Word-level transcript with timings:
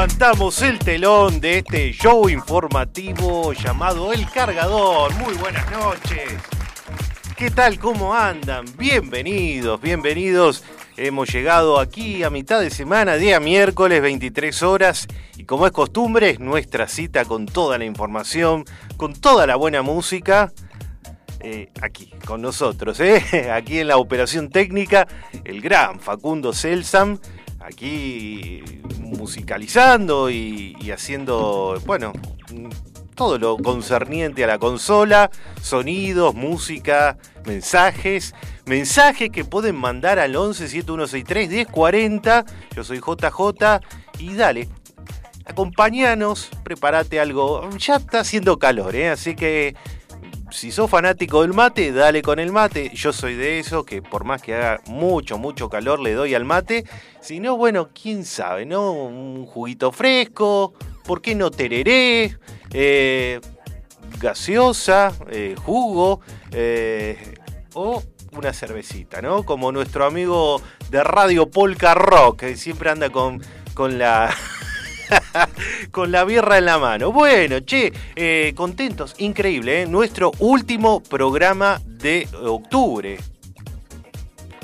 Levantamos 0.00 0.62
el 0.62 0.78
telón 0.78 1.42
de 1.42 1.58
este 1.58 1.92
show 1.92 2.26
informativo 2.30 3.52
llamado 3.52 4.14
El 4.14 4.26
Cargador. 4.30 5.12
Muy 5.16 5.34
buenas 5.34 5.70
noches. 5.70 6.32
¿Qué 7.36 7.50
tal? 7.50 7.78
¿Cómo 7.78 8.14
andan? 8.14 8.64
Bienvenidos, 8.78 9.78
bienvenidos. 9.78 10.64
Hemos 10.96 11.30
llegado 11.30 11.78
aquí 11.78 12.22
a 12.22 12.30
mitad 12.30 12.62
de 12.62 12.70
semana, 12.70 13.16
día 13.16 13.40
miércoles, 13.40 14.00
23 14.00 14.62
horas. 14.62 15.06
Y 15.36 15.44
como 15.44 15.66
es 15.66 15.72
costumbre, 15.72 16.30
es 16.30 16.40
nuestra 16.40 16.88
cita 16.88 17.26
con 17.26 17.44
toda 17.44 17.76
la 17.76 17.84
información, 17.84 18.64
con 18.96 19.12
toda 19.12 19.46
la 19.46 19.56
buena 19.56 19.82
música. 19.82 20.50
Eh, 21.40 21.68
aquí, 21.82 22.10
con 22.24 22.40
nosotros, 22.40 23.00
¿eh? 23.00 23.50
aquí 23.52 23.80
en 23.80 23.88
la 23.88 23.98
operación 23.98 24.48
técnica, 24.48 25.06
el 25.44 25.60
gran 25.60 26.00
Facundo 26.00 26.54
Celsam 26.54 27.18
aquí 27.60 28.62
musicalizando 28.98 30.30
y, 30.30 30.90
haciendo, 30.90 31.80
bueno, 31.86 32.12
todo 33.14 33.38
lo 33.38 33.58
concerniente 33.58 34.44
a 34.44 34.46
la 34.46 34.58
consola, 34.58 35.30
sonidos, 35.60 36.34
música, 36.34 37.18
mensajes, 37.44 38.34
mensajes 38.66 39.30
que 39.30 39.44
pueden 39.44 39.76
mandar 39.76 40.18
al 40.18 40.34
11 40.34 40.68
7163 40.68 41.50
1040. 41.50 42.44
Yo 42.74 42.82
soy 42.84 42.98
JJ 42.98 43.80
y 44.18 44.34
dale, 44.34 44.68
acompáñanos, 45.44 46.48
prepárate 46.64 47.20
algo. 47.20 47.68
Ya 47.78 47.96
está 47.96 48.20
haciendo 48.20 48.58
calor, 48.58 48.96
¿eh? 48.96 49.10
así 49.10 49.34
que 49.34 49.76
si 50.50 50.72
sos 50.72 50.90
fanático 50.90 51.42
del 51.42 51.52
mate, 51.52 51.92
dale 51.92 52.22
con 52.22 52.38
el 52.38 52.52
mate. 52.52 52.90
Yo 52.94 53.12
soy 53.12 53.34
de 53.34 53.58
eso, 53.58 53.84
que 53.84 54.02
por 54.02 54.24
más 54.24 54.42
que 54.42 54.54
haga 54.54 54.80
mucho, 54.86 55.38
mucho 55.38 55.68
calor, 55.68 56.00
le 56.00 56.14
doy 56.14 56.34
al 56.34 56.44
mate. 56.44 56.84
Si 57.20 57.40
no, 57.40 57.56
bueno, 57.56 57.90
quién 57.90 58.24
sabe, 58.24 58.66
¿no? 58.66 58.92
Un 58.92 59.46
juguito 59.46 59.92
fresco, 59.92 60.74
¿por 61.04 61.22
qué 61.22 61.34
no 61.34 61.50
tereré? 61.50 62.36
Eh, 62.72 63.40
gaseosa, 64.20 65.12
eh, 65.30 65.54
jugo, 65.64 66.20
eh, 66.52 67.34
o 67.74 68.02
una 68.32 68.52
cervecita, 68.52 69.20
¿no? 69.22 69.44
Como 69.44 69.72
nuestro 69.72 70.04
amigo 70.04 70.60
de 70.90 71.02
Radio 71.02 71.50
Polka 71.50 71.94
Rock, 71.94 72.40
que 72.40 72.56
siempre 72.56 72.90
anda 72.90 73.10
con, 73.10 73.42
con 73.74 73.98
la... 73.98 74.34
con 75.90 76.12
la 76.12 76.24
birra 76.24 76.58
en 76.58 76.64
la 76.66 76.78
mano. 76.78 77.12
Bueno, 77.12 77.60
che, 77.60 77.92
eh, 78.14 78.52
contentos, 78.54 79.14
increíble, 79.18 79.82
¿eh? 79.82 79.86
nuestro 79.86 80.32
último 80.38 81.02
programa 81.02 81.80
de 81.84 82.28
octubre. 82.42 83.18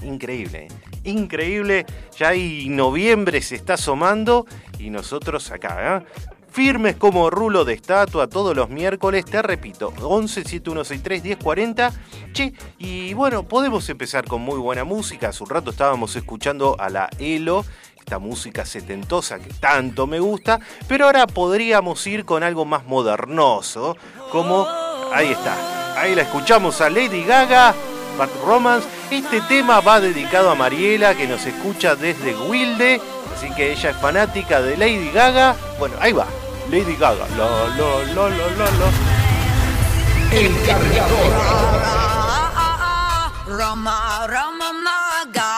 Increíble, 0.03 0.67
¿eh? 0.67 0.87
increíble. 1.05 1.87
Ya 2.19 2.29
hay 2.29 2.69
noviembre 2.69 3.41
se 3.43 3.57
está 3.57 3.75
asomando 3.75 4.47
y 4.79 4.91
nosotros 4.91 5.51
acá, 5.51 6.05
firmes 6.51 6.97
como 6.97 7.29
rulo 7.29 7.67
de 7.67 7.75
estatua 7.75 8.29
todos 8.29 8.57
los 8.57 8.71
miércoles, 8.71 9.27
te 9.27 9.43
repito, 9.43 9.93
11 10.01 10.45
7163 10.45 11.23
1040. 11.23 11.93
Che, 12.33 12.55
y 12.79 13.15
bueno, 13.15 13.43
podemos 13.43 13.89
empezar 13.89 14.27
con 14.27 14.43
muy 14.43 14.59
buena 14.59 14.85
música. 14.85 15.29
Hace 15.29 15.45
un 15.45 15.51
rato 15.51 15.71
estábamos 15.71 16.17
escuchando 16.17 16.77
a 16.79 16.89
la 16.89 17.11
Elo 17.19 17.65
esta 18.07 18.21
música 18.21 18.65
setentosa 18.65 19.41
que 19.41 19.53
tanto 19.55 20.07
me 20.07 20.21
gusta, 20.21 20.61
pero 20.87 21.07
ahora 21.07 21.27
podríamos 21.27 22.07
ir 22.07 22.25
con 22.25 22.45
algo 22.45 22.65
más 22.65 22.85
modernoso, 22.87 23.97
como 24.31 24.65
ahí 25.13 25.33
está, 25.33 26.01
ahí 26.01 26.15
la 26.15 26.23
escuchamos 26.23 26.81
a 26.81 26.89
Lady 26.89 27.25
Gaga, 27.25 27.75
Bad 28.17 28.29
Romance. 28.47 28.87
Este 29.11 29.41
tema 29.41 29.81
va 29.81 29.99
dedicado 29.99 30.51
a 30.51 30.55
Mariela 30.55 31.17
que 31.17 31.27
nos 31.27 31.45
escucha 31.47 31.97
desde 31.97 32.37
Wilde, 32.37 33.01
así 33.35 33.51
que 33.57 33.73
ella 33.73 33.91
es 33.91 33.97
fanática 33.97 34.63
de 34.63 34.77
Lady 34.77 35.11
Gaga. 35.11 35.57
Bueno, 35.81 35.97
ahí 35.99 36.13
va, 36.13 36.27
Lady 36.71 36.95
Gaga. 36.95 37.27
Lo, 37.37 37.69
lo, 37.71 38.05
lo, 38.05 38.31
lo, 38.31 38.51
lo, 38.51 38.65
lo. 38.67 38.89
El 40.31 40.55
cargador. 40.65 42.07
Roma, 43.49 44.27
Roma, 44.29 44.73
ma, 44.73 45.25
Gaga, 45.33 45.56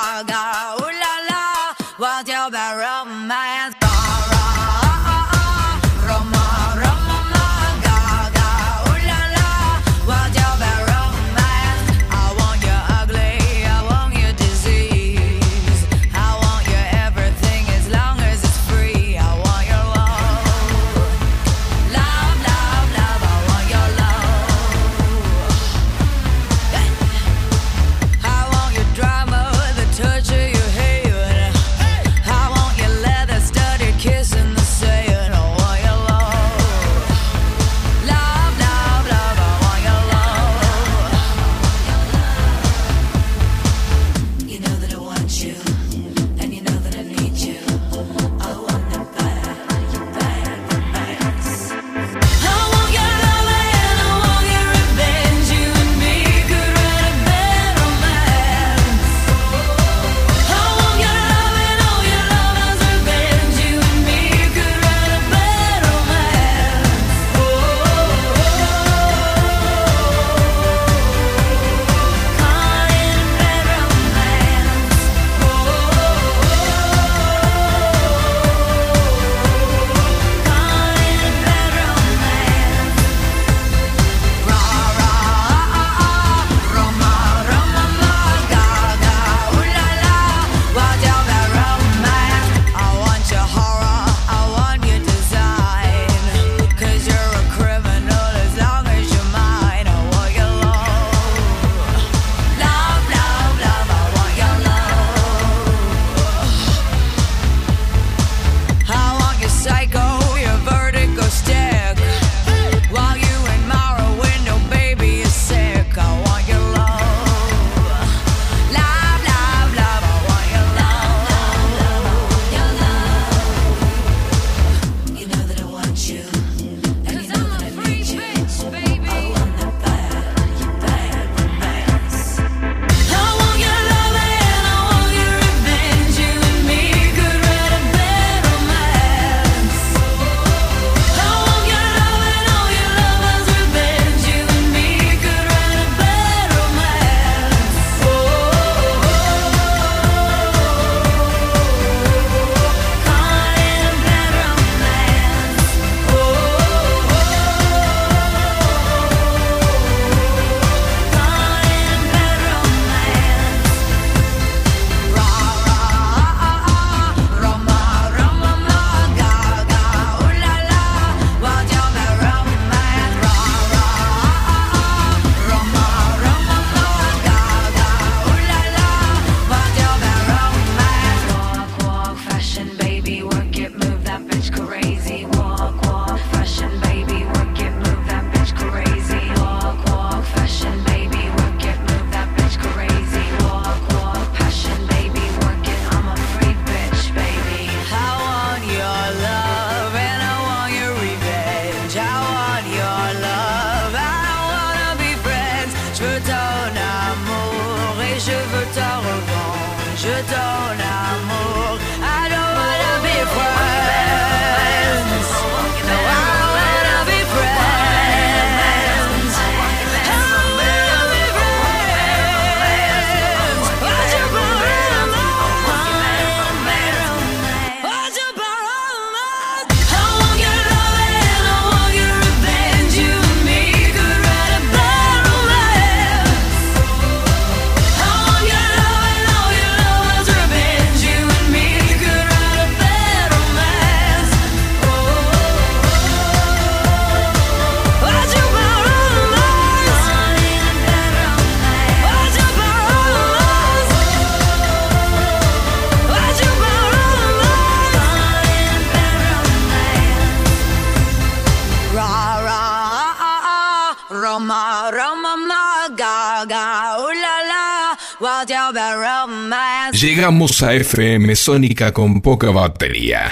Llegamos 270.08 270.62
a 270.62 270.72
FM 270.72 271.36
Sónica 271.36 271.92
con 271.92 272.22
poca 272.22 272.50
batería. 272.50 273.30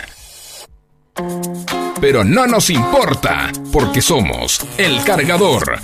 Pero 2.02 2.23
no 2.23 2.46
nos 2.46 2.69
importa, 2.69 3.50
porque 3.73 4.02
somos 4.02 4.61
El 4.76 5.02
Cargador. 5.02 5.81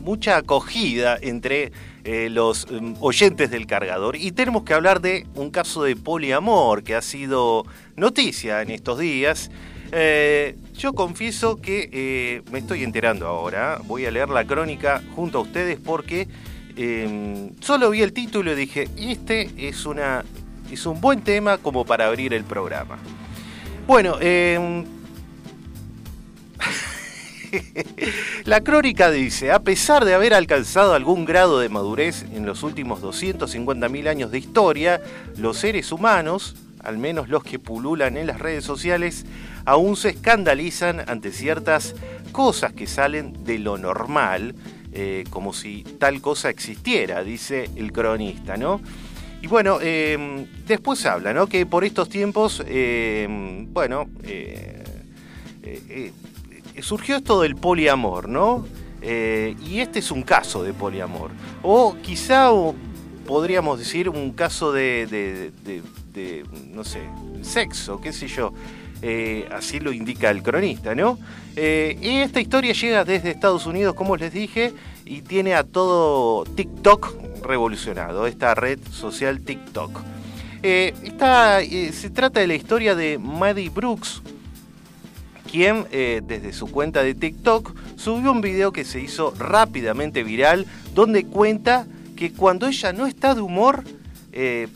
mucha 0.03 0.35
acogida 0.35 1.17
entre 1.21 1.71
eh, 2.03 2.27
los 2.29 2.67
mm, 2.69 2.95
oyentes 2.99 3.49
del 3.49 3.67
cargador. 3.67 4.17
Y 4.17 4.33
tenemos 4.33 4.63
que 4.63 4.73
hablar 4.73 4.99
de 4.99 5.25
un 5.35 5.49
caso 5.49 5.83
de 5.83 5.95
poliamor 5.95 6.83
que 6.83 6.95
ha 6.95 7.01
sido 7.01 7.65
noticia 7.95 8.61
en 8.63 8.71
estos 8.71 8.99
días. 8.99 9.49
Yo 10.73 10.93
confieso 10.93 11.61
que 11.61 12.41
me 12.51 12.59
estoy 12.59 12.83
enterando 12.83 13.27
ahora. 13.27 13.79
Voy 13.85 14.05
a 14.05 14.11
leer 14.11 14.29
la 14.29 14.45
crónica 14.45 15.01
junto 15.15 15.37
a 15.37 15.41
ustedes 15.41 15.79
porque 15.79 16.27
eh, 16.83 17.51
solo 17.59 17.91
vi 17.91 18.01
el 18.01 18.11
título 18.11 18.53
y 18.53 18.55
dije, 18.55 18.89
este 18.97 19.51
es, 19.55 19.85
una, 19.85 20.25
es 20.71 20.87
un 20.87 20.99
buen 20.99 21.21
tema 21.21 21.59
como 21.59 21.85
para 21.85 22.07
abrir 22.07 22.33
el 22.33 22.43
programa. 22.43 22.97
Bueno, 23.85 24.15
eh, 24.19 24.83
la 28.45 28.61
crónica 28.61 29.11
dice, 29.11 29.51
a 29.51 29.59
pesar 29.59 30.05
de 30.05 30.15
haber 30.15 30.33
alcanzado 30.33 30.95
algún 30.95 31.25
grado 31.25 31.59
de 31.59 31.69
madurez 31.69 32.25
en 32.33 32.47
los 32.47 32.63
últimos 32.63 33.03
250.000 33.03 34.07
años 34.07 34.31
de 34.31 34.39
historia, 34.39 35.01
los 35.37 35.57
seres 35.57 35.91
humanos, 35.91 36.55
al 36.83 36.97
menos 36.97 37.29
los 37.29 37.43
que 37.43 37.59
pululan 37.59 38.17
en 38.17 38.25
las 38.25 38.39
redes 38.39 38.63
sociales, 38.65 39.27
aún 39.65 39.95
se 39.95 40.09
escandalizan 40.09 41.07
ante 41.07 41.31
ciertas 41.31 41.93
cosas 42.31 42.73
que 42.73 42.87
salen 42.87 43.43
de 43.43 43.59
lo 43.59 43.77
normal, 43.77 44.55
eh, 44.93 45.23
como 45.29 45.53
si 45.53 45.83
tal 45.99 46.21
cosa 46.21 46.49
existiera, 46.49 47.23
dice 47.23 47.69
el 47.75 47.91
cronista, 47.91 48.57
¿no? 48.57 48.81
Y 49.41 49.47
bueno, 49.47 49.79
eh, 49.81 50.45
después 50.67 51.05
habla, 51.05 51.33
¿no? 51.33 51.47
Que 51.47 51.65
por 51.65 51.83
estos 51.83 52.09
tiempos, 52.09 52.61
eh, 52.67 53.27
bueno, 53.71 54.07
surgió 56.81 57.17
esto 57.17 57.41
del 57.41 57.55
poliamor, 57.55 58.27
¿no? 58.29 58.65
Y 59.03 59.79
este 59.79 59.99
es 59.99 60.11
un 60.11 60.21
caso 60.23 60.63
de 60.63 60.73
poliamor. 60.73 61.31
O 61.63 61.95
quizá 62.01 62.49
podríamos 63.25 63.79
decir 63.79 64.09
un 64.09 64.31
caso 64.33 64.71
de, 64.71 65.07
de- 65.07 65.51
de- 65.63 65.81
de, 66.13 66.43
no 66.73 66.83
sé, 66.83 66.99
sexo, 67.41 67.99
qué 68.01 68.11
sé 68.13 68.27
yo. 68.27 68.53
Eh, 69.03 69.47
así 69.51 69.79
lo 69.79 69.91
indica 69.91 70.29
el 70.29 70.43
cronista, 70.43 70.93
¿no? 70.93 71.17
Eh, 71.55 71.97
y 72.01 72.17
esta 72.17 72.39
historia 72.39 72.73
llega 72.73 73.03
desde 73.03 73.31
Estados 73.31 73.65
Unidos, 73.65 73.95
como 73.95 74.15
les 74.15 74.31
dije, 74.31 74.73
y 75.05 75.21
tiene 75.21 75.55
a 75.55 75.63
todo 75.63 76.43
TikTok 76.43 77.43
revolucionado, 77.43 78.27
esta 78.27 78.53
red 78.53 78.79
social 78.91 79.41
TikTok. 79.41 80.01
Eh, 80.61 80.93
esta, 81.03 81.61
se 81.61 82.09
trata 82.11 82.41
de 82.41 82.47
la 82.47 82.53
historia 82.53 82.93
de 82.93 83.17
Maddie 83.17 83.69
Brooks, 83.69 84.21
quien 85.51 85.85
desde 85.89 86.53
su 86.53 86.67
cuenta 86.67 87.03
de 87.03 87.15
TikTok 87.15 87.75
subió 87.97 88.31
un 88.31 88.39
video 88.39 88.71
que 88.71 88.85
se 88.85 89.01
hizo 89.01 89.33
rápidamente 89.37 90.23
viral, 90.23 90.65
donde 90.93 91.25
cuenta 91.25 91.87
que 92.15 92.31
cuando 92.31 92.67
ella 92.67 92.93
no 92.93 93.05
está 93.07 93.35
de 93.35 93.41
humor 93.41 93.83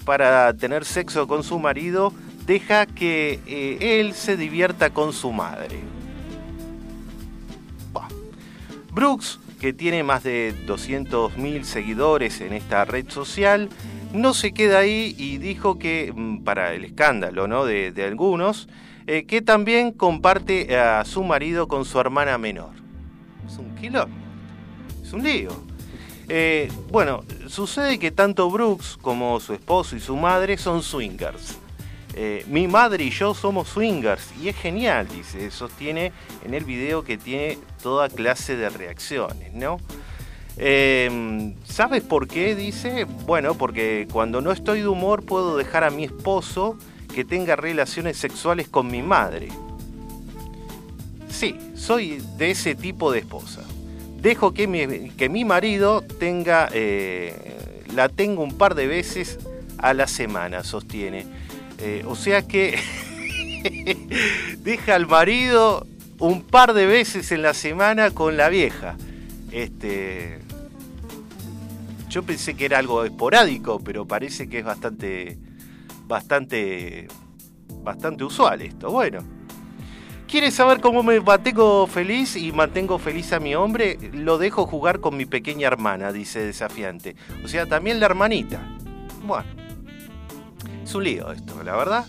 para 0.03 0.53
tener 0.55 0.84
sexo 0.84 1.27
con 1.27 1.44
su 1.44 1.60
marido, 1.60 2.12
deja 2.45 2.85
que 2.85 3.39
eh, 3.45 3.99
él 3.99 4.13
se 4.13 4.37
divierta 4.37 4.91
con 4.91 5.13
su 5.13 5.31
madre. 5.31 5.79
Brooks, 8.95 9.39
que 9.59 9.73
tiene 9.73 10.03
más 10.03 10.23
de 10.23 10.53
200.000 10.65 11.63
seguidores 11.63 12.39
en 12.39 12.53
esta 12.53 12.85
red 12.85 13.09
social, 13.09 13.69
no 14.13 14.33
se 14.33 14.53
queda 14.53 14.79
ahí 14.79 15.13
y 15.17 15.37
dijo 15.37 15.77
que, 15.77 16.13
mm, 16.15 16.43
para 16.43 16.73
el 16.73 16.85
escándalo 16.85 17.47
¿no? 17.47 17.65
de, 17.65 17.93
algunos, 18.07 18.69
eh, 19.07 19.25
que 19.25 19.41
también 19.41 19.91
comparte 19.91 20.77
a 20.77 21.03
su 21.03 21.23
marido 21.23 21.67
con 21.67 21.83
su 21.83 21.99
hermana 21.99 22.37
menor. 22.37 22.71
Es 23.45 23.57
un 23.57 23.75
quilombo, 23.75 24.15
es 25.03 25.11
un 25.11 25.23
lío. 25.23 25.49
Eh, 26.29 26.71
bueno, 26.89 27.23
sucede 27.47 27.99
que 27.99 28.11
tanto 28.11 28.49
Brooks 28.49 28.97
como 29.01 29.41
su 29.41 29.53
esposo 29.53 29.97
y 29.97 29.99
su 29.99 30.15
madre 30.15 30.57
son 30.57 30.81
swingers. 30.81 31.59
Eh, 32.17 32.45
mi 32.48 32.65
madre 32.69 33.03
y 33.03 33.10
yo 33.10 33.34
somos 33.34 33.67
swingers 33.67 34.34
y 34.41 34.48
es 34.48 34.55
genial, 34.55 35.05
dice, 35.10 35.51
sostiene 35.51 36.13
en 36.45 36.53
el 36.53 36.63
video 36.63 37.03
que 37.03 37.17
tiene 37.17 37.57
toda 37.84 38.07
clase 38.07 38.55
de 38.55 38.69
reacciones, 38.69 39.53
¿no? 39.53 39.81
Eh, 40.55 41.53
¿Sabes 41.65 42.03
por 42.03 42.29
qué? 42.29 42.55
Dice, 42.55 43.03
bueno, 43.03 43.55
porque 43.55 44.07
cuando 44.10 44.39
no 44.39 44.53
estoy 44.53 44.79
de 44.79 44.88
humor 44.88 45.25
puedo 45.25 45.57
dejar 45.57 45.84
a 45.84 45.89
mi 45.89 46.05
esposo 46.05 46.77
que 47.13 47.25
tenga 47.25 47.57
relaciones 47.57 48.15
sexuales 48.15 48.69
con 48.69 48.88
mi 48.88 49.01
madre. 49.01 49.50
Sí, 51.29 51.57
soy 51.75 52.22
de 52.38 52.51
ese 52.51 52.75
tipo 52.75 53.12
de 53.12 53.19
esposa. 53.19 53.62
Dejo 54.22 54.53
que 54.53 54.67
mi, 54.67 55.10
que 55.10 55.27
mi 55.27 55.43
marido 55.43 56.01
tenga, 56.17 56.69
eh, 56.72 57.57
la 57.93 58.07
tenga 58.07 58.41
un 58.41 58.57
par 58.57 58.74
de 58.74 58.88
veces 58.88 59.38
a 59.77 59.93
la 59.93 60.07
semana, 60.07 60.63
sostiene. 60.63 61.25
Eh, 61.79 62.03
o 62.08 62.15
sea 62.15 62.41
que 62.48 62.79
deja 64.60 64.96
al 64.96 65.08
marido 65.08 65.86
un 66.20 66.41
par 66.41 66.74
de 66.74 66.86
veces 66.86 67.32
en 67.32 67.41
la 67.41 67.53
semana 67.53 68.12
con 68.12 68.38
la 68.38 68.50
vieja. 68.50 68.96
Este, 69.51 70.39
yo 72.10 72.24
pensé 72.24 72.55
que 72.55 72.65
era 72.65 72.79
algo 72.79 73.03
esporádico, 73.03 73.79
pero 73.79 74.05
parece 74.05 74.48
que 74.48 74.60
es 74.60 74.65
bastante, 74.65 75.38
bastante, 76.08 77.08
bastante 77.84 78.24
usual 78.24 78.62
esto. 78.62 78.89
Bueno, 78.89 79.20
¿quieres 80.27 80.53
saber 80.53 80.79
cómo 80.79 81.03
me 81.03 81.20
mantengo 81.20 81.88
feliz 81.88 82.36
y 82.36 82.51
mantengo 82.51 83.00
feliz 83.00 83.34
a 83.34 83.39
mi 83.39 83.55
hombre? 83.55 83.98
Lo 84.13 84.38
dejo 84.38 84.65
jugar 84.65 85.01
con 85.01 85.17
mi 85.17 85.25
pequeña 85.25 85.67
hermana, 85.67 86.12
dice 86.12 86.39
desafiante. 86.39 87.15
O 87.44 87.48
sea, 87.48 87.65
también 87.65 88.00
la 88.00 88.05
hermanita. 88.05 88.62
Bueno, 89.25 89.64
es 90.86 90.96
lío 90.96 91.32
esto, 91.32 91.62
la 91.63 91.75
verdad. 91.75 92.06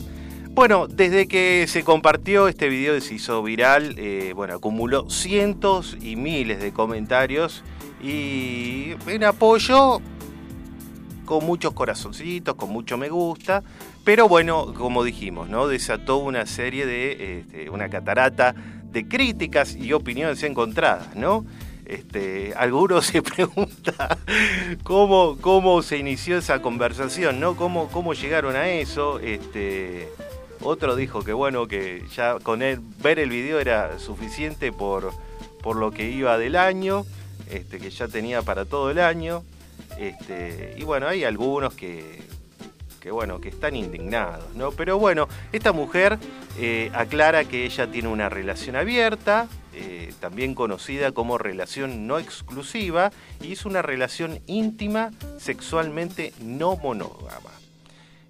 Bueno, 0.51 0.87
desde 0.87 1.29
que 1.29 1.67
se 1.69 1.85
compartió 1.85 2.49
este 2.49 2.69
video 2.69 2.99
se 3.01 3.15
hizo 3.15 3.43
viral, 3.43 3.95
eh, 3.99 4.33
bueno, 4.35 4.55
acumuló 4.55 5.11
cientos 5.11 5.97
y 6.01 6.17
miles 6.17 6.61
de 6.61 6.73
comentarios 6.73 7.63
y 8.03 8.95
en 9.07 9.25
apoyo 9.25 10.01
con 11.27 11.45
muchos 11.45 11.75
corazoncitos, 11.75 12.55
con 12.55 12.71
mucho 12.71 12.97
me 12.97 13.11
gusta, 13.11 13.63
pero 14.05 14.29
bueno, 14.29 14.73
como 14.73 15.05
dijimos, 15.05 15.49
¿no? 15.49 15.67
Desató 15.67 16.19
una 16.19 16.47
serie 16.47 16.87
de, 16.87 17.41
este, 17.41 17.69
una 17.69 17.91
catarata 17.91 18.55
de 18.93 19.07
críticas 19.09 19.75
y 19.75 19.93
opiniones 19.93 20.43
encontradas, 20.43 21.15
¿no? 21.17 21.45
Este, 21.87 22.53
algunos 22.57 23.07
se 23.07 23.23
preguntan 23.23 24.19
cómo, 24.83 25.39
cómo 25.41 25.83
se 25.83 25.99
inició 25.99 26.39
esa 26.39 26.61
conversación, 26.61 27.39
¿no? 27.39 27.57
¿Cómo, 27.57 27.89
cómo 27.89 28.13
llegaron 28.13 28.57
a 28.57 28.69
eso? 28.69 29.21
Este, 29.21 30.09
otro 30.61 30.97
dijo 30.97 31.23
que 31.23 31.33
bueno, 31.33 31.69
que 31.69 32.03
ya 32.15 32.39
con 32.41 32.63
él 32.63 32.81
ver 33.03 33.21
el 33.21 33.31
video 33.31 33.61
era 33.61 33.99
suficiente 33.99 34.73
por, 34.73 35.13
por 35.63 35.77
lo 35.77 35.93
que 35.93 36.11
iba 36.11 36.37
del 36.39 36.57
año, 36.57 37.07
este, 37.51 37.79
que 37.79 37.91
ya 37.91 38.09
tenía 38.09 38.43
para 38.43 38.65
todo 38.65 38.91
el 38.91 38.99
año. 38.99 39.45
Este, 39.99 40.75
y 40.77 40.83
bueno, 40.83 41.07
hay 41.07 41.23
algunos 41.23 41.75
que, 41.75 42.21
que 43.01 43.13
bueno, 43.13 43.41
que 43.41 43.51
están 43.51 43.77
indignados, 43.77 44.55
¿no? 44.57 44.73
Pero 44.73 44.99
bueno, 44.99 45.29
esta 45.53 45.73
mujer 45.73 46.19
eh, 46.59 46.91
aclara 46.93 47.45
que 47.45 47.65
ella 47.65 47.89
tiene 47.89 48.09
una 48.09 48.29
relación 48.29 48.75
abierta, 48.75 49.47
eh, 49.79 50.15
también 50.21 50.55
conocida 50.55 51.13
como 51.13 51.37
relación 51.37 52.07
no 52.07 52.19
exclusiva, 52.19 53.13
y 53.43 53.53
es 53.53 53.67
una 53.67 53.83
relación 53.83 54.41
íntima, 54.47 55.11
sexualmente 55.37 56.33
no 56.41 56.77
monógama. 56.77 57.51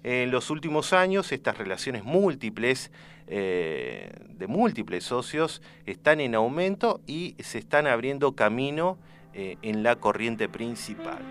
En 0.03 0.29
los 0.29 0.49
últimos 0.49 0.91
años, 0.91 1.31
estas 1.31 1.57
relaciones 1.57 2.03
múltiples, 2.03 2.91
eh, 3.27 4.11
de 4.27 4.47
múltiples 4.47 5.05
socios, 5.05 5.61
están 5.85 6.19
en 6.19 6.35
aumento 6.35 6.99
y 7.07 7.35
se 7.39 7.59
están 7.59 7.87
abriendo 7.87 8.33
camino 8.33 8.97
eh, 9.33 9.55
en 9.61 9.83
la 9.83 9.95
corriente 9.95 10.49
principal. 10.49 11.21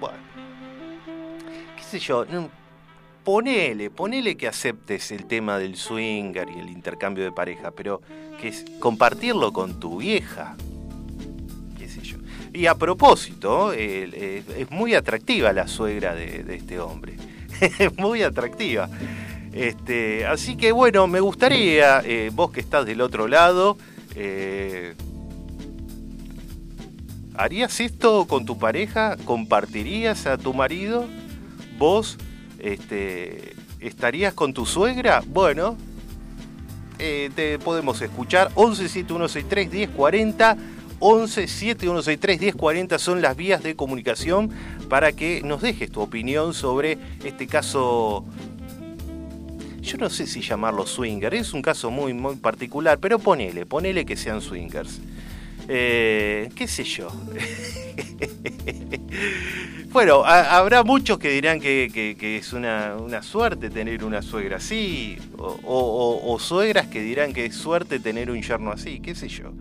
Bueno, 0.00 0.18
qué 1.76 1.82
sé 1.84 2.00
yo, 2.00 2.24
ponele, 3.24 3.90
ponele 3.90 4.36
que 4.36 4.48
aceptes 4.48 5.10
el 5.12 5.26
tema 5.26 5.58
del 5.58 5.76
swinger 5.76 6.48
y 6.48 6.60
el 6.60 6.70
intercambio 6.70 7.24
de 7.24 7.32
pareja, 7.32 7.70
pero 7.70 8.00
que 8.40 8.48
es 8.48 8.64
compartirlo 8.78 9.52
con 9.52 9.78
tu 9.78 9.98
vieja, 9.98 10.56
qué. 11.78 11.88
Y 12.54 12.66
a 12.66 12.74
propósito, 12.74 13.72
es 13.72 14.70
muy 14.70 14.94
atractiva 14.94 15.52
la 15.52 15.66
suegra 15.68 16.14
de, 16.14 16.42
de 16.44 16.56
este 16.56 16.78
hombre, 16.80 17.16
es 17.60 17.96
muy 17.96 18.22
atractiva. 18.22 18.88
Este, 19.52 20.24
así 20.26 20.56
que 20.56 20.72
bueno, 20.72 21.06
me 21.06 21.20
gustaría, 21.20 22.00
eh, 22.00 22.30
vos 22.32 22.50
que 22.50 22.60
estás 22.60 22.86
del 22.86 23.02
otro 23.02 23.28
lado, 23.28 23.76
eh, 24.14 24.94
¿harías 27.34 27.78
esto 27.80 28.26
con 28.26 28.46
tu 28.46 28.58
pareja? 28.58 29.16
¿Compartirías 29.24 30.26
a 30.26 30.38
tu 30.38 30.54
marido? 30.54 31.04
¿Vos 31.78 32.16
este, 32.62 33.54
estarías 33.80 34.32
con 34.32 34.54
tu 34.54 34.64
suegra? 34.64 35.22
Bueno, 35.26 35.76
eh, 36.98 37.30
te 37.34 37.58
podemos 37.58 38.00
escuchar 38.00 38.50
11 38.54 38.88
7163 38.88 39.70
1040 39.70 40.56
11 41.00 41.48
7163 41.48 42.40
1040 42.40 42.98
son 42.98 43.20
las 43.20 43.36
vías 43.36 43.62
de 43.62 43.74
comunicación 43.74 44.50
para 44.88 45.12
que 45.12 45.42
nos 45.42 45.60
dejes 45.60 45.90
tu 45.90 46.00
opinión 46.00 46.54
sobre 46.54 46.96
este 47.24 47.48
caso 47.48 48.24
yo 49.82 49.98
no 49.98 50.08
sé 50.08 50.28
si 50.28 50.40
llamarlo 50.40 50.86
swinger, 50.86 51.34
es 51.34 51.52
un 51.52 51.60
caso 51.60 51.90
muy, 51.90 52.14
muy 52.14 52.36
particular, 52.36 52.98
pero 53.00 53.18
ponele, 53.18 53.66
ponele 53.66 54.06
que 54.06 54.16
sean 54.16 54.40
swingers. 54.40 55.00
Eh, 55.68 56.48
¿Qué 56.54 56.68
sé 56.68 56.84
yo? 56.84 57.08
bueno, 59.92 60.24
ha- 60.24 60.56
habrá 60.58 60.82
muchos 60.82 61.18
que 61.18 61.30
dirán 61.30 61.60
que, 61.60 62.36
es 62.38 62.52
una, 62.52 62.96
una 62.96 63.22
suerte 63.22 63.70
tener 63.70 64.04
una 64.04 64.22
suegra 64.22 64.56
así, 64.56 65.16
o, 65.38 66.36
suegras 66.40 66.86
que 66.88 67.00
dirán 67.00 67.32
que 67.32 67.46
es 67.46 67.54
suerte 67.54 68.00
tener 68.00 68.30
un 68.30 68.42
yerno 68.42 68.72
así, 68.72 69.00
qué 69.00 69.14
sé 69.14 69.28
yo. 69.28 69.52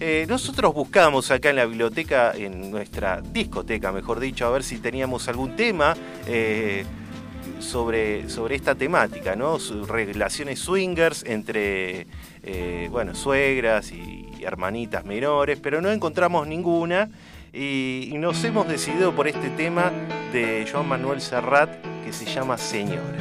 Eh, 0.00 0.26
nosotros 0.28 0.74
buscamos 0.74 1.30
acá 1.30 1.50
en 1.50 1.56
la 1.56 1.64
biblioteca, 1.66 2.32
en 2.36 2.70
nuestra 2.70 3.22
discoteca, 3.22 3.92
mejor 3.92 4.20
dicho, 4.20 4.46
a 4.46 4.50
ver 4.50 4.62
si 4.62 4.78
teníamos 4.78 5.28
algún 5.28 5.56
tema. 5.56 5.96
eh, 6.26 6.84
sobre, 7.60 8.28
sobre 8.28 8.54
esta 8.56 8.74
temática, 8.74 9.34
¿no? 9.34 9.56
Relaciones 9.86 10.58
swingers 10.58 11.24
entre, 11.24 12.06
bueno, 12.90 13.14
suegras 13.14 13.92
y 13.92 14.25
hermanitas 14.42 15.04
menores, 15.04 15.58
pero 15.62 15.80
no 15.80 15.90
encontramos 15.90 16.46
ninguna 16.46 17.10
y, 17.52 18.10
y 18.12 18.18
nos 18.18 18.42
hemos 18.44 18.68
decidido 18.68 19.14
por 19.14 19.28
este 19.28 19.50
tema 19.50 19.92
de 20.32 20.68
Joan 20.70 20.88
Manuel 20.88 21.20
Serrat 21.20 21.70
que 22.04 22.12
se 22.12 22.24
llama 22.26 22.58
Señora. 22.58 23.18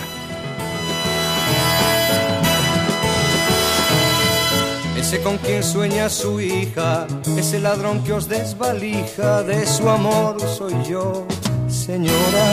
Ese 4.98 5.22
con 5.22 5.38
quien 5.38 5.62
sueña 5.62 6.10
su 6.10 6.42
hija, 6.42 7.06
ese 7.38 7.60
ladrón 7.60 8.04
que 8.04 8.14
os 8.14 8.28
desvalija, 8.28 9.44
de 9.44 9.68
su 9.68 9.88
amor 9.88 10.42
soy 10.42 10.74
yo, 10.84 11.28
señora. 11.68 12.46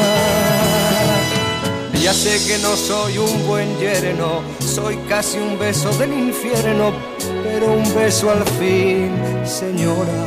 Ya 2.02 2.12
sé 2.12 2.44
que 2.46 2.58
no 2.58 2.76
soy 2.76 3.16
un 3.16 3.46
buen 3.46 3.78
yerno, 3.78 4.42
soy 4.58 4.96
casi 5.08 5.38
un 5.38 5.58
beso 5.58 5.88
del 5.98 6.12
infierno, 6.12 6.92
pero 7.52 7.74
un 7.74 7.94
beso 7.94 8.30
al 8.30 8.42
fin, 8.58 9.12
señora. 9.44 10.20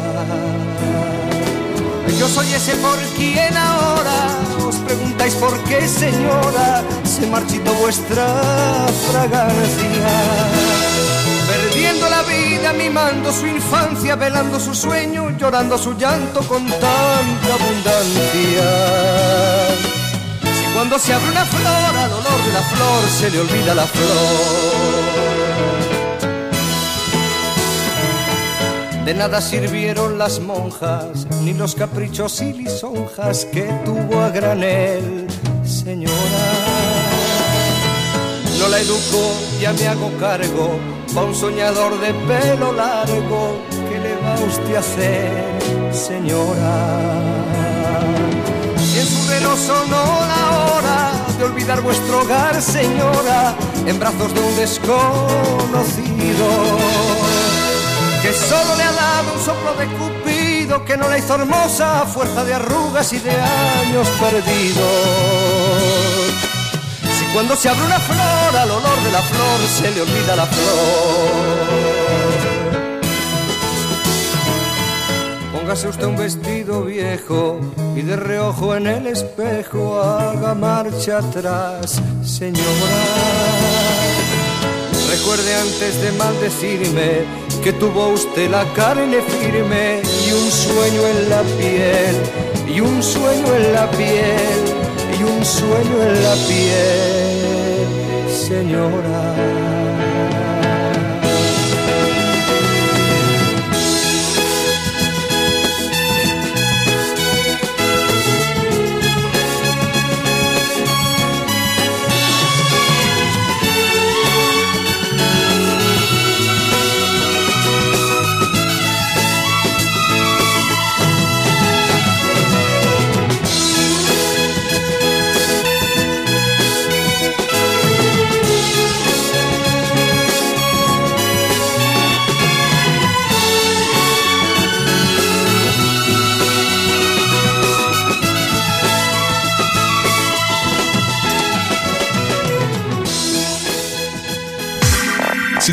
Yo 2.19 2.27
soy 2.29 2.53
ese 2.53 2.75
por 2.75 2.97
quien 3.17 3.57
ahora 3.57 4.37
os 4.67 4.75
preguntáis 4.75 5.33
por 5.35 5.57
qué, 5.63 5.87
señora, 5.87 6.83
se 7.03 7.25
marchitó 7.27 7.73
vuestra 7.73 8.27
fragancia. 9.09 10.11
Perdiendo 11.47 12.07
la 12.09 12.21
vida, 12.23 12.73
mimando 12.73 13.31
su 13.31 13.47
infancia, 13.47 14.15
velando 14.15 14.59
su 14.59 14.73
sueño, 14.75 15.31
llorando 15.37 15.77
su 15.77 15.97
llanto 15.97 16.41
con 16.47 16.63
tanta 16.67 17.49
abundancia. 17.59 18.69
Si 20.57 20.73
cuando 20.73 20.99
se 20.99 21.13
abre 21.13 21.31
una 21.31 21.45
flor, 21.45 21.95
al 22.03 22.13
olor 22.13 22.39
de 22.45 22.53
la 22.53 22.61
flor 22.61 23.09
se 23.19 23.29
le 23.31 23.39
olvida 23.39 23.73
la 23.73 23.85
flor. 23.87 25.44
De 29.05 29.13
nada 29.13 29.39
sirvieron 29.39 30.17
las 30.17 30.39
monjas, 30.39 31.27
ni 31.43 31.53
los 31.53 31.75
caprichos 31.75 32.41
y 32.41 32.53
lisonjas 32.53 33.45
que 33.45 33.65
tuvo 33.85 34.19
a 34.19 34.29
granel, 34.29 35.27
señora. 35.63 36.13
No 38.57 38.67
la 38.67 38.79
educo, 38.79 39.31
ya 39.61 39.73
me 39.73 39.87
hago 39.87 40.11
cargo, 40.19 40.79
pa' 41.13 41.21
un 41.21 41.35
soñador 41.35 41.99
de 42.01 42.15
pelo 42.15 42.73
largo, 42.73 43.61
¿qué 43.87 43.99
le 43.99 44.15
va 44.15 44.39
usted 44.43 44.75
a 44.75 44.79
hacer, 44.79 45.93
señora? 45.93 47.21
Y 48.91 48.97
en 48.97 49.05
su 49.05 49.29
reloj 49.29 49.59
sonó 49.59 50.25
la 50.33 50.49
hora 50.65 51.11
de 51.37 51.43
olvidar 51.43 51.79
vuestro 51.81 52.21
hogar, 52.21 52.59
señora, 52.59 53.53
en 53.85 53.99
brazos 53.99 54.33
de 54.33 54.39
un 54.39 54.55
desconocido 54.55 56.47
que 58.25 58.33
solo 58.33 58.75
le 58.75 58.81
ha 58.81 58.91
dado 58.91 59.33
un 59.35 59.39
soplo 59.39 59.75
de 59.75 59.85
cupido 59.85 60.83
que 60.83 60.97
no 60.97 61.07
la 61.07 61.19
hizo 61.19 61.35
hermosa 61.35 62.01
a 62.01 62.05
fuerza 62.07 62.43
de 62.43 62.55
arrugas 62.55 63.13
y 63.13 63.19
de 63.19 63.29
años 63.29 64.07
perdidos. 64.19 64.83
Si 67.17 67.25
cuando 67.33 67.55
se 67.55 67.69
abre 67.69 67.85
una 67.85 67.99
flor 67.99 68.57
al 68.57 68.71
olor 68.71 69.03
de 69.03 69.11
la 69.11 69.21
flor 69.21 69.59
se 69.77 69.91
le 69.91 70.01
olvida 70.01 70.35
la 70.35 70.47
flor. 70.47 71.75
Póngase 75.53 75.87
usted 75.89 76.05
un 76.05 76.17
vestido 76.17 76.83
viejo 76.83 77.59
y 77.95 78.01
de 78.01 78.15
reojo 78.15 78.75
en 78.75 78.87
el 78.87 79.05
espejo 79.05 80.01
haga 80.01 80.55
marcha 80.55 81.19
atrás, 81.19 82.01
señora. 82.23 83.03
Recuerde 85.11 85.55
antes 85.55 86.01
de 86.01 86.11
maldecirme 86.13 87.44
que 87.65 87.73
tuvo 87.73 88.09
usted 88.09 88.47
la 88.51 88.63
carne 88.73 89.23
firme 89.23 89.99
y 90.23 90.31
un 90.31 90.51
sueño 90.51 91.07
en 91.07 91.29
la 91.31 91.41
piel, 91.57 92.15
y 92.67 92.79
un 92.79 93.01
sueño 93.01 93.55
en 93.55 93.73
la 93.73 93.89
piel, 93.89 94.59
y 95.19 95.23
un 95.23 95.43
sueño 95.43 96.03
en 96.03 96.23
la 96.23 96.35
piel, 96.45 97.87
señora. 98.29 99.74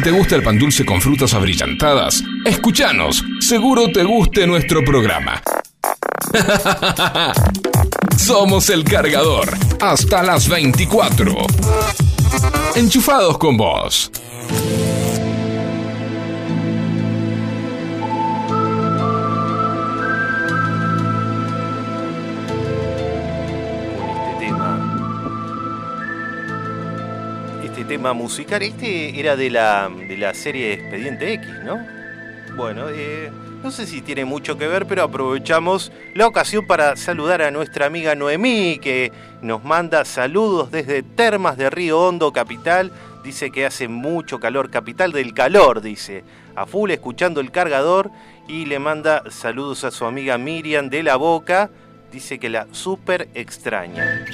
Te 0.00 0.10
gusta 0.10 0.36
el 0.36 0.42
pan 0.42 0.58
dulce 0.58 0.86
con 0.86 1.00
frutas 1.00 1.34
abrillantadas, 1.34 2.24
escúchanos, 2.46 3.22
seguro 3.40 3.88
te 3.92 4.04
guste 4.04 4.46
nuestro 4.46 4.82
programa. 4.82 5.42
Somos 8.16 8.70
el 8.70 8.84
cargador, 8.84 9.50
hasta 9.80 10.22
las 10.22 10.48
24. 10.48 11.34
Enchufados 12.74 13.36
con 13.36 13.56
vos. 13.58 14.10
Musical, 28.12 28.62
este 28.62 29.18
era 29.18 29.36
de 29.36 29.50
la, 29.50 29.88
de 29.88 30.16
la 30.16 30.34
serie 30.34 30.72
Expediente 30.72 31.32
X, 31.34 31.48
¿no? 31.64 31.78
Bueno, 32.56 32.88
eh, 32.90 33.30
no 33.62 33.70
sé 33.70 33.86
si 33.86 34.02
tiene 34.02 34.24
mucho 34.24 34.58
que 34.58 34.66
ver, 34.66 34.86
pero 34.86 35.04
aprovechamos 35.04 35.92
la 36.14 36.26
ocasión 36.26 36.66
para 36.66 36.96
saludar 36.96 37.42
a 37.42 37.52
nuestra 37.52 37.86
amiga 37.86 38.16
Noemí, 38.16 38.80
que 38.82 39.12
nos 39.40 39.62
manda 39.62 40.04
saludos 40.04 40.72
desde 40.72 41.04
Termas 41.04 41.56
de 41.56 41.70
Río 41.70 42.00
Hondo, 42.00 42.32
capital. 42.32 42.90
Dice 43.22 43.52
que 43.52 43.64
hace 43.64 43.86
mucho 43.86 44.40
calor, 44.40 44.68
capital 44.68 45.12
del 45.12 45.32
calor, 45.32 45.80
dice. 45.80 46.24
A 46.56 46.66
full 46.66 46.90
escuchando 46.90 47.40
el 47.40 47.52
cargador 47.52 48.10
y 48.48 48.66
le 48.66 48.80
manda 48.80 49.22
saludos 49.30 49.84
a 49.84 49.92
su 49.92 50.04
amiga 50.04 50.36
Miriam 50.38 50.90
de 50.90 51.04
la 51.04 51.14
Boca. 51.14 51.70
Dice 52.10 52.40
que 52.40 52.50
la 52.50 52.66
súper 52.72 53.28
extraña. 53.34 54.26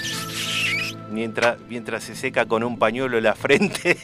Mientras, 1.10 1.56
mientras 1.68 2.04
se 2.04 2.14
seca 2.14 2.44
con 2.46 2.62
un 2.62 2.78
pañuelo 2.78 3.18
la 3.20 3.34
frente. 3.34 3.96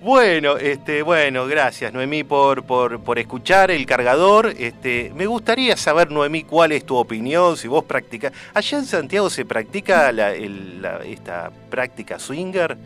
bueno, 0.00 0.56
este, 0.56 1.02
bueno, 1.02 1.46
gracias 1.46 1.92
Noemí 1.92 2.24
por, 2.24 2.64
por, 2.64 3.00
por 3.00 3.18
escuchar 3.18 3.70
el 3.70 3.84
cargador. 3.86 4.54
Este, 4.58 5.12
me 5.14 5.26
gustaría 5.26 5.76
saber, 5.76 6.10
Noemí, 6.10 6.44
cuál 6.44 6.72
es 6.72 6.84
tu 6.86 6.96
opinión, 6.96 7.56
si 7.56 7.68
vos 7.68 7.84
practicas. 7.84 8.32
Allá 8.54 8.78
en 8.78 8.86
Santiago 8.86 9.28
se 9.30 9.44
practica 9.44 10.10
la- 10.12 10.34
esta 10.34 11.50
práctica 11.70 12.18
swinger. 12.18 12.76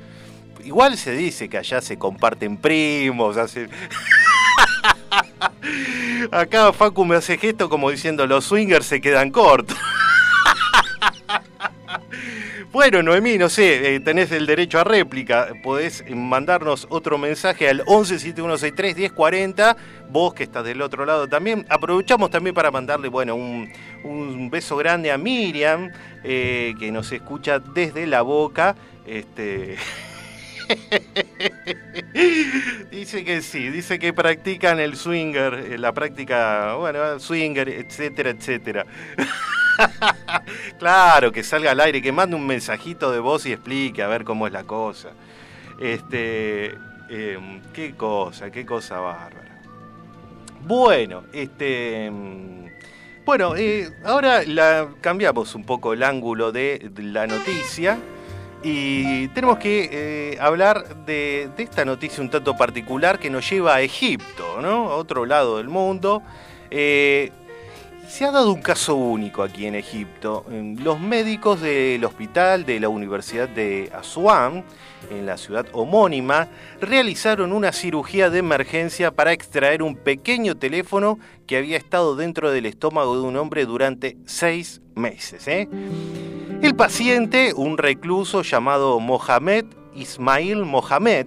Igual 0.65 0.97
se 0.99 1.13
dice 1.13 1.49
que 1.49 1.59
allá 1.59 1.81
se 1.81 1.97
comparten 1.99 2.57
primos, 2.57 3.37
hace... 3.37 3.69
Acá 6.33 6.73
Facu 6.73 7.05
me 7.05 7.15
hace 7.17 7.39
gesto 7.39 7.69
como 7.69 7.91
diciendo 7.91 8.27
los 8.27 8.45
swingers 8.47 8.87
se 8.87 9.01
quedan 9.01 9.31
cortos. 9.31 9.77
Bueno, 12.73 13.03
Noemí, 13.03 13.39
no 13.39 13.49
sé, 13.49 13.95
eh, 13.95 14.01
tenés 14.01 14.33
el 14.33 14.45
derecho 14.45 14.79
a 14.79 14.85
réplica. 14.85 15.49
Podés 15.63 16.05
mandarnos 16.11 16.87
otro 16.91 17.17
mensaje 17.17 17.69
al 17.69 17.81
1171631040. 17.87 19.77
Vos 20.11 20.35
que 20.35 20.43
estás 20.43 20.65
del 20.65 20.83
otro 20.83 21.07
lado 21.07 21.27
también. 21.27 21.65
Aprovechamos 21.71 22.31
también 22.31 22.55
para 22.55 22.71
mandarle, 22.71 23.09
bueno, 23.09 23.35
un, 23.35 23.73
un 24.05 24.51
beso 24.51 24.77
grande 24.77 25.11
a 25.11 25.17
Miriam, 25.17 25.91
eh, 26.23 26.75
que 26.79 26.93
nos 26.93 27.11
escucha 27.13 27.59
desde 27.61 28.07
la 28.07 28.23
boca. 28.23 28.77
Este. 29.07 29.77
dice 32.91 33.25
que 33.25 33.43
sí, 33.43 33.71
dice 33.71 33.99
que 33.99 34.13
practican 34.13 34.79
el 34.79 34.97
swinger, 34.97 35.55
eh, 35.55 35.79
la 35.79 35.93
práctica, 35.93 36.75
bueno, 36.75 37.19
swinger, 37.19 37.69
etcétera, 37.69 38.31
etcétera. 38.31 38.87
claro, 40.79 41.33
que 41.33 41.43
salga 41.43 41.73
al 41.73 41.81
aire, 41.81 42.01
que 42.01 42.13
mande 42.13 42.37
un 42.37 42.47
mensajito 42.47 43.11
de 43.11 43.19
voz 43.19 43.47
y 43.47 43.53
explique 43.53 44.03
a 44.03 44.09
ver 44.09 44.25
cómo 44.25 44.47
es 44.47 44.53
la 44.53 44.65
cosa. 44.65 45.11
Este, 45.81 46.67
em, 47.09 47.61
qué 47.73 47.95
cosa, 47.97 48.51
qué 48.51 48.65
cosa 48.65 49.01
bárbara. 49.01 49.61
Bueno, 50.63 51.25
este, 51.33 52.07
em, 52.07 52.71
bueno, 53.25 53.57
eh, 53.57 53.91
ahora 54.05 54.45
la, 54.45 54.89
cambiamos 55.01 55.55
un 55.55 55.65
poco 55.65 55.93
el 55.93 56.03
ángulo 56.03 56.53
de 56.53 56.91
la 56.97 57.27
noticia 57.27 57.99
y 58.69 59.29
tenemos 59.29 59.59
que 59.59 59.89
eh, 59.93 60.39
hablar 60.41 61.05
de, 61.07 61.49
esta 61.57 61.85
noticia 61.85 62.21
un 62.21 62.31
tanto 62.31 62.57
particular 62.57 63.21
que 63.21 63.31
nos 63.31 63.49
lleva 63.49 63.77
a 63.77 63.81
Egipto, 63.81 64.61
¿no? 64.61 64.91
A 64.91 64.97
otro 64.97 65.25
lado 65.25 65.59
del 65.59 65.69
mundo. 65.69 66.21
Eh, 66.69 67.31
se 68.09 68.25
ha 68.25 68.33
dado 68.33 68.53
un 68.53 68.61
caso 68.61 68.97
único 68.97 69.45
aquí 69.45 69.67
en 69.67 69.77
Egipto. 69.77 70.45
Los 70.51 70.99
médicos 70.99 71.61
del 71.61 72.05
hospital 72.05 72.67
de 72.67 72.81
la 72.81 72.89
Universidad 72.89 73.49
de 73.49 73.89
Asuán, 73.95 74.65
en 75.11 75.27
la 75.27 75.37
ciudad 75.37 75.67
homónima, 75.73 76.49
realizaron 76.81 77.53
una 77.53 77.71
cirugía 77.71 78.31
de 78.31 78.41
emergencia 78.41 79.13
para 79.13 79.33
extraer 79.33 79.81
un 79.81 79.95
pequeño 79.95 80.57
teléfono 80.57 81.21
que 81.47 81.57
había 81.57 81.77
estado 81.77 82.17
dentro 82.17 82.51
del 82.51 82.67
estómago 82.67 83.15
de 83.15 83.23
un 83.23 83.37
hombre 83.37 83.65
durante 83.65 84.17
seis 84.25 84.81
meses. 84.97 85.47
¿eh? 85.47 85.69
El 86.63 86.75
paciente, 86.75 87.53
un 87.55 87.77
recluso 87.77 88.43
llamado 88.43 88.99
Mohamed 88.99 89.67
Ismail 89.95 90.65
Mohamed, 90.65 91.27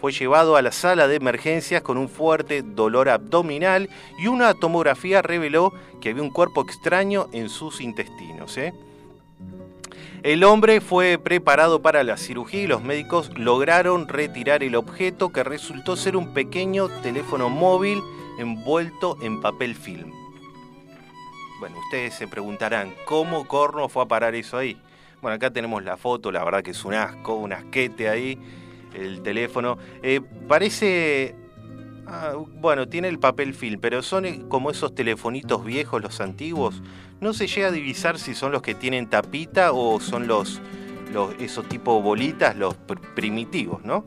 fue 0.00 0.12
llevado 0.12 0.56
a 0.56 0.62
la 0.62 0.72
sala 0.72 1.06
de 1.06 1.16
emergencias 1.16 1.82
con 1.82 1.98
un 1.98 2.08
fuerte 2.08 2.62
dolor 2.62 3.10
abdominal 3.10 3.90
y 4.18 4.28
una 4.28 4.54
tomografía 4.54 5.20
reveló 5.20 5.74
que 6.00 6.10
había 6.10 6.22
un 6.22 6.30
cuerpo 6.30 6.62
extraño 6.62 7.28
en 7.32 7.50
sus 7.50 7.82
intestinos. 7.82 8.56
¿eh? 8.56 8.72
El 10.22 10.44
hombre 10.44 10.80
fue 10.80 11.18
preparado 11.18 11.82
para 11.82 12.02
la 12.02 12.16
cirugía 12.16 12.62
y 12.62 12.66
los 12.66 12.82
médicos 12.82 13.30
lograron 13.36 14.08
retirar 14.08 14.62
el 14.62 14.74
objeto 14.76 15.30
que 15.30 15.44
resultó 15.44 15.96
ser 15.96 16.16
un 16.16 16.32
pequeño 16.32 16.88
teléfono 17.02 17.50
móvil 17.50 18.00
envuelto 18.38 19.18
en 19.20 19.42
papel 19.42 19.74
film. 19.74 20.19
Bueno, 21.60 21.78
ustedes 21.78 22.14
se 22.14 22.26
preguntarán, 22.26 22.94
¿cómo 23.04 23.46
corno 23.46 23.90
fue 23.90 24.02
a 24.02 24.06
parar 24.06 24.34
eso 24.34 24.56
ahí? 24.56 24.80
Bueno, 25.20 25.34
acá 25.36 25.50
tenemos 25.50 25.84
la 25.84 25.98
foto, 25.98 26.32
la 26.32 26.42
verdad 26.42 26.62
que 26.62 26.70
es 26.70 26.84
un 26.86 26.94
asco, 26.94 27.34
un 27.34 27.52
asquete 27.52 28.08
ahí, 28.08 28.38
el 28.94 29.20
teléfono. 29.20 29.76
Eh, 30.02 30.22
parece... 30.48 31.34
ah, 32.06 32.32
bueno, 32.54 32.88
tiene 32.88 33.08
el 33.08 33.18
papel 33.18 33.52
film, 33.52 33.78
pero 33.78 34.02
son 34.02 34.24
eh, 34.24 34.42
como 34.48 34.70
esos 34.70 34.94
telefonitos 34.94 35.62
viejos, 35.62 36.00
los 36.00 36.22
antiguos. 36.22 36.82
No 37.20 37.34
se 37.34 37.46
llega 37.46 37.68
a 37.68 37.72
divisar 37.72 38.18
si 38.18 38.34
son 38.34 38.52
los 38.52 38.62
que 38.62 38.74
tienen 38.74 39.10
tapita 39.10 39.72
o 39.72 40.00
son 40.00 40.26
los, 40.26 40.62
esos 41.38 41.68
tipo 41.68 42.00
bolitas, 42.00 42.56
los 42.56 42.74
pr- 42.74 43.14
primitivos, 43.14 43.84
¿no? 43.84 44.06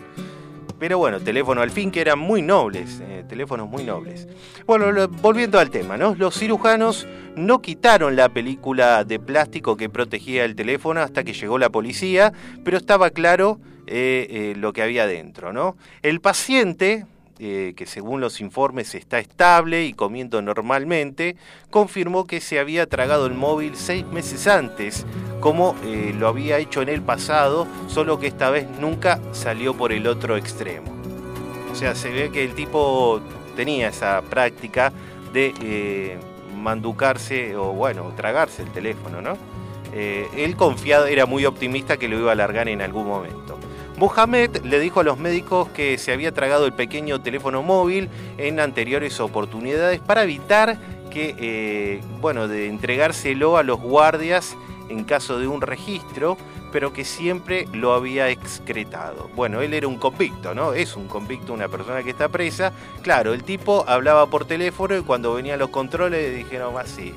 Pero 0.79 0.97
bueno, 0.97 1.19
teléfono 1.19 1.62
al 1.62 1.71
fin 1.71 1.91
que 1.91 2.01
eran 2.01 2.19
muy 2.19 2.41
nobles, 2.41 3.01
eh, 3.01 3.23
teléfonos 3.27 3.69
muy 3.69 3.83
nobles. 3.83 4.27
Bueno, 4.65 5.07
volviendo 5.21 5.59
al 5.59 5.69
tema, 5.69 5.97
¿no? 5.97 6.15
Los 6.15 6.38
cirujanos 6.38 7.07
no 7.36 7.62
quitaron 7.62 8.15
la 8.15 8.29
película 8.29 9.03
de 9.03 9.19
plástico 9.19 9.77
que 9.77 9.89
protegía 9.89 10.45
el 10.45 10.55
teléfono 10.55 11.01
hasta 11.01 11.23
que 11.23 11.33
llegó 11.33 11.57
la 11.57 11.69
policía, 11.69 12.33
pero 12.63 12.77
estaba 12.77 13.09
claro 13.12 13.59
eh, 13.86 14.27
eh, 14.29 14.53
lo 14.57 14.73
que 14.73 14.81
había 14.81 15.05
dentro, 15.05 15.51
¿no? 15.51 15.75
El 16.01 16.21
paciente, 16.21 17.05
eh, 17.39 17.74
que 17.76 17.86
según 17.86 18.22
los 18.22 18.41
informes 18.41 18.93
está 18.93 19.17
estable 19.19 19.86
y 19.86 19.93
comiendo 19.93 20.41
normalmente, 20.41 21.36
confirmó 21.69 22.26
que 22.26 22.39
se 22.41 22.60
había 22.60 22.88
tragado 22.88 23.26
el 23.26 23.34
móvil 23.34 23.76
seis 23.76 24.06
meses 24.06 24.48
antes, 24.48 25.06
como 25.39 25.76
eh, 25.84 26.13
lo 26.17 26.28
había 26.28 26.60
hecho 26.60 26.82
en 26.82 26.89
el 26.89 27.02
pasado, 27.02 27.67
solo 27.88 28.19
que 28.19 28.28
esta 28.28 28.50
vez 28.50 28.67
nunca 28.80 29.19
salió 29.32 29.74
por 29.74 29.91
el 29.91 30.06
otro 30.08 30.38
extremo. 30.38 30.91
O 31.72 31.76
sea, 31.76 31.96
se 31.96 32.12
ve 32.12 32.32
que 32.32 32.43
el 32.43 32.54
tipo 32.54 33.19
tenía 33.56 33.89
esa 33.89 34.22
práctica 34.22 34.93
de 35.34 35.54
eh, 35.62 36.17
manducarse 36.56 37.56
o 37.56 37.74
bueno, 37.74 38.13
tragarse 38.15 38.62
el 38.62 38.69
teléfono, 38.69 39.22
¿no? 39.22 39.38
Él 39.96 40.56
confiado, 40.56 41.06
era 41.06 41.28
muy 41.28 41.46
optimista 41.46 41.98
que 41.98 42.08
lo 42.08 42.17
iba 42.17 42.32
a 42.32 42.36
largar 42.36 42.67
en 42.67 42.82
algún 42.82 43.06
momento. 43.06 43.42
Mohamed 43.97 44.63
le 44.63 44.79
dijo 44.79 45.01
a 45.01 45.03
los 45.03 45.19
médicos 45.19 45.69
que 45.69 45.97
se 45.97 46.12
había 46.12 46.32
tragado 46.32 46.65
el 46.65 46.73
pequeño 46.73 47.21
teléfono 47.21 47.62
móvil 47.62 48.10
en 48.38 48.60
anteriores 48.60 49.19
oportunidades 49.19 49.99
para 49.99 50.23
evitar 50.23 50.77
que, 51.12 51.36
eh, 51.38 52.01
bueno, 52.19 52.47
de 52.47 52.67
entregárselo 52.67 53.58
a 53.58 53.63
los 53.63 53.79
guardias 53.79 54.58
en 54.89 55.03
caso 55.03 55.38
de 55.38 55.47
un 55.47 55.62
registro, 55.62 56.38
pero 56.71 56.91
que 56.91 57.06
siempre 57.06 57.67
lo 57.71 57.93
había 57.93 58.29
excretado. 58.29 59.29
Bueno, 59.36 59.62
él 59.62 59.75
era 59.75 59.88
un 59.88 59.97
convicto, 59.97 60.56
¿no? 60.56 60.73
Es 60.73 60.95
un 60.95 61.08
convicto, 61.08 61.53
una 61.53 61.67
persona 61.67 62.01
que 62.01 62.10
está 62.10 62.29
presa. 62.29 62.73
Claro, 63.03 63.34
el 63.34 63.43
tipo 63.43 63.86
hablaba 63.88 64.25
por 64.25 64.45
teléfono 64.45 64.97
y 64.97 65.03
cuando 65.03 65.36
venían 65.36 65.60
los 65.60 65.69
controles 65.69 66.19
le 66.19 66.36
dijeron, 66.36 66.77
así, 66.79 67.13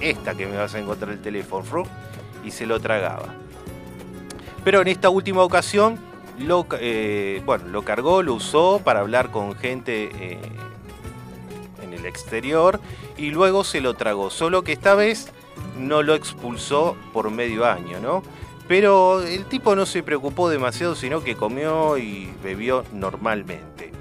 esta 0.00 0.36
que 0.36 0.46
me 0.46 0.56
vas 0.56 0.74
a 0.76 0.78
encontrar 0.78 1.10
el 1.10 1.20
teléfono, 1.20 1.64
fru", 1.64 1.82
y 2.44 2.52
se 2.52 2.66
lo 2.66 2.78
tragaba. 2.78 3.34
Pero 4.64 4.80
en 4.80 4.88
esta 4.88 5.10
última 5.10 5.42
ocasión, 5.42 5.98
lo, 6.38 6.66
eh, 6.80 7.42
bueno, 7.44 7.68
lo 7.68 7.82
cargó, 7.82 8.22
lo 8.22 8.34
usó 8.34 8.80
para 8.82 9.00
hablar 9.00 9.30
con 9.30 9.54
gente 9.54 10.10
eh, 10.18 10.38
en 11.82 11.92
el 11.92 12.06
exterior 12.06 12.80
y 13.16 13.30
luego 13.30 13.62
se 13.62 13.80
lo 13.80 13.94
tragó. 13.94 14.30
Solo 14.30 14.64
que 14.64 14.72
esta 14.72 14.94
vez 14.94 15.30
no 15.78 16.02
lo 16.02 16.14
expulsó 16.14 16.96
por 17.12 17.30
medio 17.30 17.66
año, 17.66 18.00
¿no? 18.00 18.22
Pero 18.66 19.22
el 19.22 19.44
tipo 19.44 19.76
no 19.76 19.84
se 19.84 20.02
preocupó 20.02 20.48
demasiado, 20.48 20.94
sino 20.94 21.22
que 21.22 21.36
comió 21.36 21.98
y 21.98 22.32
bebió 22.42 22.84
normalmente. 22.92 23.92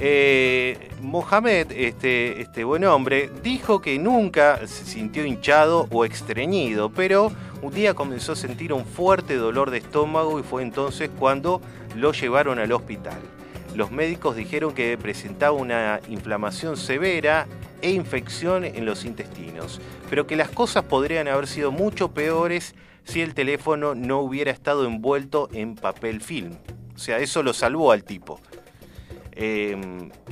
Eh, 0.00 0.90
Mohamed, 1.00 1.72
este, 1.72 2.40
este 2.40 2.64
buen 2.64 2.84
hombre, 2.84 3.30
dijo 3.42 3.80
que 3.80 3.98
nunca 3.98 4.66
se 4.66 4.84
sintió 4.84 5.24
hinchado 5.24 5.88
o 5.90 6.04
estreñido, 6.04 6.90
pero 6.90 7.32
un 7.62 7.74
día 7.74 7.94
comenzó 7.94 8.32
a 8.32 8.36
sentir 8.36 8.72
un 8.72 8.84
fuerte 8.84 9.36
dolor 9.36 9.70
de 9.70 9.78
estómago 9.78 10.38
y 10.38 10.42
fue 10.42 10.62
entonces 10.62 11.10
cuando 11.18 11.60
lo 11.96 12.12
llevaron 12.12 12.58
al 12.58 12.72
hospital. 12.72 13.18
Los 13.74 13.90
médicos 13.90 14.36
dijeron 14.36 14.74
que 14.74 14.96
presentaba 14.96 15.52
una 15.52 16.00
inflamación 16.08 16.76
severa 16.76 17.46
e 17.82 17.90
infección 17.90 18.64
en 18.64 18.86
los 18.86 19.04
intestinos, 19.04 19.80
pero 20.08 20.26
que 20.26 20.36
las 20.36 20.48
cosas 20.48 20.84
podrían 20.84 21.28
haber 21.28 21.46
sido 21.46 21.70
mucho 21.70 22.12
peores 22.12 22.74
si 23.04 23.22
el 23.22 23.34
teléfono 23.34 23.94
no 23.94 24.20
hubiera 24.20 24.50
estado 24.50 24.86
envuelto 24.86 25.48
en 25.52 25.74
papel 25.74 26.20
film. 26.20 26.56
O 26.94 26.98
sea, 26.98 27.18
eso 27.18 27.42
lo 27.42 27.52
salvó 27.52 27.92
al 27.92 28.04
tipo. 28.04 28.40
Eh, 29.40 29.76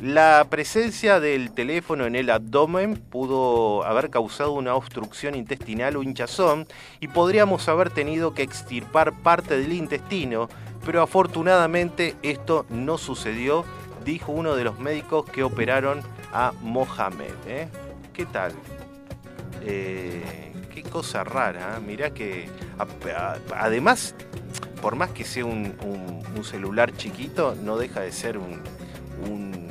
la 0.03 0.45
presencia 0.51 1.21
del 1.21 1.53
teléfono 1.53 2.07
en 2.07 2.17
el 2.17 2.29
abdomen 2.29 2.97
pudo 2.97 3.85
haber 3.85 4.11
causado 4.11 4.51
una 4.51 4.75
obstrucción 4.75 5.37
intestinal 5.37 5.97
o 5.97 6.03
hinchazón 6.03 6.67
y 6.99 7.07
podríamos 7.07 7.69
haber 7.69 7.91
tenido 7.91 8.35
que 8.35 8.43
extirpar 8.43 9.13
parte 9.13 9.57
del 9.61 9.73
intestino, 9.75 10.49
pero 10.85 11.03
afortunadamente 11.03 12.17
esto 12.25 12.67
no 12.69 12.99
sucedió, 12.99 13.65
dijo 14.05 14.33
uno 14.33 14.57
de 14.57 14.65
los 14.65 14.81
médicos 14.81 15.25
que 15.31 15.45
operaron 15.45 16.01
a 16.33 16.53
Mohamed. 16.63 17.31
¿eh? 17.47 17.69
¿Qué 18.13 18.27
tal? 18.27 18.55
Eh, 19.63 20.53
qué 20.75 20.83
cosa 20.83 21.23
rara, 21.23 21.77
¿eh? 21.77 21.81
mirá 21.81 22.11
que 22.11 22.49
además, 23.55 24.17
por 24.83 24.97
más 24.97 25.11
que 25.11 25.23
sea 25.23 25.45
un 25.45 26.43
celular 26.43 26.93
chiquito, 26.97 27.55
no 27.63 27.79
deja 27.79 28.01
de 28.01 28.11
ser 28.11 28.37
un, 28.37 28.61
un, 29.29 29.69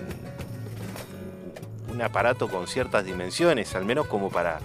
un 1.95 2.01
aparato 2.01 2.47
con 2.47 2.67
ciertas 2.67 3.05
dimensiones, 3.05 3.75
al 3.75 3.85
menos 3.85 4.07
como 4.07 4.29
para... 4.29 4.59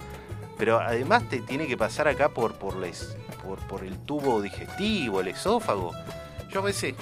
Pero 0.57 0.79
además 0.79 1.23
te 1.29 1.39
tiene 1.39 1.65
que 1.65 1.75
pasar 1.75 2.07
acá 2.07 2.29
por, 2.29 2.53
por, 2.53 2.75
por, 3.67 3.83
el 3.83 3.97
tubo 3.99 4.41
digestivo, 4.41 5.21
el 5.21 5.29
esófago. 5.29 5.91
Yo 6.51 6.59
a 6.59 6.63
veces, 6.63 6.93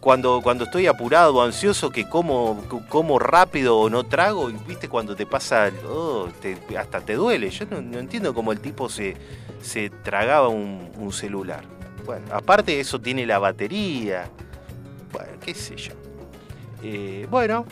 cuando, 0.00 0.40
cuando 0.42 0.64
estoy 0.64 0.88
apurado 0.88 1.36
o 1.36 1.42
ansioso, 1.42 1.90
que 1.90 2.08
como, 2.08 2.60
como 2.88 3.20
rápido 3.20 3.78
o 3.78 3.88
no 3.88 4.04
trago, 4.04 4.48
viste 4.66 4.88
cuando 4.88 5.14
te 5.14 5.26
pasa, 5.26 5.70
oh, 5.88 6.28
hasta 6.76 7.00
te 7.02 7.14
duele. 7.14 7.50
Yo 7.50 7.66
no, 7.70 7.80
no 7.80 8.00
entiendo 8.00 8.34
cómo 8.34 8.50
el 8.50 8.58
tipo 8.58 8.88
se, 8.88 9.16
se 9.60 9.88
tragaba 9.88 10.48
un, 10.48 10.90
un 10.98 11.12
celular. 11.12 11.62
Bueno, 12.04 12.26
aparte 12.32 12.80
eso 12.80 13.00
tiene 13.00 13.24
la 13.26 13.38
batería. 13.38 14.28
Bueno, 15.12 15.32
qué 15.44 15.54
sé 15.54 15.76
yo. 15.76 16.01
Eh, 16.82 17.26
bueno, 17.30 17.64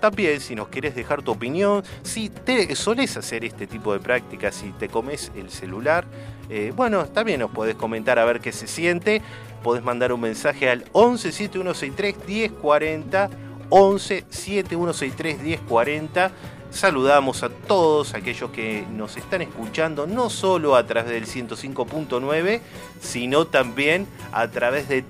también 0.00 0.40
si 0.40 0.54
nos 0.54 0.68
querés 0.68 0.94
dejar 0.94 1.22
tu 1.22 1.32
opinión, 1.32 1.82
si 2.02 2.28
te 2.28 2.74
solés 2.76 3.16
hacer 3.16 3.44
este 3.44 3.66
tipo 3.66 3.92
de 3.92 4.00
prácticas, 4.00 4.54
si 4.54 4.72
te 4.72 4.88
comes 4.88 5.32
el 5.36 5.50
celular, 5.50 6.04
eh, 6.48 6.72
bueno, 6.76 7.06
también 7.06 7.40
nos 7.40 7.50
podés 7.50 7.74
comentar 7.74 8.18
a 8.18 8.24
ver 8.24 8.40
qué 8.40 8.52
se 8.52 8.66
siente. 8.66 9.22
Podés 9.62 9.82
mandar 9.82 10.12
un 10.12 10.20
mensaje 10.20 10.70
al 10.70 10.84
11 10.92 11.32
7163 11.32 12.28
1040, 12.28 13.30
11 13.70 14.24
7163 14.28 15.40
1040. 15.40 16.30
Saludamos 16.70 17.42
a 17.42 17.48
todos 17.48 18.12
aquellos 18.14 18.50
que 18.50 18.84
nos 18.92 19.16
están 19.16 19.40
escuchando, 19.42 20.06
no 20.06 20.28
solo 20.30 20.76
a 20.76 20.86
través 20.86 21.10
del 21.10 21.26
105.9, 21.26 22.60
sino 23.00 23.46
también 23.46 24.06
a 24.32 24.48
través 24.50 24.88
de 24.88 25.02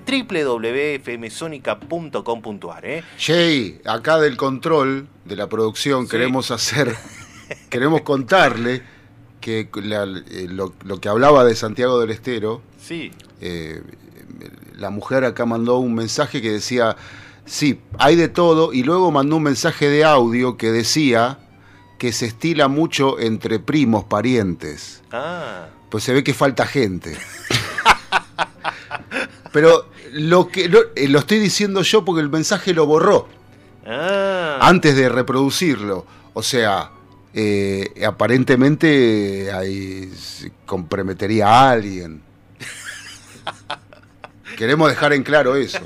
www.fmsonica.com.ar. 1.53 2.85
¿eh? 2.85 3.03
Jay, 3.19 3.81
acá 3.85 4.17
del 4.19 4.37
control 4.37 5.07
de 5.25 5.35
la 5.35 5.47
producción 5.49 6.05
Sí. 6.05 6.11
queremos 6.11 6.51
hacer, 6.51 6.95
queremos 7.69 8.01
contarle 8.01 8.83
que 9.41 9.69
la- 9.83 10.03
eh, 10.03 10.47
lo, 10.49 10.73
lo 10.83 10.99
que 10.99 11.09
hablaba 11.09 11.43
de 11.43 11.55
Santiago 11.55 11.99
del 11.99 12.11
Estero, 12.11 12.61
Sí, 12.81 13.11
eh, 13.41 13.81
la 14.77 14.89
mujer 14.89 15.25
acá 15.25 15.45
mandó 15.45 15.77
un 15.79 15.93
mensaje 15.95 16.41
que 16.41 16.51
decía, 16.51 16.95
sí, 17.45 17.81
hay 17.99 18.15
de 18.15 18.29
todo, 18.29 18.71
y 18.71 18.83
luego 18.83 19.11
mandó 19.11 19.35
un 19.35 19.43
mensaje 19.43 19.89
de 19.89 20.05
audio 20.05 20.55
que 20.55 20.71
decía 20.71 21.39
que 21.97 22.11
se 22.13 22.27
estila 22.27 22.67
mucho 22.67 23.19
entre 23.19 23.59
primos, 23.59 24.03
parientes. 24.05 25.01
ah, 25.11 25.67
Pues 25.89 26.03
se 26.03 26.13
ve 26.13 26.23
que 26.23 26.33
falta 26.33 26.65
gente. 26.65 27.17
Pero 29.51 29.89
lo 30.11 30.47
que 30.49 30.69
lo, 30.69 30.79
eh, 30.95 31.07
lo 31.07 31.19
estoy 31.19 31.39
diciendo 31.39 31.81
yo 31.81 32.05
porque 32.05 32.21
el 32.21 32.29
mensaje 32.29 32.73
lo 32.73 32.85
borró 32.85 33.27
ah. 33.85 34.59
antes 34.61 34.95
de 34.95 35.09
reproducirlo. 35.09 36.05
O 36.33 36.43
sea, 36.43 36.91
eh, 37.33 38.03
aparentemente 38.05 39.51
ahí 39.51 40.11
comprometería 40.65 41.47
a 41.47 41.71
alguien. 41.71 42.21
Queremos 44.57 44.89
dejar 44.89 45.13
en 45.13 45.23
claro 45.23 45.55
eso. 45.55 45.79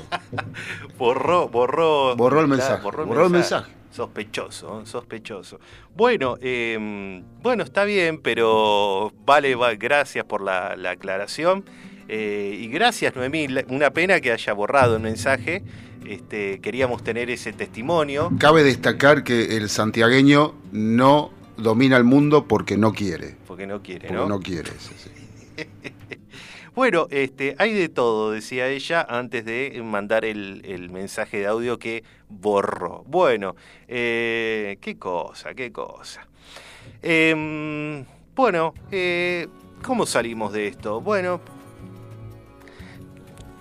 Borró, 0.98 1.48
borró. 1.48 2.16
Borró 2.16 2.40
el 2.40 2.48
mensaje, 2.48 2.82
borró 2.82 3.24
el 3.24 3.30
mensaje. 3.30 3.81
Sospechoso, 3.92 4.84
sospechoso. 4.86 5.60
Bueno, 5.94 6.36
eh, 6.40 7.22
bueno, 7.42 7.62
está 7.62 7.84
bien, 7.84 8.20
pero 8.22 9.12
vale, 9.24 9.54
va- 9.54 9.74
gracias 9.74 10.24
por 10.24 10.42
la, 10.42 10.74
la 10.76 10.92
aclaración. 10.92 11.64
Eh, 12.08 12.58
y 12.60 12.66
gracias, 12.68 13.14
Noemí. 13.14 13.46
Una 13.68 13.90
pena 13.90 14.20
que 14.20 14.32
haya 14.32 14.52
borrado 14.54 14.96
el 14.96 15.02
mensaje. 15.02 15.62
Este, 16.06 16.60
queríamos 16.60 17.04
tener 17.04 17.30
ese 17.30 17.52
testimonio. 17.52 18.30
Cabe 18.38 18.64
destacar 18.64 19.22
que 19.24 19.56
el 19.56 19.68
santiagueño 19.68 20.54
no 20.72 21.30
domina 21.56 21.96
el 21.96 22.04
mundo 22.04 22.48
porque 22.48 22.76
no 22.76 22.92
quiere. 22.92 23.36
Porque 23.46 23.66
no 23.66 23.82
quiere, 23.82 24.08
Porque 24.08 24.14
¿no? 24.22 24.28
no 24.28 24.40
quiere. 24.40 24.70
sí, 24.78 24.94
sí. 24.96 25.10
Bueno, 26.74 27.06
este, 27.10 27.54
hay 27.58 27.74
de 27.74 27.90
todo, 27.90 28.30
decía 28.30 28.68
ella, 28.68 29.06
antes 29.06 29.44
de 29.44 29.78
mandar 29.84 30.24
el, 30.24 30.62
el 30.64 30.88
mensaje 30.88 31.38
de 31.38 31.46
audio 31.46 31.78
que 31.78 32.02
borró. 32.30 33.04
Bueno, 33.06 33.56
eh, 33.88 34.78
qué 34.80 34.96
cosa, 34.96 35.52
qué 35.52 35.70
cosa. 35.70 36.26
Em, 37.02 38.06
bueno, 38.34 38.72
eh, 38.90 39.48
¿cómo 39.82 40.06
salimos 40.06 40.54
de 40.54 40.68
esto? 40.68 41.02
Bueno, 41.02 41.42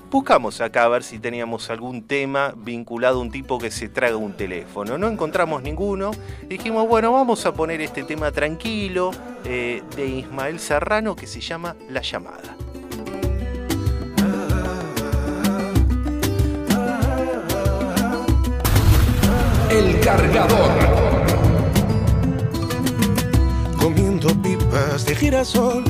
buscamos 0.10 0.62
acá 0.62 0.86
a 0.86 0.88
ver 0.88 1.04
si 1.04 1.20
teníamos 1.20 1.70
algún 1.70 2.08
tema 2.08 2.54
vinculado 2.56 3.20
a 3.20 3.22
un 3.22 3.32
tipo 3.32 3.60
que 3.60 3.72
se 3.72 3.90
traga 3.90 4.16
un 4.16 4.38
teléfono. 4.38 4.98
No 4.98 5.10
encontramos 5.10 5.64
ninguno. 5.64 6.12
Dijimos, 6.48 6.88
bueno, 6.88 7.12
vamos 7.12 7.46
a 7.46 7.54
poner 7.54 7.82
este 7.82 8.04
tema 8.04 8.32
tranquilo 8.32 9.12
eh, 9.44 9.84
de 9.98 10.08
Ismael 10.08 10.62
Serrano 10.62 11.14
que 11.16 11.28
se 11.28 11.42
llama 11.42 11.76
La 11.90 12.02
llamada. 12.02 12.56
Cargador. 20.04 20.72
comiendo 23.78 24.30
pipas 24.42 25.06
de 25.06 25.16
girasol, 25.16 25.84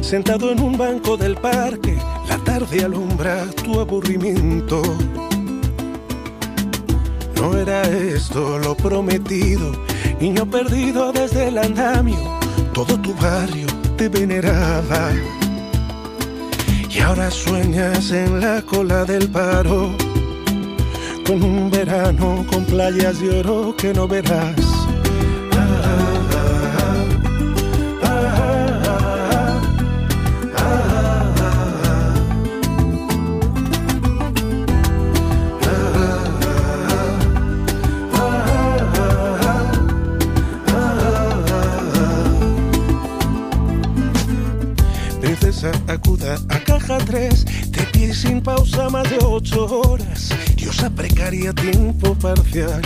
sentado 0.00 0.52
en 0.52 0.60
un 0.60 0.78
banco 0.78 1.16
del 1.16 1.34
parque, 1.34 1.98
la 2.28 2.38
tarde 2.38 2.84
alumbra 2.84 3.46
tu 3.64 3.80
aburrimiento. 3.80 4.80
No 7.34 7.56
era 7.58 7.82
esto 7.82 8.58
lo 8.58 8.76
prometido, 8.76 9.72
niño 10.20 10.46
perdido 10.48 11.12
desde 11.12 11.48
el 11.48 11.58
andamio, 11.58 12.38
todo 12.72 12.98
tu 13.00 13.12
barrio 13.14 13.66
te 13.96 14.08
veneraba. 14.08 15.10
Y 16.88 17.00
ahora 17.00 17.30
sueñas 17.30 18.10
en 18.12 18.40
la 18.40 18.62
cola 18.62 19.04
del 19.04 19.28
paro, 19.28 19.90
con 21.26 21.42
un 21.42 21.70
verano 21.70 22.46
con 22.48 22.64
playas 22.64 23.20
de 23.20 23.40
oro 23.40 23.74
que 23.76 23.92
no 23.92 24.06
verás. 24.06 24.54
Acuda 45.88 46.38
a 46.48 46.58
caja 46.60 46.98
3, 46.98 47.65
sin 48.14 48.40
pausa 48.40 48.88
más 48.88 49.08
de 49.10 49.18
8 49.22 49.80
horas. 49.80 50.30
Diosa 50.56 50.90
precaria, 50.90 51.52
tiempo 51.52 52.14
parcial. 52.14 52.82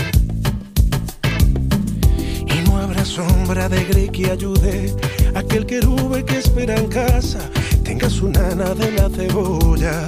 Y 2.47 2.69
no 2.69 2.79
habrá 2.79 3.05
sombra 3.05 3.69
de 3.69 3.85
grey 3.85 4.09
que 4.09 4.31
ayude 4.31 4.95
a 5.35 5.41
aquel 5.41 5.67
querube 5.67 6.25
que 6.25 6.39
espera 6.39 6.77
en 6.77 6.89
casa. 6.89 7.41
Te 7.83 7.97
tenga 7.97 8.09
su 8.09 8.29
nana 8.29 8.75
de 8.75 8.93
la 8.93 9.09
cebolla. 9.11 10.07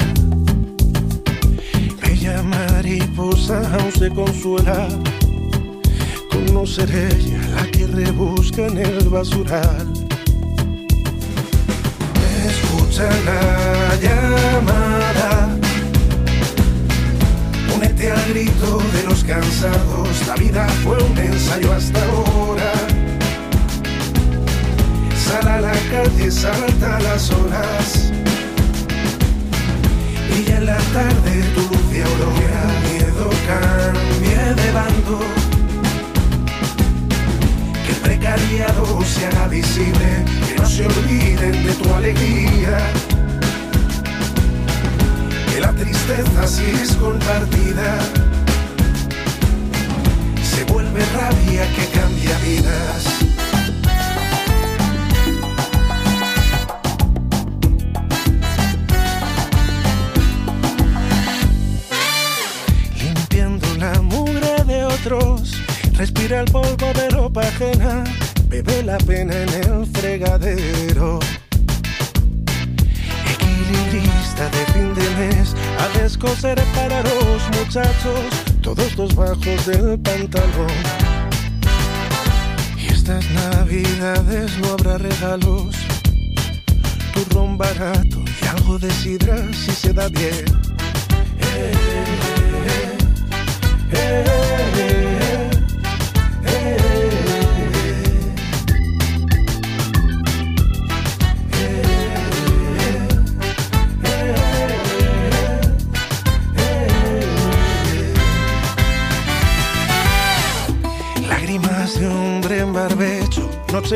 Bella 2.01 2.43
mariposa 2.43 3.59
aún 3.75 3.93
se 3.93 4.09
consuela 4.11 4.89
con 6.31 6.55
no 6.55 6.65
ser 6.67 6.91
ella 6.91 7.41
la 7.57 7.67
que 7.71 7.87
rebusca 7.87 8.67
en 8.67 8.79
el 8.79 9.09
basural. 9.09 9.93
Escucha 12.47 13.09
la 13.25 13.97
llamada, 14.01 14.92
al 18.11 18.29
grito 18.29 18.79
de 18.93 19.03
los 19.05 19.23
cansados. 19.25 20.27
La 20.27 20.35
vida 20.35 20.67
fue 20.83 21.01
un 21.03 21.17
ensayo 21.19 21.73
hasta 21.73 22.01
ahora. 22.05 22.73
Sal 25.17 25.49
a 25.49 25.61
la 25.61 25.73
calle, 25.91 26.31
salta 26.31 27.01
las 27.01 27.31
horas. 27.31 28.13
Y 30.37 30.51
en 30.51 30.67
la 30.67 30.79
tarde 30.79 31.43
tu 31.55 31.69
de 31.93 32.03
aurora, 32.03 32.65
miedo 32.91 33.31
cambie 33.47 34.55
de 34.63 34.73
bando. 34.73 35.21
Que 37.85 37.93
el 37.93 37.99
precariado 37.99 39.03
se 39.05 39.27
haga 39.27 39.49
visible, 39.49 40.25
que 40.49 40.55
no 40.61 40.67
se 40.67 40.87
olviden 40.87 41.67
de 41.67 41.73
tu 41.75 41.95
alegría. 41.95 42.79
Tristeza 46.15 46.47
si 46.47 46.65
es 46.65 46.95
compartida, 46.97 47.99
se 50.43 50.65
vuelve 50.65 51.05
rabia 51.15 51.65
que 51.75 51.87
cambia 51.99 52.39
vidas. 52.39 53.05
limpiando 62.99 63.67
la 63.79 64.01
mugre 64.03 64.65
de 64.67 64.85
otros. 64.85 65.55
Respira 65.95 66.41
el 66.41 66.51
polvo 66.51 66.93
de 66.95 67.11
ropa 67.11 67.43
ajena, 67.43 68.05
bebe 68.49 68.83
la 68.83 68.99
pena 68.99 69.35
en 69.35 69.49
el 69.49 69.87
fregadero. 69.87 71.21
Equilibrista 74.33 74.49
de 74.51 74.65
fin 74.73 74.95
de 74.95 75.11
mes, 75.17 75.55
a 75.79 75.99
descoser 75.99 76.63
para 76.75 77.03
los 77.03 77.43
muchachos, 77.59 78.25
todos 78.63 78.97
los 78.97 79.15
bajos 79.15 79.67
del 79.67 79.99
pantalón. 80.01 80.71
Y 82.79 82.93
estas 82.93 83.25
navidades 83.31 84.59
no 84.59 84.73
habrá 84.73 84.99
regalos, 84.99 85.77
turrón 87.13 87.59
barato 87.59 88.19
y 88.41 88.47
algo 88.47 88.79
de 88.79 88.91
sidra 88.91 89.37
si 89.53 89.73
se 89.73 89.93
da 89.93 90.09
bien. 90.09 90.45
Lágrimas 93.93 94.92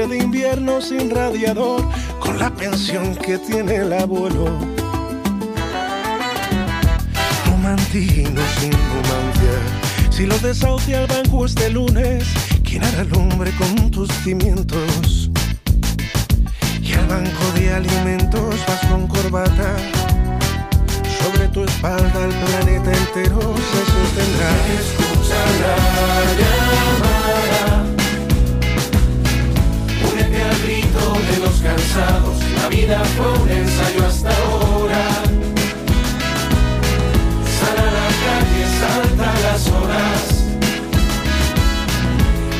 de 0.05 0.19
invierno 0.19 0.83
sin 0.83 1.09
radiador, 1.09 1.83
con 2.21 2.39
la 2.39 2.51
pensión 2.51 3.17
que 3.17 3.39
tiene 3.39 3.77
el 3.77 3.95
abuelo. 3.95 4.45
Romantino 7.47 8.43
sin 8.61 8.73
romancia, 8.73 9.57
si 10.11 10.27
lo 10.27 10.39
desahucia 10.41 11.01
el 11.01 11.07
banco 11.07 11.47
este 11.47 11.71
lunes, 11.71 12.25
¿quién 12.63 12.85
hará 12.85 13.01
el 13.01 13.17
hombre 13.17 13.51
con 13.53 13.91
tus 13.91 14.11
cimientos? 14.23 15.31
Y 16.83 16.93
al 16.93 17.07
banco 17.07 17.53
de 17.55 17.73
alimentos 17.73 18.55
vas 18.69 18.81
con 18.91 19.09
corbata, 19.09 19.77
sobre 21.23 21.49
tu 21.49 21.65
espalda 21.65 22.23
el 22.23 22.35
planeta 22.35 22.93
entero 22.93 23.55
se 23.73 23.81
sostendrá. 23.93 24.51
Escucha 24.79 25.41
la 25.63 25.75
llamada, 26.39 27.76
de 31.31 31.37
los 31.39 31.61
cansados. 31.61 32.37
La 32.63 32.69
vida 32.69 33.03
fue 33.17 33.33
un 33.43 33.49
ensayo 33.51 34.07
hasta 34.07 34.29
ahora. 34.29 35.05
Sal 37.59 37.77
a 37.79 37.91
la 37.99 38.09
calle, 38.25 38.63
salta 38.81 39.29
las 39.47 39.69
horas. 39.69 40.21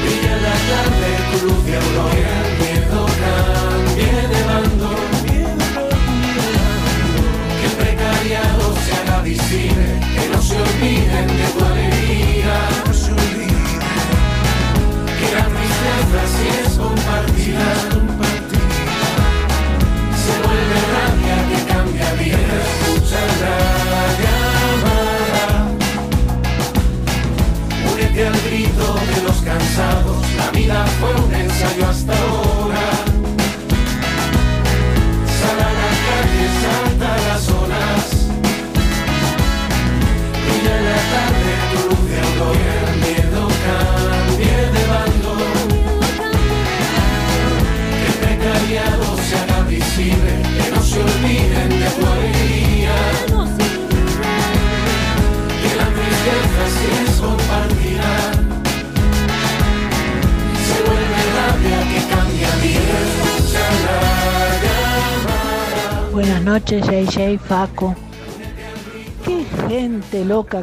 Brilla 0.03 0.37
en 0.37 0.43
la 0.43 0.57
tarde 0.71 1.09
tu 1.31 1.47
luz 1.47 1.65
de 1.65 1.77
aurora. 1.77 2.66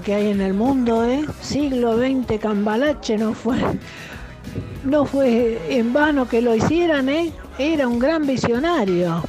Que 0.02 0.14
hay 0.14 0.30
en 0.30 0.42
el 0.42 0.54
mundo, 0.54 1.04
¿eh? 1.06 1.26
Siglo 1.42 1.98
XX 1.98 2.40
Cambalache 2.40 3.18
no 3.18 3.34
fue, 3.34 3.58
no 4.84 5.06
fue 5.06 5.60
en 5.70 5.94
vano 5.94 6.28
que 6.28 6.42
lo 6.42 6.56
hicieran, 6.56 7.10
¿eh? 7.10 7.32
Era 7.58 7.88
un 7.88 8.00
gran 8.00 8.26
visionario. 8.26 9.24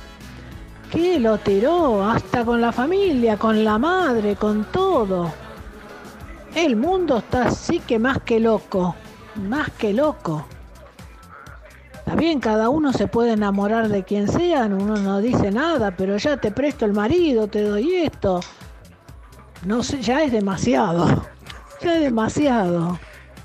Que 0.91 1.19
lo 1.19 1.39
tiró 1.39 2.05
hasta 2.09 2.45
con 2.45 2.61
la 2.61 2.73
familia, 2.73 3.37
con 3.37 3.65
la 3.65 3.79
madre, 3.79 4.37
con 4.37 4.65
todo. 4.67 5.33
El 6.55 6.77
mundo 6.77 7.19
está 7.19 7.49
así 7.49 7.81
que 7.81 7.99
más 7.99 8.23
que 8.23 8.39
loco, 8.39 8.95
más 9.49 9.71
que 9.73 9.93
loco. 9.93 10.47
Está 11.95 12.15
bien, 12.15 12.39
cada 12.39 12.69
uno 12.69 12.93
se 12.93 13.09
puede 13.09 13.33
enamorar 13.33 13.89
de 13.89 14.05
quien 14.05 14.29
sea, 14.29 14.67
uno 14.67 14.97
no 14.97 15.21
dice 15.21 15.51
nada, 15.51 15.95
pero 15.97 16.17
ya 16.17 16.37
te 16.37 16.53
presto 16.53 16.85
el 16.85 16.93
marido, 16.93 17.49
te 17.49 17.63
doy 17.63 17.95
esto. 17.95 18.41
No 19.65 19.83
sé, 19.83 20.01
ya 20.03 20.23
es 20.23 20.33
demasiado. 20.33 21.07
Ya 21.81 21.95
es 21.97 22.01
demasiado. 22.03 22.99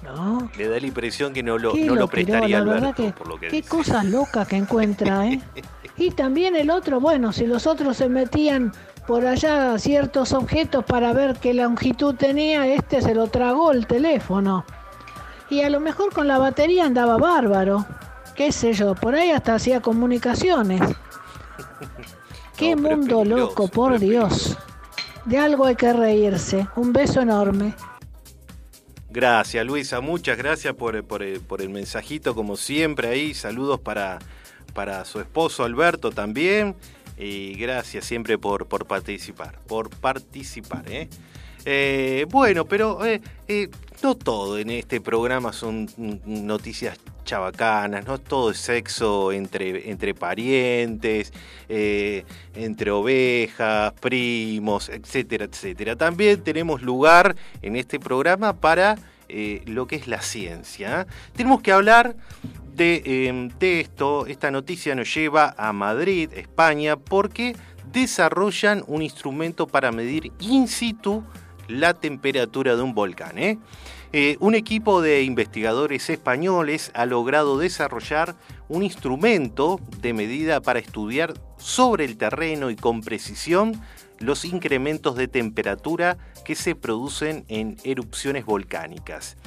¿No? 0.04 0.50
Le 0.58 0.68
da 0.68 0.80
la 0.80 0.88
impresión 0.88 1.34
que 1.34 1.44
no 1.44 1.58
lo, 1.58 1.74
¿Qué 1.74 1.86
no 1.86 1.96
lo 1.96 2.08
prestaría 2.08 2.62
La 2.62 2.74
Alberto, 2.74 3.04
que, 3.04 3.12
por 3.12 3.28
lo 3.28 3.40
que 3.40 3.48
qué 3.48 3.58
dice. 3.58 3.70
cosas 3.70 4.06
locas 4.06 4.48
que 4.48 4.56
encuentra, 4.56 5.28
¿eh? 5.28 5.42
Y 5.98 6.12
también 6.12 6.56
el 6.56 6.70
otro, 6.72 7.02
bueno, 7.02 7.34
si 7.34 7.46
los 7.46 7.68
otros 7.68 7.98
se 7.98 8.08
metían 8.08 8.72
por 9.06 9.26
allá 9.26 9.78
ciertos 9.78 10.32
objetos 10.32 10.86
para 10.86 11.12
ver 11.12 11.36
qué 11.42 11.54
longitud 11.54 12.16
tenía, 12.16 12.66
este 12.68 13.02
se 13.02 13.14
lo 13.14 13.28
tragó 13.28 13.74
el 13.74 13.86
teléfono. 13.86 14.64
Y 15.50 15.62
a 15.62 15.70
lo 15.70 15.82
mejor 15.82 16.14
con 16.14 16.28
la 16.28 16.38
batería 16.38 16.86
andaba 16.86 17.18
bárbaro. 17.18 17.86
Qué 18.34 18.54
sé 18.54 18.72
yo, 18.72 18.96
por 18.96 19.14
ahí 19.16 19.32
hasta 19.32 19.56
hacía 19.56 19.82
comunicaciones. 19.82 20.80
Qué 22.56 22.76
No, 22.76 22.90
mundo 22.90 23.26
loco, 23.26 23.68
por 23.68 24.00
Dios. 24.00 24.58
De 25.30 25.38
algo 25.38 25.66
hay 25.68 25.76
que 25.76 25.94
reírse. 25.94 26.68
Un 26.76 26.92
beso 26.92 27.22
enorme. 27.22 27.76
Gracias, 29.12 29.64
Luisa. 29.64 30.02
Muchas 30.02 30.40
gracias 30.40 30.74
por, 30.74 31.04
por 31.04 31.22
el, 31.22 31.70
mensajito, 31.70 32.34
como 32.34 32.58
siempre 32.58 33.10
ahí. 33.10 33.36
Saludos 33.36 33.80
para, 33.80 34.18
su 35.06 35.20
esposo 35.20 35.64
Alberto 35.64 36.10
también. 36.10 36.76
Y 37.16 37.54
gracias 37.60 38.06
siempre 38.06 38.40
por, 38.40 38.66
participar, 38.88 39.60
por 39.68 39.92
participar, 39.92 40.92
¿eh? 40.92 41.08
Eh, 41.64 42.26
bueno, 42.30 42.66
pero 42.66 43.06
eh, 43.06 43.22
eh, 43.48 43.70
no 44.02 44.16
todo 44.16 44.58
en 44.58 44.70
este 44.70 45.02
programa 45.02 45.54
son 45.54 45.90
noticias 46.26 46.98
chabacanas, 47.26 48.06
no 48.06 48.18
todo 48.18 48.52
es 48.52 48.58
sexo 48.58 49.32
entre, 49.32 49.90
entre 49.90 50.14
parientes, 50.14 51.34
eh, 51.68 52.26
entre 52.56 52.92
ovejas, 52.92 53.94
primos, 54.00 54.90
etcétera, 54.90 55.46
etcétera. 55.46 55.96
También 55.96 56.44
tenemos 56.44 56.82
lugar 56.82 57.36
en 57.62 57.76
este 57.76 58.00
programa 58.00 58.54
para 58.54 58.98
eh, 59.28 59.62
lo 59.66 59.86
que 59.86 59.98
es 59.98 60.08
la 60.08 60.22
ciencia. 60.22 61.06
Tenemos 61.36 61.62
que 61.62 61.72
hablar 61.72 62.16
de, 62.74 63.04
eh, 63.06 63.50
de 63.60 63.82
esto. 63.82 64.26
Esta 64.26 64.50
noticia 64.50 64.96
nos 64.96 65.14
lleva 65.14 65.54
a 65.58 65.72
Madrid, 65.74 66.32
España, 66.34 66.98
porque 66.98 67.56
desarrollan 67.92 68.84
un 68.88 69.02
instrumento 69.02 69.68
para 69.68 69.92
medir 69.92 70.32
in 70.40 70.68
situ 70.68 71.24
la 71.70 71.94
temperatura 71.94 72.76
de 72.76 72.82
un 72.82 72.94
volcán. 72.94 73.38
¿eh? 73.38 73.58
Eh, 74.12 74.38
un 74.40 74.56
equipo 74.56 75.02
de 75.02 75.24
investigadores 75.24 76.10
españoles 76.10 76.92
ha 76.96 77.06
logrado 77.06 77.58
desarrollar 77.58 78.36
un 78.68 78.84
instrumento 78.84 79.80
de 80.02 80.14
medida 80.14 80.62
para 80.62 80.80
estudiar 80.80 81.34
sobre 81.58 82.06
el 82.06 82.18
terreno 82.18 82.72
y 82.72 82.76
con 82.76 83.02
precisión 83.02 83.80
los 84.18 84.46
incrementos 84.46 85.16
de 85.16 85.28
temperatura 85.28 86.18
que 86.44 86.56
se 86.56 86.76
producen 86.76 87.46
en 87.48 87.78
erupciones 87.84 88.46
volcánicas. 88.46 89.38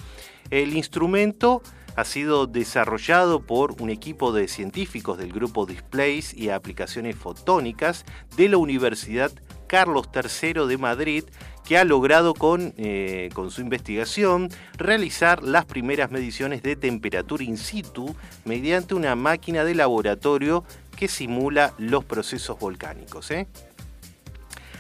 El 0.51 0.77
instrumento 0.77 1.63
ha 1.97 2.05
sido 2.05 2.47
desarrollado 2.47 3.41
por 3.41 3.83
un 3.83 3.91
equipo 3.91 4.33
de 4.33 4.49
científicos 4.49 5.19
del 5.19 5.33
grupo 5.33 5.67
Displays 5.67 6.35
y 6.35 6.49
Aplicaciones 6.49 7.17
Fotónicas 7.17 8.05
de 8.37 8.49
la 8.49 8.57
Universidad 8.57 9.33
Carlos 9.73 10.11
III 10.15 10.67
de 10.67 10.77
Madrid, 10.77 11.25
que 11.65 11.79
ha 11.79 11.85
logrado 11.85 12.35
con, 12.35 12.75
eh, 12.77 13.31
con 13.33 13.51
su 13.51 13.63
investigación 13.63 14.51
realizar 14.77 15.43
las 15.43 15.65
primeras 15.65 16.11
mediciones 16.11 16.63
de 16.63 16.77
temperatura 16.77 17.43
in 17.43 17.57
situ 17.57 18.15
mediante 18.45 18.95
una 18.95 19.17
máquina 19.17 19.65
de 19.65 19.75
laboratorio 19.75 20.63
que 20.95 21.09
simula 21.09 21.73
los 21.79 22.05
procesos 22.05 22.59
volcánicos. 22.59 23.31
¿eh? 23.31 23.47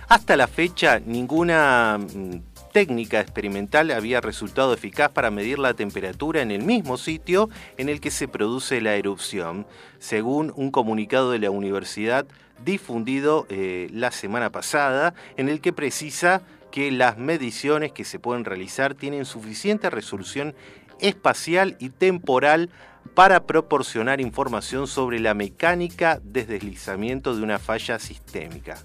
Hasta 0.08 0.36
la 0.36 0.46
fecha, 0.46 1.00
ninguna 1.00 1.98
mm, 1.98 2.40
técnica 2.74 3.18
experimental 3.18 3.92
había 3.92 4.20
resultado 4.20 4.74
eficaz 4.74 5.10
para 5.10 5.30
medir 5.30 5.58
la 5.58 5.72
temperatura 5.72 6.42
en 6.42 6.50
el 6.50 6.64
mismo 6.64 6.98
sitio 6.98 7.48
en 7.78 7.88
el 7.88 7.98
que 7.98 8.10
se 8.10 8.28
produce 8.28 8.82
la 8.82 8.94
erupción, 8.96 9.66
según 10.00 10.52
un 10.54 10.70
comunicado 10.70 11.30
de 11.30 11.38
la 11.38 11.50
universidad 11.50 12.26
difundido 12.64 13.46
eh, 13.48 13.88
la 13.92 14.10
semana 14.10 14.50
pasada, 14.50 15.14
en 15.36 15.48
el 15.48 15.60
que 15.60 15.72
precisa 15.72 16.42
que 16.70 16.90
las 16.90 17.18
mediciones 17.18 17.92
que 17.92 18.04
se 18.04 18.18
pueden 18.18 18.44
realizar 18.44 18.94
tienen 18.94 19.24
suficiente 19.24 19.90
resolución 19.90 20.54
espacial 21.00 21.76
y 21.78 21.90
temporal 21.90 22.70
para 23.14 23.44
proporcionar 23.44 24.20
información 24.20 24.86
sobre 24.86 25.18
la 25.20 25.34
mecánica 25.34 26.20
de 26.22 26.46
deslizamiento 26.46 27.36
de 27.36 27.42
una 27.42 27.58
falla 27.58 27.98
sistémica. 27.98 28.78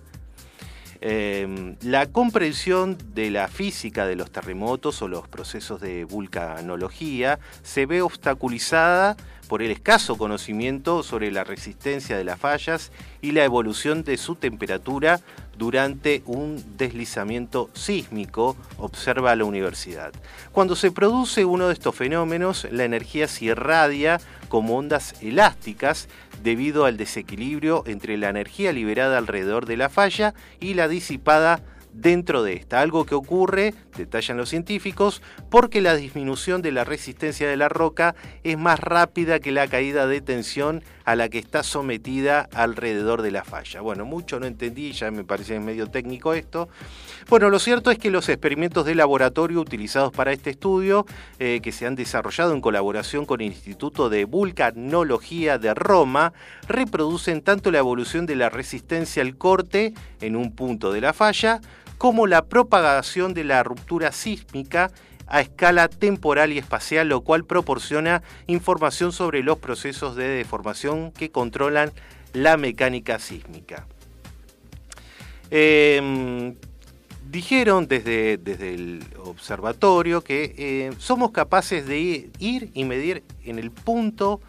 Eh, 0.99 1.75
la 1.81 2.07
comprensión 2.07 2.97
de 3.13 3.29
la 3.29 3.47
física 3.47 4.07
de 4.07 4.15
los 4.15 4.31
terremotos 4.31 5.01
o 5.01 5.07
los 5.07 5.27
procesos 5.27 5.79
de 5.79 6.05
vulcanología 6.05 7.39
se 7.61 7.85
ve 7.85 8.01
obstaculizada 8.01 9.15
por 9.47 9.61
el 9.61 9.71
escaso 9.71 10.17
conocimiento 10.17 11.03
sobre 11.03 11.31
la 11.31 11.43
resistencia 11.43 12.17
de 12.17 12.23
las 12.23 12.39
fallas 12.39 12.91
y 13.21 13.31
la 13.31 13.43
evolución 13.43 14.03
de 14.03 14.17
su 14.17 14.35
temperatura 14.35 15.21
durante 15.57 16.21
un 16.25 16.63
deslizamiento 16.77 17.69
sísmico, 17.73 18.55
observa 18.77 19.35
la 19.35 19.45
universidad. 19.45 20.13
Cuando 20.51 20.75
se 20.75 20.91
produce 20.91 21.45
uno 21.45 21.67
de 21.67 21.73
estos 21.73 21.95
fenómenos, 21.95 22.67
la 22.71 22.83
energía 22.83 23.27
se 23.27 23.45
irradia 23.45 24.19
como 24.49 24.77
ondas 24.77 25.15
elásticas 25.21 26.07
debido 26.43 26.85
al 26.85 26.97
desequilibrio 26.97 27.83
entre 27.87 28.17
la 28.17 28.29
energía 28.29 28.71
liberada 28.71 29.17
alrededor 29.17 29.65
de 29.65 29.77
la 29.77 29.89
falla 29.89 30.33
y 30.59 30.75
la 30.75 30.87
disipada 30.87 31.61
dentro 31.97 32.43
de 32.43 32.53
esta, 32.53 32.79
algo 32.79 33.05
que 33.05 33.15
ocurre, 33.15 33.73
detallan 33.97 34.37
los 34.37 34.49
científicos, 34.49 35.21
porque 35.49 35.81
la 35.81 35.95
disminución 35.95 36.61
de 36.61 36.71
la 36.71 36.83
resistencia 36.83 37.49
de 37.49 37.57
la 37.57 37.69
roca 37.69 38.15
es 38.43 38.57
más 38.57 38.79
rápida 38.79 39.39
que 39.39 39.51
la 39.51 39.67
caída 39.67 40.07
de 40.07 40.21
tensión 40.21 40.83
a 41.05 41.15
la 41.15 41.29
que 41.29 41.39
está 41.39 41.63
sometida 41.63 42.49
alrededor 42.53 43.21
de 43.21 43.31
la 43.31 43.43
falla. 43.43 43.81
Bueno, 43.81 44.05
mucho 44.05 44.39
no 44.39 44.45
entendí, 44.45 44.91
ya 44.91 45.09
me 45.09 45.23
parece 45.23 45.59
medio 45.59 45.87
técnico 45.87 46.33
esto. 46.33 46.69
Bueno, 47.29 47.49
lo 47.49 47.59
cierto 47.59 47.91
es 47.91 47.97
que 47.97 48.11
los 48.11 48.29
experimentos 48.29 48.85
de 48.85 48.93
laboratorio 48.93 49.59
utilizados 49.59 50.11
para 50.11 50.33
este 50.33 50.49
estudio, 50.49 51.05
eh, 51.39 51.61
que 51.63 51.71
se 51.71 51.87
han 51.87 51.95
desarrollado 51.95 52.53
en 52.53 52.61
colaboración 52.61 53.25
con 53.25 53.41
el 53.41 53.47
Instituto 53.47 54.09
de 54.09 54.25
Vulcanología 54.25 55.57
de 55.57 55.73
Roma, 55.73 56.33
reproducen 56.67 57.41
tanto 57.41 57.71
la 57.71 57.79
evolución 57.79 58.25
de 58.25 58.35
la 58.35 58.49
resistencia 58.49 59.21
al 59.23 59.37
corte 59.37 59.93
en 60.21 60.35
un 60.35 60.51
punto 60.51 60.91
de 60.91 61.01
la 61.01 61.13
falla, 61.13 61.61
como 61.97 62.27
la 62.27 62.45
propagación 62.45 63.33
de 63.33 63.43
la 63.43 63.63
ruptura 63.63 64.11
sísmica 64.11 64.91
a 65.27 65.41
escala 65.41 65.89
temporal 65.89 66.53
y 66.53 66.57
espacial, 66.57 67.09
lo 67.09 67.21
cual 67.21 67.43
proporciona 67.43 68.23
información 68.47 69.11
sobre 69.11 69.43
los 69.43 69.57
procesos 69.57 70.15
de 70.15 70.27
deformación 70.27 71.11
que 71.11 71.31
controlan 71.31 71.91
la 72.33 72.55
mecánica 72.57 73.19
sísmica. 73.19 73.85
Eh, 75.51 76.53
dijeron 77.29 77.87
desde, 77.87 78.37
desde, 78.37 78.73
el 78.73 79.03
observatorio 79.23 80.21
que 80.21 80.55
eh, 80.57 80.91
somos 80.97 81.31
capaces 81.31 81.85
de 81.85 82.29
ir 82.39 82.71
y 82.73 82.85
medir 82.85 83.23
en 83.43 83.59
el 83.59 83.71
punto 83.71 84.41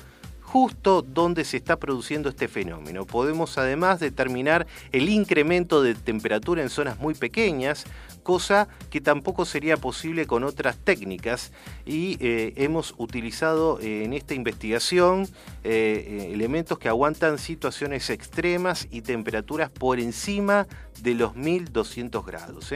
justo 0.51 1.03
donde 1.03 1.45
se 1.45 1.59
está 1.59 1.77
produciendo 1.77 2.31
este 2.31 2.49
fenómeno. 2.49 3.05
Podemos 3.05 3.59
además 3.59 4.01
determinar 4.01 4.67
el 4.93 5.11
incremento 5.11 5.83
de 5.83 5.95
temperatura 5.95 6.63
en 6.63 6.71
zonas 6.71 6.99
muy 6.99 7.13
pequeñas, 7.13 7.85
cosa 8.23 8.67
que 8.89 9.03
tampoco 9.03 9.45
sería 9.45 9.77
posible 9.77 10.27
con 10.27 10.45
otras 10.45 10.79
técnicas 10.79 11.53
y 11.85 12.17
eh, 12.21 12.55
hemos 12.57 12.95
utilizado 12.97 13.79
eh, 13.81 14.05
en 14.05 14.15
esta 14.15 14.33
investigación 14.33 15.29
eh, 15.65 16.31
elementos 16.33 16.79
que 16.79 16.89
aguantan 16.89 17.37
situaciones 17.37 18.09
extremas 18.09 18.89
y 18.91 19.03
temperaturas 19.03 19.69
por 19.69 20.01
encima 20.01 20.67
de 21.03 21.15
los 21.15 21.37
1200 21.37 22.25
grados. 22.25 22.73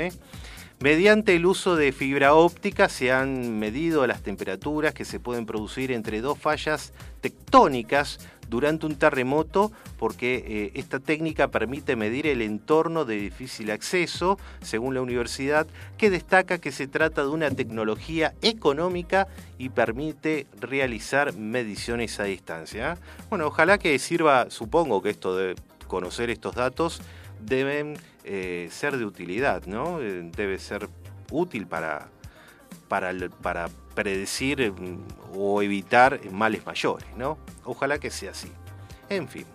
Mediante 0.82 1.36
el 1.36 1.46
uso 1.46 1.76
de 1.76 1.92
fibra 1.92 2.34
óptica 2.34 2.88
se 2.88 3.12
han 3.12 3.56
medido 3.60 4.04
las 4.08 4.20
temperaturas 4.20 4.92
que 4.92 5.04
se 5.04 5.20
pueden 5.20 5.46
producir 5.46 5.92
entre 5.92 6.20
dos 6.20 6.36
fallas 6.40 6.92
tectónicas 7.20 8.18
durante 8.48 8.86
un 8.86 8.96
terremoto 8.96 9.70
porque 9.96 10.44
eh, 10.44 10.72
esta 10.74 10.98
técnica 10.98 11.52
permite 11.52 11.94
medir 11.94 12.26
el 12.26 12.42
entorno 12.42 13.04
de 13.04 13.14
difícil 13.14 13.70
acceso, 13.70 14.40
según 14.60 14.94
la 14.94 15.02
universidad, 15.02 15.68
que 15.98 16.10
destaca 16.10 16.58
que 16.58 16.72
se 16.72 16.88
trata 16.88 17.22
de 17.22 17.28
una 17.28 17.52
tecnología 17.52 18.34
económica 18.42 19.28
y 19.58 19.68
permite 19.68 20.48
realizar 20.60 21.32
mediciones 21.34 22.18
a 22.18 22.24
distancia. 22.24 22.98
Bueno, 23.30 23.46
ojalá 23.46 23.78
que 23.78 23.96
sirva, 24.00 24.50
supongo 24.50 25.00
que 25.00 25.10
esto 25.10 25.36
de 25.36 25.54
conocer 25.86 26.28
estos 26.28 26.56
datos 26.56 27.00
deben 27.44 27.96
eh, 28.24 28.68
ser 28.70 28.96
de 28.96 29.04
utilidad, 29.04 29.66
¿no? 29.66 30.00
Eh, 30.00 30.30
debe 30.36 30.58
ser 30.58 30.88
útil 31.30 31.66
para, 31.66 32.08
para, 32.88 33.12
para 33.42 33.68
predecir 33.94 34.72
mm, 34.72 34.98
o 35.34 35.62
evitar 35.62 36.20
males 36.30 36.64
mayores, 36.66 37.08
¿no? 37.16 37.38
Ojalá 37.64 37.98
que 37.98 38.10
sea 38.10 38.30
así. 38.30 38.50
En 39.08 39.28
fin. 39.28 39.46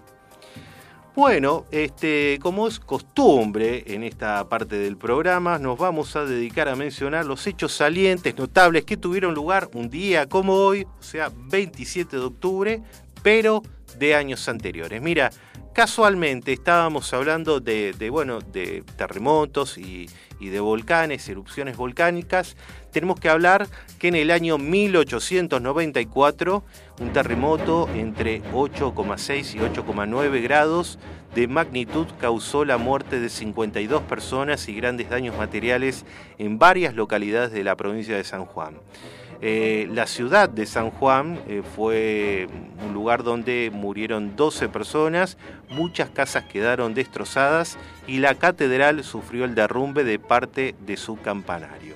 Bueno, 1.18 1.66
este, 1.72 2.38
como 2.44 2.68
es 2.68 2.80
costumbre 2.80 3.84
en 3.88 4.04
esta 4.04 4.48
parte 4.48 4.78
del 4.78 4.98
programa, 4.98 5.58
nos 5.58 5.76
vamos 5.76 6.16
a 6.16 6.26
dedicar 6.26 6.70
a 6.70 6.76
mencionar 6.76 7.26
los 7.26 7.48
hechos 7.48 7.74
salientes, 7.74 8.38
notables 8.38 8.86
que 8.86 8.98
tuvieron 8.98 9.34
lugar 9.34 9.68
un 9.74 9.90
día 9.90 10.30
como 10.30 10.54
hoy, 10.54 10.86
o 11.00 11.02
sea, 11.02 11.32
27 11.36 12.18
de 12.18 12.22
octubre, 12.22 12.84
pero 13.24 13.64
de 13.98 14.14
años 14.14 14.48
anteriores. 14.48 15.02
Mira, 15.02 15.32
casualmente 15.78 16.52
estábamos 16.54 17.14
hablando 17.14 17.60
de, 17.60 17.94
bueno, 18.10 18.40
de 18.42 18.84
terremotos 18.96 19.78
y, 19.78 20.10
y 20.40 20.50
de 20.50 20.60
volcanes, 20.60 21.30
erupciones 21.30 21.78
volcánicas, 21.78 22.58
tenemos 22.92 23.20
que 23.20 23.30
hablar 23.30 23.68
que 24.00 24.08
en 24.08 24.16
el 24.16 24.32
año 24.32 24.58
1894 24.58 26.64
un 27.00 27.14
terremoto 27.14 27.88
entre 27.94 28.42
8,6 28.54 29.54
y 29.54 29.60
8,9 29.60 30.42
grados 30.42 30.98
de 31.36 31.48
magnitud 31.48 32.08
causó 32.20 32.66
la 32.66 32.80
muerte 32.80 33.20
de 33.20 33.30
52 33.30 34.02
personas 34.02 34.68
y 34.70 34.74
grandes 34.74 35.12
daños 35.12 35.38
materiales 35.38 36.06
en 36.40 36.58
varias 36.58 36.96
localidades 36.96 37.52
de 37.52 37.64
la 37.64 37.76
provincia 37.76 38.18
de 38.18 38.24
San 38.24 38.46
Juan. 38.46 38.80
Eh, 39.42 39.88
la 39.92 40.08
ciudad 40.08 40.50
de 40.50 40.66
San 40.66 40.90
Juan 40.90 41.40
eh, 41.48 41.62
fue 41.76 42.48
un 42.84 42.94
lugar 42.94 43.24
donde 43.24 43.70
murieron 43.72 44.36
12 44.36 44.68
personas, 44.70 45.38
muchas 45.70 46.10
casas 46.10 46.46
quedaron 46.46 46.96
destrozadas 46.96 47.78
y 48.08 48.18
la 48.18 48.34
catedral 48.34 49.04
sufrió 49.04 49.46
el 49.46 49.54
derrumbe 49.54 50.04
de 50.04 50.18
parte 50.18 50.74
de 50.80 50.98
su 50.98 51.22
campanario. 51.22 51.96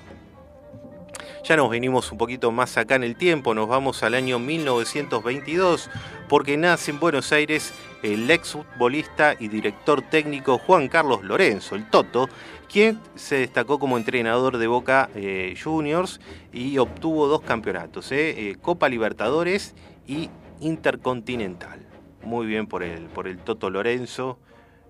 Ya 1.44 1.56
nos 1.56 1.70
venimos 1.70 2.12
un 2.12 2.18
poquito 2.18 2.52
más 2.52 2.76
acá 2.76 2.94
en 2.94 3.02
el 3.02 3.16
tiempo, 3.16 3.52
nos 3.52 3.66
vamos 3.66 4.04
al 4.04 4.14
año 4.14 4.38
1922, 4.38 5.90
porque 6.28 6.56
nace 6.56 6.92
en 6.92 7.00
Buenos 7.00 7.32
Aires 7.32 7.74
el 8.04 8.30
exfutbolista 8.30 9.34
y 9.36 9.48
director 9.48 10.02
técnico 10.02 10.58
Juan 10.58 10.86
Carlos 10.86 11.24
Lorenzo, 11.24 11.74
el 11.74 11.90
Toto, 11.90 12.28
quien 12.72 12.98
se 13.16 13.36
destacó 13.36 13.78
como 13.78 13.98
entrenador 13.98 14.56
de 14.56 14.66
Boca 14.66 15.10
eh, 15.14 15.54
Juniors 15.62 16.20
y 16.54 16.78
obtuvo 16.78 17.26
dos 17.28 17.42
campeonatos, 17.42 18.10
eh, 18.12 18.50
eh, 18.50 18.56
Copa 18.60 18.88
Libertadores 18.88 19.74
y 20.06 20.30
Intercontinental. 20.60 21.86
Muy 22.24 22.46
bien 22.46 22.66
por 22.66 22.82
el, 22.82 23.02
por 23.08 23.28
el 23.28 23.38
Toto 23.38 23.68
Lorenzo, 23.68 24.38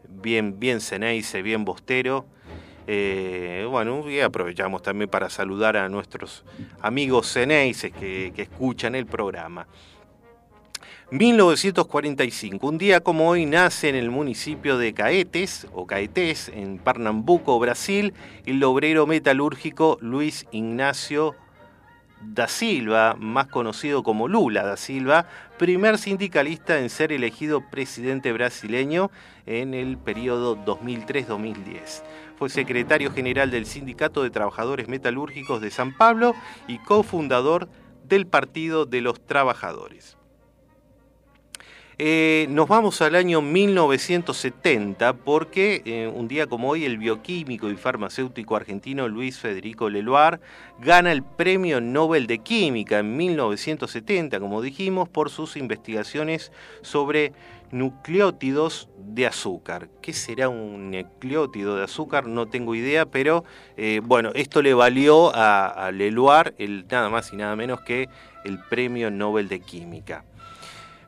bien, 0.08 0.60
bien 0.60 0.80
Ceneice, 0.80 1.42
bien 1.42 1.64
Bostero. 1.64 2.26
Bueno, 2.86 4.08
y 4.10 4.20
aprovechamos 4.20 4.82
también 4.82 5.08
para 5.08 5.30
saludar 5.30 5.76
a 5.76 5.88
nuestros 5.88 6.44
amigos 6.80 7.32
ceneices 7.32 7.92
que 7.92 8.32
escuchan 8.36 8.94
el 8.94 9.06
programa. 9.06 9.66
1945, 11.12 12.66
un 12.66 12.78
día 12.78 13.00
como 13.00 13.28
hoy 13.28 13.44
nace 13.44 13.90
en 13.90 13.96
el 13.96 14.10
municipio 14.10 14.78
de 14.78 14.94
Caetes 14.94 15.66
o 15.74 15.86
Caetés, 15.86 16.48
en 16.48 16.78
Pernambuco, 16.78 17.58
Brasil, 17.58 18.14
el 18.46 18.64
obrero 18.64 19.06
metalúrgico 19.06 19.98
Luis 20.00 20.46
Ignacio 20.52 21.34
da 22.22 22.48
Silva, 22.48 23.14
más 23.18 23.48
conocido 23.48 24.02
como 24.02 24.26
Lula 24.26 24.62
da 24.62 24.78
Silva, 24.78 25.26
primer 25.58 25.98
sindicalista 25.98 26.78
en 26.78 26.88
ser 26.88 27.12
elegido 27.12 27.60
presidente 27.70 28.32
brasileño 28.32 29.10
en 29.44 29.74
el 29.74 29.98
periodo 29.98 30.56
2003-2010. 30.64 32.04
Fue 32.38 32.48
secretario 32.48 33.12
general 33.12 33.50
del 33.50 33.66
Sindicato 33.66 34.22
de 34.22 34.30
Trabajadores 34.30 34.88
Metalúrgicos 34.88 35.60
de 35.60 35.70
San 35.70 35.94
Pablo 35.94 36.34
y 36.68 36.78
cofundador 36.78 37.68
del 38.02 38.26
Partido 38.26 38.86
de 38.86 39.02
los 39.02 39.20
Trabajadores. 39.26 40.16
Eh, 41.98 42.46
nos 42.48 42.68
vamos 42.68 43.02
al 43.02 43.14
año 43.14 43.42
1970 43.42 45.12
porque 45.12 45.82
eh, 45.84 46.10
un 46.12 46.26
día 46.26 46.46
como 46.46 46.70
hoy 46.70 46.86
el 46.86 46.96
bioquímico 46.96 47.70
y 47.70 47.76
farmacéutico 47.76 48.56
argentino 48.56 49.08
Luis 49.08 49.38
Federico 49.38 49.90
Leloir 49.90 50.40
gana 50.80 51.12
el 51.12 51.22
Premio 51.22 51.82
Nobel 51.82 52.26
de 52.26 52.38
Química 52.38 53.00
en 53.00 53.16
1970, 53.16 54.40
como 54.40 54.62
dijimos, 54.62 55.08
por 55.10 55.28
sus 55.28 55.56
investigaciones 55.56 56.50
sobre 56.80 57.34
nucleótidos 57.72 58.88
de 58.98 59.26
azúcar. 59.26 59.88
¿Qué 60.00 60.14
será 60.14 60.48
un 60.48 60.90
nucleótido 60.90 61.76
de 61.76 61.84
azúcar? 61.84 62.26
No 62.26 62.46
tengo 62.46 62.74
idea, 62.74 63.04
pero 63.04 63.44
eh, 63.76 64.00
bueno, 64.02 64.30
esto 64.34 64.62
le 64.62 64.72
valió 64.72 65.34
a, 65.34 65.66
a 65.66 65.90
Leloir 65.90 66.54
el, 66.56 66.86
nada 66.90 67.10
más 67.10 67.32
y 67.34 67.36
nada 67.36 67.54
menos 67.54 67.80
que 67.82 68.08
el 68.44 68.58
Premio 68.58 69.10
Nobel 69.10 69.48
de 69.48 69.60
Química. 69.60 70.24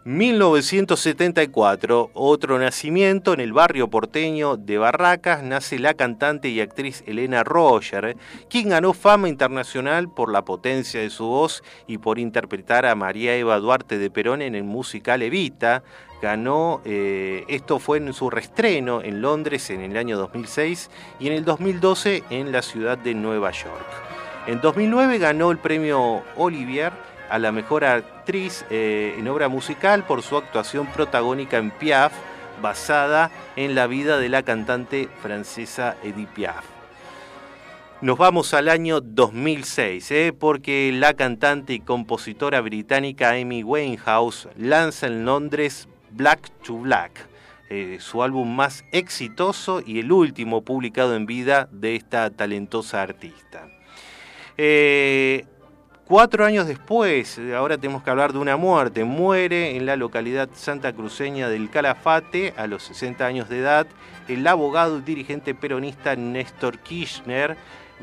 1974, 0.07 2.11
otro 2.13 2.59
nacimiento 2.59 3.33
en 3.33 3.41
el 3.41 3.55
barrio 3.55 3.89
porteño 3.89 4.59
de 4.59 4.77
Barracas, 4.77 5.43
nace 5.43 5.79
la 5.79 5.95
cantante 5.95 6.51
y 6.51 6.61
actriz 6.61 7.03
Elena 7.07 7.43
Roger, 7.43 8.15
quien 8.51 8.69
ganó 8.69 8.93
fama 8.93 9.31
internacional 9.31 10.13
por 10.13 10.31
la 10.31 10.45
potencia 10.45 11.01
de 11.01 11.09
su 11.09 11.25
voz 11.25 11.65
y 11.87 11.97
por 11.97 12.19
interpretar 12.19 12.85
a 12.85 12.95
María 12.95 13.35
Eva 13.35 13.59
Duarte 13.59 13.97
de 13.97 14.11
Perón 14.11 14.43
en 14.43 14.55
el 14.55 14.65
musical 14.65 15.23
Evita. 15.23 15.83
Ganó, 16.21 16.83
eh, 16.85 17.47
esto 17.49 17.79
fue 17.79 17.97
en 17.97 18.13
su 18.13 18.29
reestreno 18.29 19.01
en 19.01 19.23
Londres 19.23 19.71
en 19.71 19.81
el 19.81 19.97
año 19.97 20.19
2006 20.19 20.91
y 21.19 21.29
en 21.29 21.33
el 21.33 21.47
2012 21.47 22.25
en 22.29 22.53
la 22.53 22.61
ciudad 22.61 22.99
de 22.99 23.15
Nueva 23.15 23.53
York. 23.53 23.87
En 24.47 24.61
2009 24.61 25.17
ganó 25.17 25.51
el 25.51 25.57
premio 25.57 26.23
Olivier 26.37 26.93
a 27.35 27.39
la 27.41 27.51
mejor 27.51 27.85
actriz 27.85 28.65
eh, 28.71 29.17
en 29.19 29.27
obra 29.27 29.49
musical 29.49 30.07
por 30.07 30.23
su 30.23 30.37
actuación 30.37 30.87
protagónica 30.87 31.57
en 31.57 31.73
Piaf, 31.73 32.13
basada 32.63 33.33
en 33.57 33.75
la 33.75 33.89
vida 33.89 34.19
de 34.19 34.29
la 34.29 34.45
cantante 34.45 35.09
francesa 35.21 35.97
Edith 36.05 36.29
Piaf. 36.29 36.65
Nos 38.01 38.19
vamos 38.19 38.55
al 38.55 38.69
año 38.69 39.01
2006, 39.01 40.11
eh, 40.13 40.33
porque 40.33 40.93
la 40.95 41.15
cantante 41.15 41.73
y 41.73 41.81
compositora 41.81 42.61
británica 42.61 43.31
Amy 43.31 43.65
Winehouse 43.65 44.49
lanza 44.57 45.09
en 45.09 45.25
Londres 45.25 45.89
Black 46.13 46.49
to 46.65 46.77
Black, 46.77 47.27
eh, 47.69 47.97
su 47.99 48.23
álbum 48.23 48.55
más 48.55 48.85
exitoso 48.93 49.83
y 49.85 49.99
el 49.99 50.13
último 50.13 50.63
publicado 50.63 51.17
en 51.17 51.27
vida 51.27 51.69
de 51.73 51.97
esta 51.97 52.31
talentosa 52.31 53.03
artista. 53.03 53.67
Cuatro 56.07 56.45
años 56.45 56.67
después, 56.67 57.41
ahora 57.57 57.79
tenemos 57.79 58.03
que 58.03 58.11
hablar 58.11 58.35
de 58.35 58.39
una 58.39 58.59
muerte, 58.59 59.05
muere 59.05 59.75
en 59.75 59.87
la 59.87 59.97
localidad 59.97 60.51
santa 60.53 60.93
cruceña 60.93 61.49
del 61.49 61.71
Calafate 61.71 62.53
a 62.59 62.67
los 62.67 62.83
60 62.83 63.25
años 63.25 63.49
de 63.49 63.61
edad 63.61 63.87
el 64.29 64.47
abogado 64.47 64.99
y 64.99 65.01
dirigente 65.01 65.55
peronista 65.55 66.15
Néstor 66.15 66.79
Kirchner, 66.81 67.57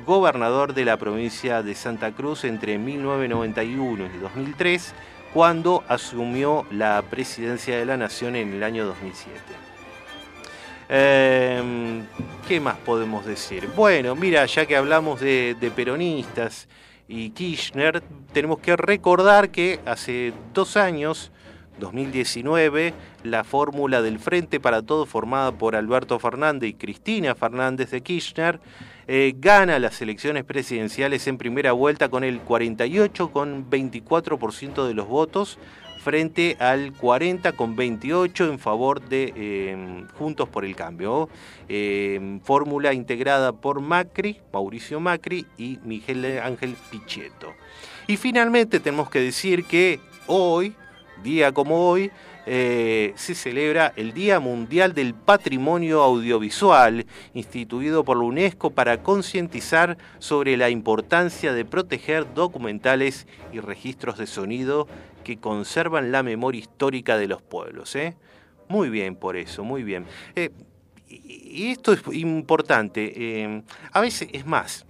gobernador 0.04 0.74
de 0.74 0.84
la 0.84 0.98
provincia 0.98 1.62
de 1.62 1.76
Santa 1.76 2.12
Cruz 2.12 2.44
entre 2.44 2.80
1991 2.80 4.06
y 4.16 4.18
2003, 4.18 4.96
cuando 5.32 5.84
asumió 5.88 6.66
la 6.72 7.04
presidencia 7.08 7.78
de 7.78 7.86
la 7.86 7.98
nación 7.98 8.36
en 8.36 8.52
el 8.52 8.64
año 8.64 8.84
2007. 8.88 9.40
Eh, 10.90 12.02
¿Qué 12.48 12.60
más 12.60 12.78
podemos 12.78 13.28
decir? 13.28 13.70
Bueno, 13.76 14.16
mira, 14.16 14.44
ya 14.48 14.66
que 14.66 14.76
hablamos 14.76 15.20
de 15.20 15.72
peronistas, 15.76 16.68
y 17.12 17.30
Kirchner, 17.32 18.02
tenemos 18.32 18.60
que 18.60 18.78
recordar 18.78 19.50
que 19.50 19.82
hace 19.86 20.32
dos 20.54 20.78
años, 20.78 21.30
2019, 21.78 22.94
la 23.24 23.44
fórmula 23.44 24.02
del 24.02 24.18
Frente 24.18 24.62
para 24.62 24.82
Todo 24.82 25.06
formada 25.06 25.52
por 25.52 25.76
Alberto 25.76 26.18
Fernández 26.20 26.70
y 26.70 26.74
Cristina 26.74 27.36
Fernández 27.36 27.92
de 27.92 28.00
Kirchner 28.00 28.62
eh, 29.10 29.34
gana 29.36 29.78
las 29.78 30.02
elecciones 30.02 30.46
presidenciales 30.46 31.28
en 31.28 31.38
primera 31.38 31.74
vuelta 31.74 32.08
con 32.08 32.24
el 32.24 32.42
48,24% 32.46 34.88
de 34.88 34.94
los 34.94 35.10
votos 35.10 35.60
frente 36.02 36.58
al 36.60 36.94
40,28 36.94 38.50
en 38.50 38.60
favor 38.60 39.02
de 39.08 39.34
eh, 39.36 40.06
Juntos 40.18 40.50
por 40.50 40.66
el 40.66 40.76
Cambio. 40.76 41.30
Eh, 41.70 42.40
fórmula 42.44 42.94
integrada 42.94 43.54
por 43.54 43.82
Macri, 43.82 44.40
Mauricio 44.52 45.00
Macri 45.00 45.46
y 45.58 45.80
Miguel 45.84 46.40
Ángel 46.40 46.76
Pichetto. 46.90 47.54
Y 48.08 48.18
finalmente 48.18 48.80
tenemos 48.80 49.10
que 49.10 49.20
decir 49.20 49.64
que 49.66 50.00
hoy, 50.28 50.76
día 51.24 51.52
como 51.52 51.88
hoy, 51.88 52.12
eh, 52.48 53.14
se 53.16 53.36
celebra 53.36 53.94
el 53.96 54.14
Día 54.14 54.40
Mundial 54.40 54.94
del 54.94 55.14
Patrimonio 55.14 56.02
Audiovisual, 56.02 57.06
instituido 57.36 58.04
por 58.04 58.18
la 58.18 58.24
UNESCO 58.24 58.72
para 58.72 59.04
concientizar 59.04 59.98
sobre 60.18 60.58
la 60.58 60.72
importancia 60.72 61.54
de 61.54 61.66
proteger 61.66 62.34
documentales 62.34 63.28
y 63.54 63.60
registros 63.60 64.18
de 64.18 64.26
sonido 64.26 64.88
que 65.24 65.38
conservan 65.38 66.12
la 66.12 66.24
memoria 66.24 66.60
histórica 66.60 67.18
de 67.18 67.28
los 67.28 67.42
pueblos. 67.42 67.96
¿eh? 67.96 68.16
Muy 68.68 68.90
bien 68.90 69.16
por 69.16 69.36
eso, 69.38 69.64
muy 69.64 69.84
bien. 69.84 70.06
Eh, 70.36 70.50
y 71.10 71.72
esto 71.72 71.94
es 71.94 72.02
importante. 72.14 73.14
eh, 73.16 73.64
a 73.92 74.00
veces 74.02 74.30
es 74.32 74.46
más. 74.46 74.86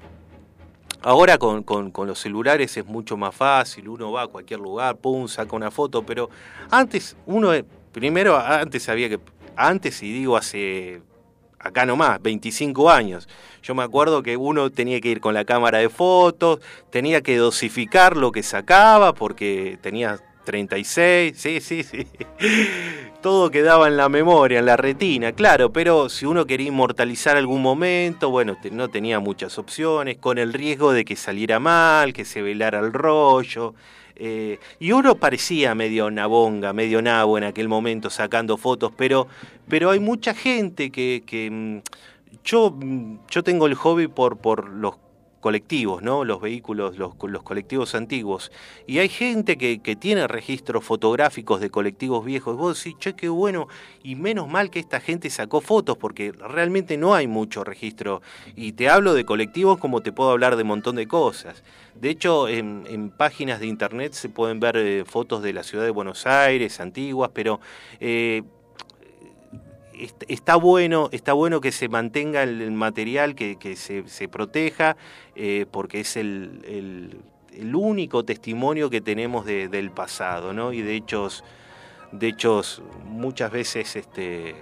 Ahora 1.04 1.40
con, 1.40 1.64
con- 1.64 1.92
los 2.08 2.20
celulares 2.20 2.78
es 2.78 2.86
mucho 2.86 3.18
más 3.18 3.34
fácil, 3.34 3.90
uno 3.90 4.12
va 4.12 4.24
a 4.24 4.28
cualquier 4.28 4.60
lugar, 4.60 4.98
pum, 4.98 5.28
saca 5.28 5.56
una 5.56 5.72
foto, 5.72 6.06
pero 6.06 6.30
antes 6.70 7.18
uno, 7.26 7.52
eh, 7.56 7.66
primero 7.92 8.38
antes 8.38 8.88
había 8.88 9.10
que, 9.10 9.20
antes 9.56 10.04
y 10.04 10.14
digo 10.14 10.38
hace, 10.38 11.02
acá 11.64 11.86
nomás, 11.86 12.22
25 12.22 12.90
años, 12.90 13.28
yo 13.64 13.76
me 13.76 13.84
acuerdo 13.84 14.24
que 14.24 14.38
uno 14.38 14.70
tenía 14.70 15.00
que 15.02 15.10
ir 15.10 15.22
con 15.22 15.34
la 15.34 15.46
cámara 15.46 15.78
de 15.78 15.90
fotos, 15.90 16.60
tenía 16.90 17.22
que 17.22 17.38
dosificar 17.38 18.18
lo 18.18 18.32
que 18.32 18.44
sacaba 18.44 19.14
porque 19.14 19.78
tenía 19.82 20.20
36, 20.44 21.34
sí, 21.38 21.62
sí, 21.62 21.84
sí. 21.84 22.08
Todo 23.22 23.52
quedaba 23.52 23.88
en 23.88 23.98
la 23.98 24.10
memoria, 24.10 24.60
en 24.60 24.66
la 24.66 24.78
retina, 24.78 25.32
claro, 25.34 25.72
pero 25.72 26.10
si 26.10 26.26
uno 26.26 26.46
quería 26.46 26.70
inmortalizar 26.70 27.38
algún 27.38 27.62
momento, 27.62 28.32
bueno, 28.32 28.58
no 28.72 28.90
tenía 28.90 29.20
muchas 29.20 29.60
opciones, 29.60 30.18
con 30.18 30.40
el 30.40 30.54
riesgo 30.54 30.92
de 30.92 31.06
que 31.06 31.16
saliera 31.16 31.60
mal, 31.60 32.14
que 32.14 32.26
se 32.26 32.42
velara 32.42 32.80
el 32.80 32.94
rollo. 32.94 33.76
Eh, 34.24 34.60
y 34.80 34.92
uno 34.92 35.16
parecía 35.16 35.74
medio 35.74 36.12
nabonga, 36.12 36.74
medio 36.74 37.02
nabo 37.02 37.40
en 37.40 37.44
aquel 37.44 37.68
momento 37.68 38.12
sacando 38.12 38.56
fotos, 38.56 38.92
pero, 38.96 39.28
pero 39.68 39.90
hay 39.90 40.00
mucha 40.00 40.36
gente 40.36 40.92
que, 40.92 41.24
que, 41.26 41.50
mm, 41.50 41.80
yo, 42.44 42.70
mm, 42.70 43.18
yo 43.32 43.44
tengo 43.44 43.66
el 43.66 43.74
hobby 43.74 44.08
por, 44.08 44.38
por 44.38 44.70
los 44.70 44.94
colectivos, 45.42 46.02
¿no? 46.02 46.24
Los 46.24 46.40
vehículos, 46.40 46.98
los, 46.98 47.16
colectivos 47.44 47.96
antiguos. 47.96 48.52
Y 48.88 49.00
hay 49.00 49.10
gente 49.10 49.58
que, 49.58 49.80
tiene 50.00 50.28
registros 50.28 50.86
fotográficos 50.86 51.60
de 51.60 51.70
colectivos 51.70 52.24
viejos. 52.24 52.56
Vos 52.56 52.82
decís, 52.82 52.98
che, 53.00 53.14
qué 53.14 53.28
bueno. 53.28 53.68
Y 54.04 54.16
menos 54.16 54.48
mal 54.48 54.70
que 54.70 54.80
esta 54.80 55.02
gente 55.02 55.30
sacó 55.30 55.60
fotos, 55.60 55.98
porque 55.98 56.32
realmente 56.32 56.98
no 56.98 57.14
hay 57.14 57.28
mucho 57.28 57.66
registro. 57.66 58.22
Y 58.56 58.72
te 58.74 58.90
hablo 58.90 59.14
de 59.14 59.26
colectivos 59.26 59.80
como 59.80 60.02
te 60.02 60.14
puedo 60.14 60.30
hablar 60.30 60.56
de 60.56 60.62
un 60.62 60.70
montón 60.70 60.96
de 60.96 61.08
cosas. 61.08 61.64
De 61.96 62.10
hecho, 62.10 62.48
en, 62.48 63.12
páginas 63.18 63.60
de 63.60 63.68
internet 63.68 64.14
se 64.14 64.30
pueden 64.30 64.60
ver 64.60 64.78
eh, 64.78 65.04
fotos 65.06 65.44
de 65.44 65.54
la 65.54 65.64
ciudad 65.64 65.84
de 65.84 65.90
Buenos 65.90 66.26
Aires, 66.26 66.80
antiguas, 66.80 67.32
pero 67.34 67.60
eh, 68.00 68.44
está 70.28 70.56
bueno, 70.56 71.10
está 71.12 71.34
bueno 71.34 71.62
que 71.62 71.72
se 71.72 71.90
mantenga 71.90 72.44
el, 72.44 72.72
material, 72.72 73.36
que, 73.36 73.76
se, 73.76 74.28
proteja, 74.28 74.98
eh, 75.36 75.66
porque 75.70 76.00
es 76.00 76.18
el, 76.18 77.20
único 77.74 78.24
testimonio 78.24 78.90
que 78.90 79.02
tenemos 79.02 79.46
de- 79.46 79.68
del 79.68 79.92
pasado, 79.92 80.54
¿no? 80.54 80.74
Y 80.74 80.82
de 80.82 80.96
hechos, 80.96 81.44
de 82.12 82.30
hechos 82.30 82.82
muchas 83.06 83.52
veces 83.52 83.96
este, 83.96 84.50
eh, 84.50 84.56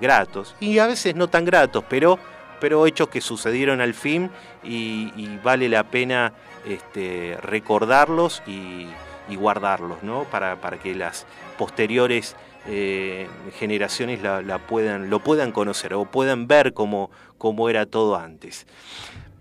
gratos, 0.00 0.54
y 0.60 0.78
a 0.78 0.86
veces 0.86 1.14
no 1.14 1.28
tan 1.28 1.44
gratos, 1.44 1.84
pero, 1.88 2.18
pero 2.60 2.86
hechos 2.86 3.08
que 3.08 3.20
sucedieron 3.20 3.80
al 3.80 3.94
fin 3.94 4.30
y, 4.62 5.12
y 5.16 5.38
vale 5.42 5.68
la 5.68 5.84
pena 5.84 6.32
este, 6.66 7.36
recordarlos 7.42 8.42
y, 8.46 8.86
y 9.28 9.36
guardarlos, 9.36 10.02
¿no? 10.02 10.24
Para, 10.24 10.56
para 10.60 10.78
que 10.78 10.94
las 10.94 11.26
posteriores 11.58 12.36
eh, 12.66 13.26
generaciones 13.58 14.22
la, 14.22 14.58
puedan, 14.58 15.10
lo 15.10 15.20
puedan 15.20 15.52
conocer 15.52 15.94
o 15.94 16.04
puedan 16.04 16.46
ver 16.46 16.72
cómo, 16.72 17.10
cómo 17.38 17.68
era 17.68 17.86
todo 17.86 18.16
antes. 18.16 18.66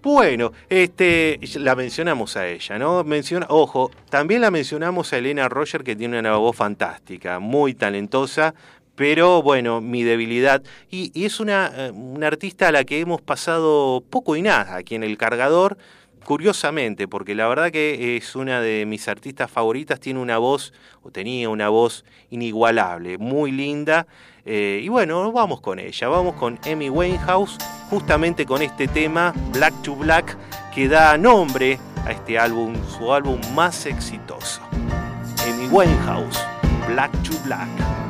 Bueno, 0.02 0.52
este, 0.68 1.40
la 1.56 1.76
mencionamos 1.76 2.36
a 2.36 2.48
ella, 2.48 2.80
¿no? 2.80 3.04
Menciona, 3.04 3.46
ojo, 3.50 3.92
también 4.10 4.42
la 4.42 4.50
mencionamos 4.50 5.14
a 5.14 5.18
Elena 5.20 5.48
Roger, 5.48 5.84
que 5.84 5.96
tiene 5.96 6.18
una 6.18 6.38
voz 6.38 6.56
fantástica, 6.56 7.38
muy 7.38 7.76
talentosa, 7.76 8.56
pero 8.96 9.44
bueno, 9.44 9.80
mi 9.80 10.02
debilidad. 10.02 10.64
Y, 10.90 11.12
y 11.14 11.26
es 11.26 11.40
una, 11.40 11.72
eh, 11.76 11.92
una 11.92 12.28
artista 12.28 12.70
a 12.70 12.72
la 12.72 12.84
que 12.84 13.00
hemos 13.00 13.22
pasado 13.22 14.04
poco 14.10 14.36
y 14.36 14.42
nada 14.42 14.76
aquí 14.78 14.96
en 14.96 15.04
El 15.04 15.20
Cargador, 15.20 15.78
curiosamente, 16.26 17.08
porque 17.08 17.36
la 17.36 17.48
verdad 17.48 17.72
que 17.72 18.18
es 18.18 18.36
una 18.36 18.62
de 18.62 18.86
mis 18.86 19.08
artistas 19.08 19.50
favoritas, 19.50 20.00
tiene 20.00 20.20
una 20.20 20.38
voz, 20.38 20.74
o 21.04 21.12
tenía 21.12 21.50
una 21.50 21.70
voz 21.70 22.06
inigualable, 22.30 23.18
muy 23.18 23.52
linda. 23.52 24.08
eh, 24.46 24.82
y 24.84 24.90
bueno, 24.90 25.32
vamos 25.32 25.62
con 25.62 25.80
ella, 25.80 26.08
vamos 26.08 26.36
con 26.36 26.60
Amy 26.66 26.90
Winehouse, 26.90 27.58
justamente 27.90 28.46
con 28.46 28.62
este 28.62 28.88
tema, 28.88 29.34
Black 29.52 29.74
to 29.84 29.96
Black, 29.96 30.38
que 30.74 30.88
da 30.88 31.18
nombre 31.18 31.80
a 32.06 32.12
este 32.12 32.40
álbum, 32.40 32.76
su 32.98 33.14
álbum 33.14 33.40
más 33.54 33.86
exitoso. 33.86 34.62
Amy 35.48 35.68
Winehouse, 35.70 36.40
Black 36.88 37.12
to 37.24 37.34
Black. 37.44 38.01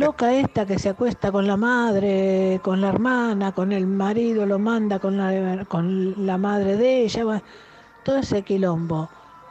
Loca 0.00 0.32
esta 0.32 0.64
que 0.64 0.78
se 0.78 0.88
acuesta 0.88 1.30
con 1.30 1.46
la 1.46 1.56
madre, 1.58 2.58
con 2.62 2.80
la 2.80 2.88
hermana, 2.88 3.52
con 3.52 3.70
el 3.70 3.86
marido, 3.86 4.46
lo 4.46 4.58
manda 4.58 4.98
con 4.98 5.16
la, 5.18 5.64
con 5.66 6.26
la 6.26 6.38
madre 6.38 6.76
de 6.76 7.02
ella, 7.04 7.42
todo 8.02 8.16
ese 8.16 8.42
quilombo. 8.42 9.10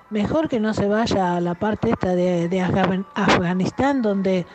Mejor 0.10 0.50
que 0.50 0.60
no 0.60 0.74
se 0.74 0.88
vaya 0.88 1.36
a 1.36 1.42
la 1.42 1.54
parte 1.54 1.92
esta 1.92 2.16
de, 2.16 2.50
de 2.50 2.62
Afgan- 2.62 3.06
Afganistán 3.14 4.02
donde 4.02 4.48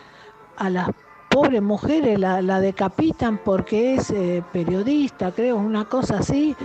a 0.56 0.68
las 0.68 0.90
pobres 1.30 1.62
mujeres 1.62 2.18
la, 2.18 2.42
la 2.42 2.58
decapitan 2.58 3.38
porque 3.44 3.94
es 3.94 4.10
eh, 4.10 4.42
periodista, 4.52 5.30
creo, 5.30 5.56
una 5.56 5.84
cosa 5.84 6.18
así, 6.18 6.56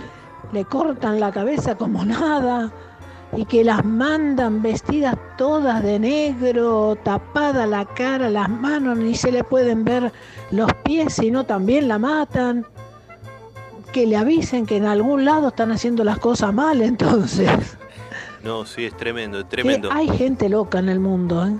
le 0.52 0.64
cortan 0.64 1.20
la 1.20 1.30
cabeza 1.30 1.76
como 1.76 2.04
nada 2.04 2.72
y 3.36 3.44
que 3.44 3.62
las 3.64 3.84
mandan 3.84 4.60
vestidas 4.62 5.16
todas 5.38 5.82
de 5.82 5.98
negro, 5.98 6.96
tapada 7.02 7.66
la 7.66 7.84
cara, 7.84 8.28
las 8.28 8.48
manos, 8.48 8.98
ni 8.98 9.14
se 9.14 9.30
le 9.30 9.44
pueden 9.44 9.84
ver 9.84 10.12
los 10.50 10.72
pies, 10.84 11.14
sino 11.14 11.44
también 11.44 11.86
la 11.88 11.98
matan. 11.98 12.66
Que 13.92 14.06
le 14.06 14.16
avisen 14.16 14.66
que 14.66 14.76
en 14.76 14.86
algún 14.86 15.24
lado 15.24 15.48
están 15.48 15.72
haciendo 15.72 16.04
las 16.04 16.18
cosas 16.18 16.52
mal, 16.54 16.80
entonces. 16.82 17.50
No, 18.42 18.64
sí, 18.64 18.84
es 18.84 18.96
tremendo, 18.96 19.38
es 19.38 19.44
Que 19.44 19.50
tremendo. 19.50 19.90
hay 19.92 20.08
gente 20.08 20.48
loca 20.48 20.78
en 20.78 20.88
el 20.88 21.00
mundo, 21.00 21.46
¿eh? 21.46 21.56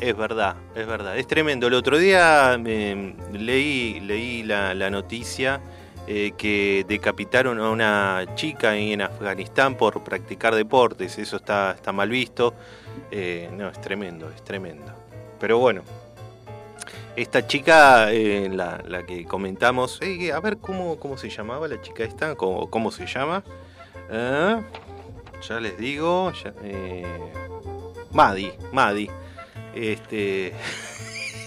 Es 0.00 0.16
verdad, 0.16 0.54
es 0.76 0.86
verdad. 0.86 1.18
Es 1.18 1.26
tremendo. 1.26 1.66
El 1.66 1.74
otro 1.74 1.98
día 1.98 2.54
eh, 2.64 3.16
leí, 3.32 3.98
leí 4.00 4.44
la, 4.44 4.72
la 4.74 4.90
noticia 4.90 5.60
eh, 6.10 6.32
que 6.38 6.86
decapitaron 6.88 7.60
a 7.60 7.68
una 7.68 8.24
chica 8.34 8.74
en 8.76 9.02
Afganistán 9.02 9.74
por 9.74 10.02
practicar 10.02 10.54
deportes. 10.54 11.18
Eso 11.18 11.36
está, 11.36 11.72
está 11.72 11.92
mal 11.92 12.08
visto. 12.08 12.54
Eh, 13.10 13.50
no, 13.52 13.68
es 13.68 13.78
tremendo, 13.80 14.30
es 14.34 14.42
tremendo. 14.42 14.90
Pero 15.38 15.58
bueno, 15.58 15.82
esta 17.14 17.46
chica, 17.46 18.10
eh, 18.10 18.48
la, 18.50 18.82
la 18.86 19.04
que 19.04 19.24
comentamos, 19.24 20.00
a 20.02 20.40
ver 20.40 20.56
cómo, 20.56 20.98
cómo 20.98 21.18
se 21.18 21.28
llamaba 21.28 21.68
la 21.68 21.80
chica 21.82 22.04
esta, 22.04 22.34
cómo, 22.36 22.70
cómo 22.70 22.90
se 22.90 23.06
llama. 23.06 23.44
Eh, 24.10 24.62
ya 25.46 25.60
les 25.60 25.76
digo, 25.76 26.32
eh, 26.62 27.04
Madi, 28.12 28.50
Madi. 28.72 29.10
Este. 29.74 30.54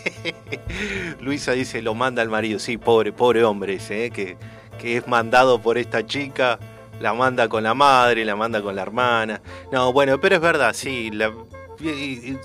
Luisa 1.19 1.51
dice, 1.53 1.81
lo 1.81 1.93
manda 1.95 2.21
el 2.21 2.29
marido. 2.29 2.59
Sí, 2.59 2.77
pobre, 2.77 3.11
pobre 3.13 3.43
hombre 3.43 3.75
ese, 3.75 4.05
¿eh? 4.05 4.11
que, 4.11 4.37
que 4.79 4.97
es 4.97 5.07
mandado 5.07 5.61
por 5.61 5.77
esta 5.77 6.05
chica. 6.05 6.59
La 6.99 7.13
manda 7.13 7.47
con 7.49 7.63
la 7.63 7.73
madre, 7.73 8.23
la 8.25 8.35
manda 8.35 8.61
con 8.61 8.75
la 8.75 8.83
hermana. 8.83 9.41
No, 9.71 9.91
bueno, 9.91 10.19
pero 10.19 10.35
es 10.35 10.41
verdad, 10.41 10.73
sí. 10.73 11.09
la- 11.11 11.33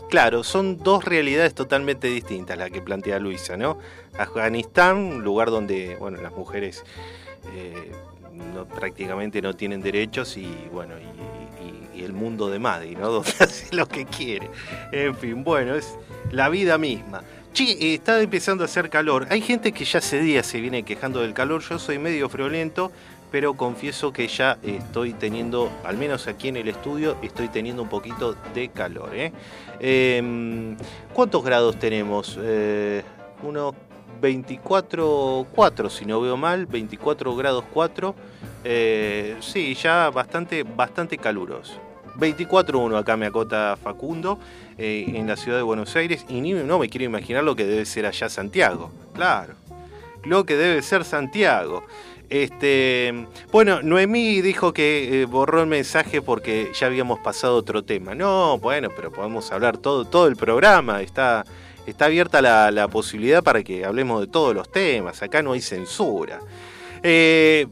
claro, 0.08 0.42
son 0.42 0.78
dos 0.78 1.04
realidades 1.04 1.54
totalmente 1.54 2.08
distintas 2.08 2.56
las 2.56 2.70
que 2.70 2.80
plantea 2.80 3.18
Luisa, 3.18 3.58
¿no? 3.58 3.78
Afganistán, 4.18 4.96
un 4.96 5.24
lugar 5.24 5.50
donde, 5.50 5.96
bueno, 5.96 6.22
las 6.22 6.32
mujeres 6.32 6.84
eh, 7.54 7.92
no- 8.32 8.64
prácticamente 8.66 9.42
no 9.42 9.54
tienen 9.54 9.82
derechos 9.82 10.38
y, 10.38 10.46
bueno, 10.72 10.94
y- 10.98 12.00
y 12.00 12.02
el 12.04 12.12
mundo 12.14 12.48
de 12.48 12.58
Maddy, 12.58 12.94
¿no? 12.96 13.10
Donde 13.12 13.30
hace 13.40 13.74
lo 13.76 13.86
que 13.86 14.04
quiere. 14.06 14.48
En 14.92 15.14
fin, 15.16 15.44
bueno, 15.44 15.74
es 15.74 15.98
la 16.30 16.48
vida 16.48 16.78
misma. 16.78 17.22
Che, 17.56 17.64
eh, 17.64 17.94
está 17.94 18.20
empezando 18.20 18.64
a 18.64 18.66
hacer 18.66 18.90
calor. 18.90 19.28
Hay 19.30 19.40
gente 19.40 19.72
que 19.72 19.86
ya 19.86 20.00
hace 20.00 20.20
días 20.20 20.44
se 20.44 20.60
viene 20.60 20.82
quejando 20.82 21.22
del 21.22 21.32
calor. 21.32 21.62
Yo 21.62 21.78
soy 21.78 21.98
medio 21.98 22.28
friolento, 22.28 22.92
pero 23.30 23.54
confieso 23.54 24.12
que 24.12 24.28
ya 24.28 24.58
estoy 24.62 25.14
teniendo, 25.14 25.70
al 25.82 25.96
menos 25.96 26.28
aquí 26.28 26.48
en 26.48 26.58
el 26.58 26.68
estudio, 26.68 27.16
estoy 27.22 27.48
teniendo 27.48 27.82
un 27.82 27.88
poquito 27.88 28.36
de 28.52 28.68
calor. 28.68 29.08
¿eh? 29.14 29.32
Em, 29.80 30.76
¿Cuántos 31.14 31.42
grados 31.42 31.78
tenemos? 31.78 32.38
Eh, 32.38 33.02
unos 33.42 33.72
24,4 34.20 35.88
si 35.88 36.04
no 36.04 36.20
veo 36.20 36.36
mal, 36.36 36.66
24 36.66 37.34
grados 37.36 37.64
4. 37.72 38.14
Eh, 38.64 39.38
sí, 39.40 39.74
ya 39.76 40.10
bastante, 40.10 40.62
bastante 40.62 41.16
caluroso. 41.16 41.85
24.1 42.18 42.96
acá 42.98 43.16
me 43.16 43.26
acota 43.26 43.76
Facundo 43.82 44.38
eh, 44.78 45.04
en 45.14 45.26
la 45.26 45.36
ciudad 45.36 45.58
de 45.58 45.62
Buenos 45.62 45.94
Aires 45.96 46.24
y 46.28 46.40
no 46.40 46.78
me 46.78 46.88
quiero 46.88 47.04
imaginar 47.04 47.44
lo 47.44 47.56
que 47.56 47.66
debe 47.66 47.84
ser 47.86 48.06
allá 48.06 48.28
Santiago. 48.28 48.90
Claro, 49.14 49.54
lo 50.24 50.44
que 50.44 50.56
debe 50.56 50.82
ser 50.82 51.04
Santiago. 51.04 51.84
Este, 52.28 53.26
bueno, 53.52 53.82
Noemí 53.82 54.40
dijo 54.40 54.72
que 54.72 55.22
eh, 55.22 55.24
borró 55.26 55.60
el 55.60 55.68
mensaje 55.68 56.20
porque 56.20 56.72
ya 56.74 56.88
habíamos 56.88 57.20
pasado 57.20 57.56
otro 57.56 57.84
tema. 57.84 58.14
No, 58.14 58.58
bueno, 58.58 58.88
pero 58.94 59.12
podemos 59.12 59.52
hablar 59.52 59.78
todo, 59.78 60.04
todo 60.04 60.26
el 60.26 60.36
programa. 60.36 61.02
Está, 61.02 61.44
está 61.86 62.06
abierta 62.06 62.42
la, 62.42 62.70
la 62.72 62.88
posibilidad 62.88 63.44
para 63.44 63.62
que 63.62 63.84
hablemos 63.84 64.20
de 64.20 64.26
todos 64.26 64.54
los 64.54 64.70
temas. 64.70 65.22
Acá 65.22 65.42
no 65.42 65.52
hay 65.52 65.60
censura. 65.60 66.40
Eh, 67.02 67.68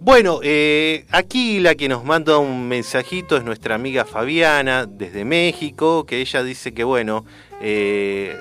bueno, 0.00 0.40
eh, 0.42 1.04
aquí 1.10 1.60
la 1.60 1.74
que 1.74 1.88
nos 1.88 2.04
manda 2.04 2.38
un 2.38 2.68
mensajito 2.68 3.36
es 3.36 3.44
nuestra 3.44 3.74
amiga 3.74 4.04
Fabiana 4.04 4.86
desde 4.86 5.24
México, 5.24 6.04
que 6.04 6.20
ella 6.20 6.42
dice 6.42 6.72
que, 6.72 6.84
bueno, 6.84 7.24
eh, 7.60 8.36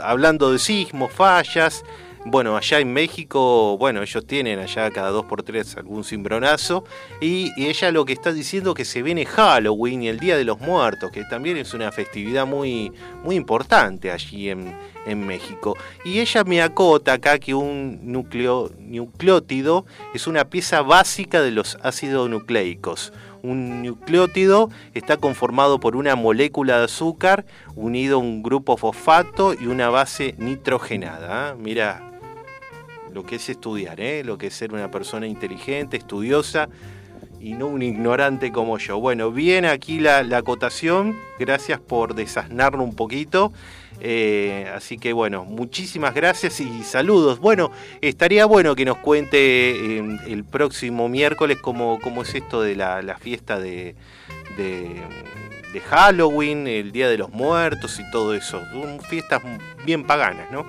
hablando 0.00 0.52
de 0.52 0.58
sismos, 0.58 1.12
fallas, 1.12 1.84
bueno, 2.24 2.56
allá 2.56 2.78
en 2.78 2.92
México, 2.92 3.76
bueno, 3.78 4.00
ellos 4.00 4.24
tienen 4.26 4.60
allá 4.60 4.90
cada 4.90 5.10
dos 5.10 5.24
por 5.24 5.42
tres 5.42 5.76
algún 5.76 6.04
cimbronazo, 6.04 6.84
y, 7.20 7.50
ella 7.56 7.90
lo 7.90 8.04
que 8.04 8.12
está 8.12 8.32
diciendo 8.32 8.74
que 8.74 8.84
se 8.84 9.02
viene 9.02 9.26
Halloween 9.26 10.02
y 10.02 10.08
el 10.08 10.20
Día 10.20 10.36
de 10.36 10.44
los 10.44 10.60
Muertos, 10.60 11.10
que 11.10 11.24
también 11.24 11.56
es 11.56 11.74
una 11.74 11.90
festividad 11.90 12.46
muy, 12.46 12.92
muy 13.24 13.34
importante 13.34 14.10
allí 14.10 14.50
en, 14.50 14.72
en 15.04 15.26
México. 15.26 15.76
Y 16.04 16.20
ella 16.20 16.44
me 16.44 16.62
acota 16.62 17.14
acá 17.14 17.38
que 17.38 17.54
un 17.54 18.00
núcleo, 18.02 18.70
nucleótido 18.78 19.84
es 20.14 20.26
una 20.26 20.44
pieza 20.44 20.82
básica 20.82 21.42
de 21.42 21.50
los 21.50 21.76
ácidos 21.82 22.30
nucleicos. 22.30 23.12
Un 23.42 23.82
nucleótido 23.82 24.70
está 24.94 25.16
conformado 25.16 25.80
por 25.80 25.96
una 25.96 26.14
molécula 26.14 26.78
de 26.78 26.84
azúcar 26.84 27.44
unido 27.74 28.16
a 28.16 28.20
un 28.20 28.42
grupo 28.44 28.76
fosfato 28.76 29.54
y 29.54 29.66
una 29.66 29.88
base 29.88 30.36
nitrogenada. 30.38 31.50
¿ah? 31.50 31.54
Mira 31.58 32.11
lo 33.12 33.24
que 33.24 33.36
es 33.36 33.48
estudiar, 33.48 34.00
¿eh? 34.00 34.24
lo 34.24 34.38
que 34.38 34.48
es 34.48 34.54
ser 34.54 34.72
una 34.72 34.90
persona 34.90 35.26
inteligente, 35.26 35.96
estudiosa 35.96 36.68
y 37.40 37.54
no 37.54 37.66
un 37.66 37.82
ignorante 37.82 38.52
como 38.52 38.78
yo. 38.78 39.00
Bueno, 39.00 39.32
bien 39.32 39.64
aquí 39.64 39.98
la, 39.98 40.22
la 40.22 40.38
acotación, 40.38 41.16
gracias 41.38 41.80
por 41.80 42.14
desasnarlo 42.14 42.82
un 42.84 42.94
poquito. 42.94 43.52
Eh, 44.04 44.68
así 44.74 44.98
que 44.98 45.12
bueno, 45.12 45.44
muchísimas 45.44 46.12
gracias 46.14 46.60
y 46.60 46.82
saludos. 46.82 47.38
Bueno, 47.38 47.70
estaría 48.00 48.46
bueno 48.46 48.74
que 48.74 48.84
nos 48.84 48.98
cuente 48.98 49.38
eh, 49.98 50.18
el 50.26 50.44
próximo 50.44 51.08
miércoles 51.08 51.58
cómo, 51.60 52.00
cómo 52.00 52.22
es 52.22 52.34
esto 52.34 52.62
de 52.62 52.74
la, 52.74 53.00
la 53.02 53.16
fiesta 53.18 53.60
de, 53.60 53.94
de, 54.56 55.80
Halloween, 55.88 56.66
el 56.66 56.92
Día 56.92 57.08
de 57.08 57.16
los 57.16 57.30
Muertos 57.30 57.98
y 58.00 58.10
todo 58.10 58.34
eso. 58.34 58.60
Fiestas 59.08 59.42
bien 59.84 60.04
paganas, 60.04 60.50
¿no? 60.50 60.66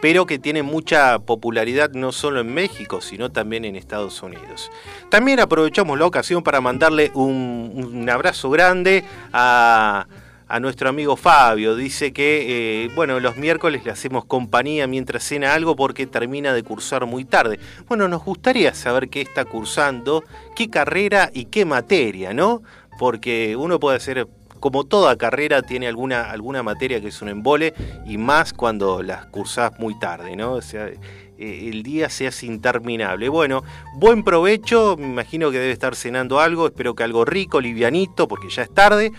Pero 0.00 0.26
que 0.26 0.38
tiene 0.38 0.62
mucha 0.62 1.18
popularidad 1.18 1.90
no 1.90 2.12
solo 2.12 2.40
en 2.40 2.52
México, 2.52 3.00
sino 3.00 3.30
también 3.30 3.64
en 3.64 3.76
Estados 3.76 4.22
Unidos. 4.22 4.70
También 5.08 5.40
aprovechamos 5.40 5.98
la 5.98 6.06
ocasión 6.06 6.42
para 6.42 6.60
mandarle 6.60 7.10
un, 7.14 8.08
abrazo 8.10 8.50
grande 8.50 9.04
a, 9.32 10.06
a, 10.48 10.60
nuestro 10.60 10.88
amigo 10.88 11.16
Fabio. 11.16 11.76
Dice 11.76 12.12
que, 12.12 12.84
eh, 12.84 12.90
bueno, 12.94 13.20
los 13.20 13.36
miércoles 13.36 13.84
le 13.84 13.90
hacemos 13.90 14.24
compañía 14.24 14.86
mientras 14.86 15.22
cena 15.22 15.54
algo 15.54 15.76
porque 15.76 16.06
termina 16.06 16.52
de 16.54 16.62
cursar 16.62 17.06
muy 17.06 17.24
tarde. 17.24 17.60
Bueno, 17.86 18.08
nos 18.08 18.24
gustaría 18.24 18.74
saber 18.74 19.10
qué 19.10 19.20
está 19.20 19.44
cursando, 19.44 20.24
qué 20.56 20.70
carrera 20.70 21.30
y 21.32 21.46
qué 21.46 21.64
materia, 21.64 22.32
¿no? 22.32 22.62
Porque 22.98 23.54
uno 23.56 23.78
puede 23.78 23.96
hacer 23.98 24.26
como 24.60 24.84
toda 24.84 25.16
carrera 25.16 25.62
tiene 25.62 25.88
alguna, 25.88 26.30
alguna 26.30 26.62
materia 26.62 27.00
que 27.00 27.08
es 27.08 27.22
un 27.22 27.28
embole 27.28 27.74
y 28.06 28.18
más 28.18 28.52
cuando 28.52 29.02
las 29.02 29.26
cursás 29.26 29.78
muy 29.78 29.98
tarde, 29.98 30.36
¿no? 30.36 30.52
O 30.52 30.62
sea, 30.62 30.86
eh, 30.86 31.70
el 31.72 31.82
día 31.82 32.08
se 32.10 32.26
hace 32.26 32.46
interminable. 32.46 33.28
Bueno, 33.28 33.64
buen 33.94 34.22
provecho, 34.22 34.96
me 34.98 35.06
imagino 35.06 35.50
que 35.50 35.58
debe 35.58 35.72
estar 35.72 35.96
cenando 35.96 36.38
algo, 36.38 36.66
espero 36.66 36.94
que 36.94 37.02
algo 37.02 37.24
rico, 37.24 37.60
livianito, 37.60 38.28
porque 38.28 38.50
ya 38.50 38.62
es 38.62 38.72
tarde. 38.72 39.12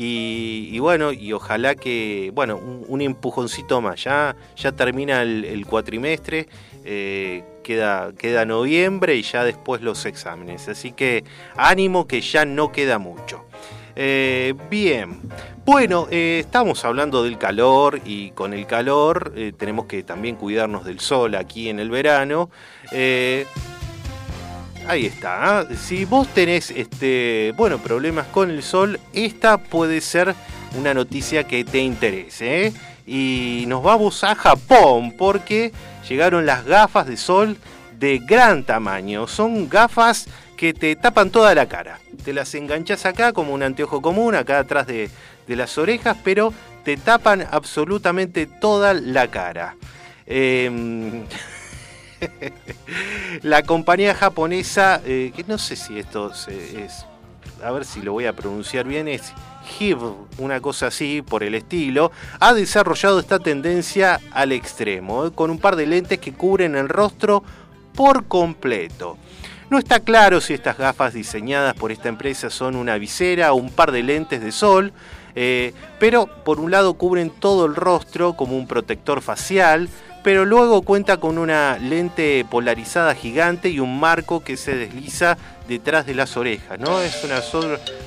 Y, 0.00 0.78
bueno, 0.78 1.12
y 1.12 1.32
ojalá 1.32 1.74
que, 1.74 2.30
bueno, 2.32 2.56
un, 2.56 3.00
empujoncito 3.00 3.80
más, 3.80 4.04
ya, 4.04 4.36
ya 4.56 4.70
termina 4.70 5.22
el, 5.22 5.44
el 5.44 5.66
cuatrimestre, 5.66 6.46
eh, 6.84 7.42
queda, 7.64 8.12
queda 8.16 8.44
noviembre 8.44 9.16
y 9.16 9.22
ya 9.22 9.44
después 9.44 9.82
los 9.82 10.06
exámenes. 10.06 10.68
Así 10.68 10.92
que 10.92 11.24
ánimo 11.56 12.06
que 12.06 12.20
ya 12.20 12.44
no 12.44 12.70
queda 12.70 12.98
mucho. 12.98 13.44
Eh, 14.00 14.54
bien, 14.70 15.20
bueno, 15.64 16.06
eh, 16.08 16.38
estamos 16.38 16.84
hablando 16.84 17.24
del 17.24 17.36
calor 17.36 18.00
y 18.04 18.30
con 18.30 18.54
el 18.54 18.64
calor 18.64 19.32
eh, 19.34 19.52
tenemos 19.58 19.86
que 19.86 20.04
también 20.04 20.36
cuidarnos 20.36 20.84
del 20.84 21.00
sol 21.00 21.34
aquí 21.34 21.68
en 21.68 21.80
el 21.80 21.90
verano. 21.90 22.48
Ahí 24.86 25.04
está. 25.04 25.66
Si 25.74 26.04
vos 26.04 26.28
tenés 26.28 26.70
este, 26.70 27.52
bueno, 27.56 27.78
problemas 27.78 28.28
con 28.28 28.52
el 28.52 28.62
sol, 28.62 29.00
esta 29.12 29.58
puede 29.58 30.00
ser 30.00 30.32
una 30.78 30.94
noticia 30.94 31.42
que 31.42 31.64
te 31.64 31.80
interese. 31.80 32.72
Y 33.04 33.64
nos 33.66 33.82
vamos 33.82 34.22
a 34.22 34.36
Japón 34.36 35.12
porque 35.18 35.72
llegaron 36.08 36.46
las 36.46 36.64
gafas 36.64 37.08
de 37.08 37.16
sol 37.16 37.56
de 37.98 38.20
gran 38.20 38.62
tamaño. 38.62 39.26
Son 39.26 39.68
gafas 39.68 40.28
que 40.58 40.74
te 40.74 40.96
tapan 40.96 41.30
toda 41.30 41.54
la 41.54 41.66
cara. 41.66 42.00
Te 42.24 42.34
las 42.34 42.52
enganchas 42.54 43.06
acá 43.06 43.32
como 43.32 43.54
un 43.54 43.62
anteojo 43.62 44.02
común, 44.02 44.34
acá 44.34 44.58
atrás 44.58 44.86
de, 44.88 45.08
las 45.46 45.78
orejas, 45.78 46.18
pero 46.22 46.52
te 46.84 46.98
tapan 46.98 47.46
absolutamente 47.50 48.46
toda 48.46 48.92
la 48.92 49.28
cara. 49.28 49.76
Em, 50.26 51.24
la 53.42 53.62
compañía 53.62 54.14
japonesa, 54.14 55.00
eh, 55.06 55.32
que 55.34 55.44
no 55.44 55.56
sé 55.56 55.76
si 55.76 55.98
esto 55.98 56.32
es, 56.48 57.06
a 57.62 57.70
ver 57.70 57.84
si 57.84 58.02
lo 58.02 58.12
voy 58.12 58.26
a 58.26 58.34
pronunciar 58.34 58.86
bien, 58.86 59.06
es 59.08 59.32
HIV, 59.78 60.00
una 60.38 60.60
cosa 60.60 60.88
así 60.88 61.22
por 61.22 61.44
el 61.44 61.54
estilo, 61.54 62.10
ha 62.40 62.52
desarrollado 62.52 63.20
esta 63.20 63.38
tendencia 63.38 64.20
al 64.32 64.50
extremo, 64.50 65.26
eh, 65.26 65.30
con 65.32 65.50
un 65.50 65.60
par 65.60 65.76
de 65.76 65.86
lentes 65.86 66.18
que 66.18 66.34
cubren 66.34 66.74
el 66.74 66.88
rostro 66.88 67.44
por 67.94 68.26
completo. 68.26 69.18
No 69.70 69.78
está 69.78 70.00
claro 70.00 70.40
si 70.40 70.54
estas 70.54 70.78
gafas 70.78 71.12
diseñadas 71.12 71.74
por 71.74 71.92
esta 71.92 72.08
empresa 72.08 72.48
son 72.48 72.74
una 72.74 72.96
visera 72.96 73.52
o 73.52 73.56
un 73.56 73.70
par 73.70 73.92
de 73.92 74.02
lentes 74.02 74.40
de 74.40 74.50
sol, 74.50 74.92
eh, 75.34 75.74
pero 75.98 76.26
por 76.26 76.58
un 76.58 76.70
lado 76.70 76.94
cubren 76.94 77.28
todo 77.30 77.66
el 77.66 77.74
rostro 77.74 78.32
como 78.34 78.56
un 78.56 78.66
protector 78.66 79.20
facial, 79.20 79.90
pero 80.24 80.46
luego 80.46 80.80
cuenta 80.82 81.18
con 81.18 81.36
una 81.36 81.78
lente 81.78 82.46
polarizada 82.50 83.14
gigante 83.14 83.68
y 83.68 83.78
un 83.78 84.00
marco 84.00 84.42
que 84.42 84.56
se 84.56 84.74
desliza 84.74 85.36
detrás 85.68 86.06
de 86.06 86.14
las 86.14 86.36
orejas, 86.38 86.78
¿no? 86.80 87.00
Es 87.02 87.22
una 87.22 87.40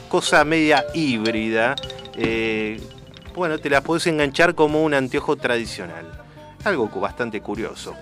cosa 0.09 0.43
media 0.43 0.85
híbrida. 0.95 1.75
eh, 2.17 2.81
bueno, 3.35 3.59
te 3.59 3.69
la 3.69 3.81
puedes 3.81 4.07
enganchar 4.07 4.55
como 4.55 4.83
un 4.83 4.93
anteojo 4.93 5.37
tradicional. 5.37 6.05
Algo 6.63 6.89
bastante 6.89 7.39
curioso. 7.41 7.95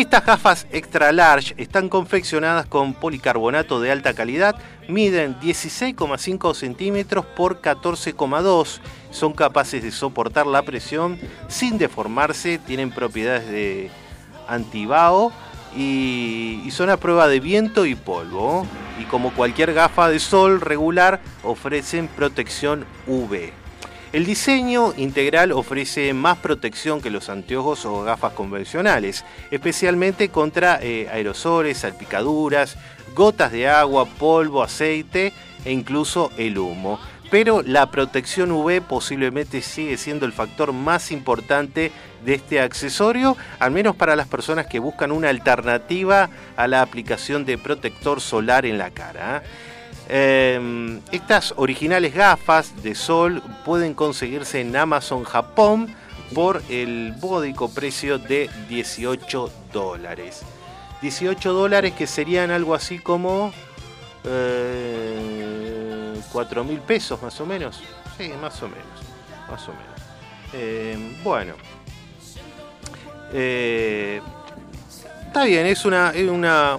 Estas 0.00 0.24
gafas 0.24 0.66
extra 0.72 1.12
large 1.12 1.54
están 1.58 1.90
confeccionadas 1.90 2.64
con 2.64 2.94
policarbonato 2.94 3.82
de 3.82 3.92
alta 3.92 4.14
calidad, 4.14 4.56
miden 4.88 5.38
16,5 5.40 6.54
centímetros 6.54 7.26
por 7.26 7.60
14,2, 7.60 8.80
son 9.10 9.34
capaces 9.34 9.82
de 9.82 9.90
soportar 9.90 10.46
la 10.46 10.62
presión 10.62 11.20
sin 11.48 11.76
deformarse, 11.76 12.56
tienen 12.56 12.90
propiedades 12.90 13.46
de 13.48 13.90
antibao 14.48 15.32
y, 15.76 16.62
y 16.64 16.70
son 16.70 16.88
a 16.88 16.96
prueba 16.96 17.28
de 17.28 17.40
viento 17.40 17.84
y 17.84 17.94
polvo. 17.94 18.66
Y 18.98 19.04
como 19.04 19.34
cualquier 19.34 19.74
gafa 19.74 20.08
de 20.08 20.18
sol 20.18 20.62
regular, 20.62 21.20
ofrecen 21.42 22.08
protección 22.08 22.86
UV. 23.06 23.59
El 24.12 24.26
diseño 24.26 24.92
integral 24.96 25.52
ofrece 25.52 26.12
más 26.14 26.36
protección 26.38 27.00
que 27.00 27.10
los 27.10 27.28
anteojos 27.28 27.84
o 27.86 28.02
gafas 28.02 28.32
convencionales, 28.32 29.24
especialmente 29.52 30.30
contra 30.30 30.80
eh, 30.82 31.08
aerosoles, 31.12 31.78
salpicaduras, 31.78 32.76
gotas 33.14 33.52
de 33.52 33.68
agua, 33.68 34.06
polvo, 34.06 34.64
aceite 34.64 35.32
e 35.64 35.70
incluso 35.70 36.32
el 36.36 36.58
humo. 36.58 36.98
Pero 37.30 37.62
la 37.62 37.92
protección 37.92 38.50
UV 38.50 38.80
posiblemente 38.80 39.62
sigue 39.62 39.96
siendo 39.96 40.26
el 40.26 40.32
factor 40.32 40.72
más 40.72 41.12
importante 41.12 41.92
de 42.24 42.34
este 42.34 42.60
accesorio, 42.60 43.36
al 43.60 43.70
menos 43.70 43.94
para 43.94 44.16
las 44.16 44.26
personas 44.26 44.66
que 44.66 44.80
buscan 44.80 45.12
una 45.12 45.28
alternativa 45.28 46.30
a 46.56 46.66
la 46.66 46.82
aplicación 46.82 47.44
de 47.44 47.58
protector 47.58 48.20
solar 48.20 48.66
en 48.66 48.76
la 48.76 48.90
cara. 48.90 49.44
Eh, 49.44 49.69
estas 50.10 51.54
originales 51.56 52.14
gafas 52.14 52.82
de 52.82 52.94
sol 52.94 53.42
pueden 53.64 53.94
conseguirse 53.94 54.60
en 54.60 54.74
Amazon 54.74 55.24
Japón 55.24 55.94
por 56.34 56.62
el 56.68 57.14
módico 57.20 57.72
precio 57.72 58.18
de 58.18 58.50
18 58.68 59.50
dólares. 59.72 60.42
18 61.02 61.52
dólares 61.52 61.94
que 61.94 62.06
serían 62.06 62.50
algo 62.50 62.74
así 62.74 62.98
como 62.98 63.52
eh, 64.24 66.20
4 66.32 66.64
mil 66.64 66.78
pesos 66.80 67.22
más 67.22 67.40
o 67.40 67.46
menos. 67.46 67.80
Sí, 68.18 68.30
más 68.40 68.62
o 68.62 68.68
menos. 68.68 68.84
Más 69.50 69.68
o 69.68 69.72
menos. 69.72 70.00
Eh, 70.52 71.18
bueno. 71.24 71.54
Eh, 73.32 74.20
Está 75.30 75.44
bien, 75.44 75.64
es 75.64 75.84
una, 75.84 76.12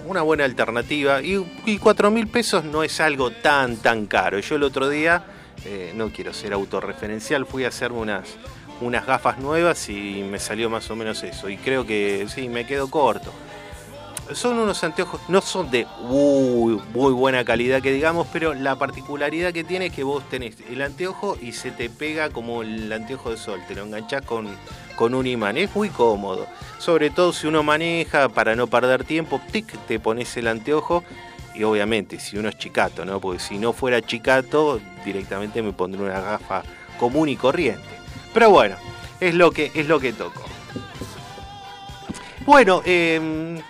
una, 0.04 0.20
buena 0.20 0.44
alternativa. 0.44 1.22
Y, 1.22 1.42
y 1.64 1.78
4 1.78 2.10
mil 2.10 2.28
pesos 2.28 2.62
no 2.62 2.82
es 2.82 3.00
algo 3.00 3.30
tan, 3.30 3.78
tan 3.78 4.04
caro. 4.04 4.38
Yo 4.40 4.56
el 4.56 4.62
otro 4.62 4.90
día, 4.90 5.24
eh, 5.64 5.92
no 5.94 6.10
quiero 6.10 6.34
ser 6.34 6.52
autorreferencial, 6.52 7.46
fui 7.46 7.64
a 7.64 7.68
hacerme 7.68 8.00
unas, 8.00 8.28
unas 8.82 9.06
gafas 9.06 9.38
nuevas 9.38 9.88
y 9.88 10.22
me 10.30 10.38
salió 10.38 10.68
más 10.68 10.90
o 10.90 10.96
menos 10.96 11.22
eso. 11.22 11.48
Y 11.48 11.56
creo 11.56 11.86
que 11.86 12.26
sí, 12.28 12.50
me 12.50 12.66
quedo 12.66 12.90
corto. 12.90 13.32
Son 14.34 14.58
unos 14.58 14.82
anteojos, 14.84 15.20
no 15.28 15.40
son 15.40 15.70
de 15.70 15.86
muy, 16.00 16.80
buena 16.92 17.44
calidad 17.44 17.82
que 17.82 17.92
digamos, 17.92 18.26
pero 18.32 18.54
la 18.54 18.76
particularidad 18.76 19.52
que 19.52 19.64
tiene 19.64 19.86
es 19.86 19.92
que 19.92 20.04
vos 20.04 20.22
tenés 20.28 20.56
el 20.70 20.80
anteojo 20.82 21.36
y 21.40 21.52
se 21.52 21.70
te 21.70 21.90
pega 21.90 22.30
como 22.30 22.62
el 22.62 22.92
anteojo 22.92 23.30
de 23.30 23.36
sol, 23.36 23.60
te 23.68 23.74
lo 23.74 23.82
enganchás 23.82 24.22
con, 24.22 24.48
con 24.96 25.14
un 25.14 25.26
imán, 25.26 25.56
es 25.56 25.74
muy 25.74 25.90
cómodo. 25.90 26.46
Sobre 26.78 27.10
todo 27.10 27.32
si 27.32 27.46
uno 27.46 27.62
maneja 27.62 28.28
para 28.28 28.56
no 28.56 28.66
perder 28.66 29.04
tiempo, 29.04 29.40
tic, 29.50 29.66
te 29.86 30.00
pones 30.00 30.36
el 30.36 30.48
anteojo 30.48 31.04
y 31.54 31.64
obviamente 31.64 32.18
si 32.18 32.38
uno 32.38 32.48
es 32.48 32.58
chicato, 32.58 33.04
¿no? 33.04 33.20
Porque 33.20 33.40
si 33.40 33.58
no 33.58 33.72
fuera 33.72 34.00
chicato, 34.00 34.80
directamente 35.04 35.62
me 35.62 35.72
pondré 35.72 36.02
una 36.02 36.20
gafa 36.20 36.62
común 36.98 37.28
y 37.28 37.36
corriente. 37.36 37.88
Pero 38.32 38.50
bueno, 38.50 38.76
es 39.20 39.34
lo 39.34 39.50
que, 39.50 39.70
es 39.74 39.86
lo 39.86 40.00
que 40.00 40.12
toco. 40.12 40.42
Bueno, 42.44 42.82
eh, 42.84 43.60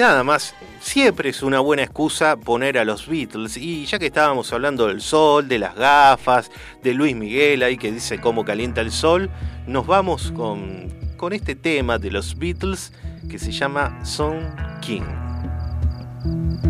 nada 0.00 0.24
más, 0.24 0.54
siempre 0.80 1.30
es 1.30 1.42
una 1.42 1.60
buena 1.60 1.82
excusa 1.82 2.36
poner 2.36 2.78
a 2.78 2.84
los 2.84 3.06
Beatles. 3.06 3.56
Y 3.56 3.84
ya 3.86 3.98
que 3.98 4.06
estábamos 4.06 4.52
hablando 4.52 4.86
del 4.86 5.00
sol, 5.00 5.46
de 5.48 5.58
las 5.58 5.74
gafas, 5.74 6.50
de 6.82 6.94
Luis 6.94 7.14
Miguel 7.14 7.62
ahí 7.62 7.76
que 7.76 7.92
dice 7.92 8.20
cómo 8.20 8.44
calienta 8.44 8.80
el 8.80 8.92
sol, 8.92 9.30
nos 9.66 9.86
vamos 9.86 10.32
con, 10.32 10.88
con 11.16 11.32
este 11.32 11.54
tema 11.54 11.98
de 11.98 12.10
los 12.10 12.38
Beatles 12.38 12.92
que 13.28 13.38
se 13.38 13.52
llama 13.52 14.04
Song 14.04 14.42
King. 14.80 16.69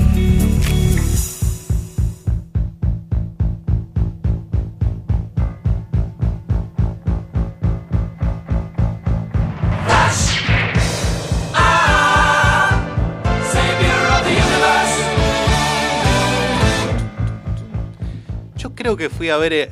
Que 19.01 19.09
fui 19.09 19.29
a 19.29 19.37
ver 19.37 19.51
eh, 19.53 19.67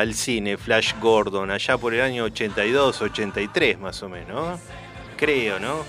al 0.00 0.12
cine 0.14 0.56
Flash 0.56 0.94
Gordon 1.00 1.52
allá 1.52 1.78
por 1.78 1.94
el 1.94 2.00
año 2.00 2.24
82, 2.24 3.00
83 3.00 3.78
más 3.78 4.02
o 4.02 4.08
menos. 4.08 4.58
Creo, 5.16 5.60
¿no? 5.60 5.84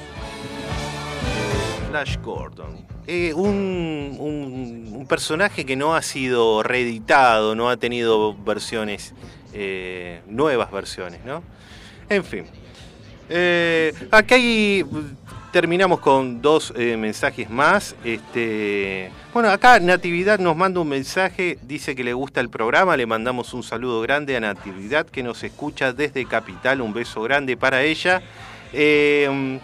Flash 1.90 2.18
Gordon. 2.22 2.86
Eh, 3.08 3.34
un, 3.34 4.16
un- 4.20 4.94
un 4.96 5.08
personaje 5.08 5.66
que 5.66 5.76
no 5.76 5.96
ha 5.96 6.02
sido 6.04 6.62
reeditado, 6.62 7.56
no 7.56 7.68
ha 7.70 7.78
tenido 7.78 8.36
versiones, 8.36 9.14
eh, 9.54 10.22
nuevas 10.28 10.72
versiones, 10.72 11.26
¿no? 11.26 11.44
En 12.10 12.24
fin. 12.24 12.46
Eh, 13.28 13.92
acá 14.12 14.36
hay, 14.36 14.86
terminamos 15.54 16.00
con 16.00 16.42
dos 16.42 16.74
eh, 16.76 16.98
mensajes 16.98 17.50
más. 17.50 17.96
Este, 18.04 19.12
bueno, 19.34 19.50
acá 19.50 19.80
Natividad 19.80 20.40
nos 20.40 20.58
manda 20.58 20.82
un 20.82 20.90
mensaje, 20.90 21.60
dice 21.62 21.96
que 21.96 22.04
le 22.04 22.14
gusta 22.14 22.42
el 22.42 22.50
programa, 22.50 22.98
le 22.98 23.06
mandamos 23.06 23.54
un 23.54 23.62
saludo 23.62 24.02
grande 24.02 24.36
a 24.36 24.40
Natividad 24.40 25.06
que 25.06 25.22
nos 25.22 25.44
escucha 25.44 25.94
desde 25.94 26.26
Capital, 26.26 26.82
un 26.82 26.92
beso 26.92 27.22
grande 27.22 27.56
para 27.56 27.84
ella. 27.84 28.24
Eh, 28.74 29.60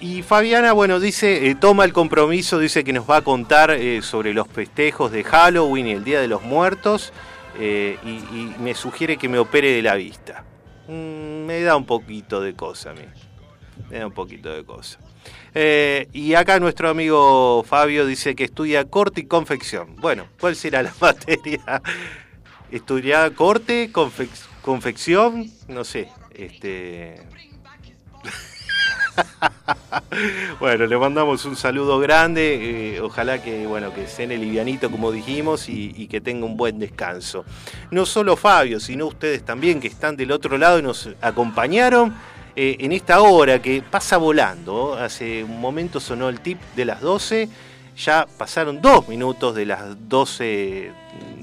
y 0.00 0.22
Fabiana, 0.22 0.72
bueno, 0.72 1.00
dice, 1.00 1.50
eh, 1.50 1.54
toma 1.54 1.84
el 1.84 1.92
compromiso, 1.92 2.58
dice 2.58 2.84
que 2.84 2.94
nos 2.94 3.08
va 3.08 3.18
a 3.18 3.22
contar 3.22 3.72
eh, 3.72 4.00
sobre 4.00 4.32
los 4.32 4.48
festejos 4.48 5.12
de 5.12 5.22
Halloween 5.22 5.86
y 5.86 5.92
el 5.92 6.04
Día 6.04 6.20
de 6.20 6.28
los 6.28 6.42
Muertos, 6.42 7.12
y, 7.60 8.08
y 8.08 8.54
me 8.60 8.72
sugiere 8.74 9.16
que 9.16 9.28
me 9.28 9.38
opere 9.38 9.72
de 9.72 9.82
la 9.82 9.96
vista. 9.96 10.44
Mm, 10.86 11.44
me 11.44 11.60
da 11.60 11.76
un 11.76 11.84
poquito 11.84 12.40
de 12.40 12.54
cosa 12.54 12.90
a 12.90 12.94
mí. 12.94 13.02
Un 13.90 14.12
poquito 14.12 14.52
de 14.52 14.64
cosa. 14.64 14.98
Eh, 15.54 16.08
y 16.12 16.34
acá 16.34 16.60
nuestro 16.60 16.88
amigo 16.90 17.64
Fabio 17.66 18.04
dice 18.06 18.34
que 18.34 18.44
estudia 18.44 18.84
corte 18.84 19.22
y 19.22 19.24
confección. 19.24 19.96
Bueno, 19.96 20.26
¿cuál 20.38 20.56
será 20.56 20.82
la 20.82 20.92
materia? 21.00 21.82
¿Estudia 22.70 23.30
corte, 23.34 23.90
confec- 23.92 24.28
confección? 24.62 25.50
No 25.68 25.84
sé. 25.84 26.08
Este. 26.34 27.22
bueno, 30.60 30.86
le 30.86 30.96
mandamos 30.98 31.44
un 31.44 31.56
saludo 31.56 31.98
grande. 31.98 32.94
eh, 32.96 33.00
ojalá 33.00 33.42
que 33.42 33.66
bueno 33.66 33.92
que 33.94 34.06
cene 34.06 34.36
livianito 34.36 34.90
como 34.90 35.10
dijimos 35.10 35.68
y 35.68 36.06
que 36.08 36.20
tenga 36.20 36.46
un 36.46 36.56
buen 36.56 36.78
descanso. 36.78 37.44
No 37.90 38.06
solo 38.06 38.36
Fabio, 38.36 38.80
sino 38.80 39.06
ustedes 39.06 39.44
también 39.44 39.80
que 39.80 39.88
están 39.88 40.16
del 40.16 40.30
otro 40.30 40.56
lado 40.58 40.78
y 40.78 40.82
nos 40.82 41.08
acompañaron 41.20 42.14
eh, 42.60 42.76
en 42.80 42.90
esta 42.90 43.20
hora 43.20 43.62
que 43.62 43.84
pasa 43.88 44.16
volando. 44.16 44.94
Hace 44.94 45.44
un 45.44 45.60
momento 45.60 46.00
sonó 46.00 46.28
el 46.28 46.40
tip 46.40 46.58
de 46.74 46.86
las 46.86 47.00
12. 47.00 47.48
Ya 47.96 48.26
pasaron 48.36 48.82
dos 48.82 49.06
minutos 49.06 49.54
de 49.54 49.64
las 49.64 50.08
12 50.08 50.90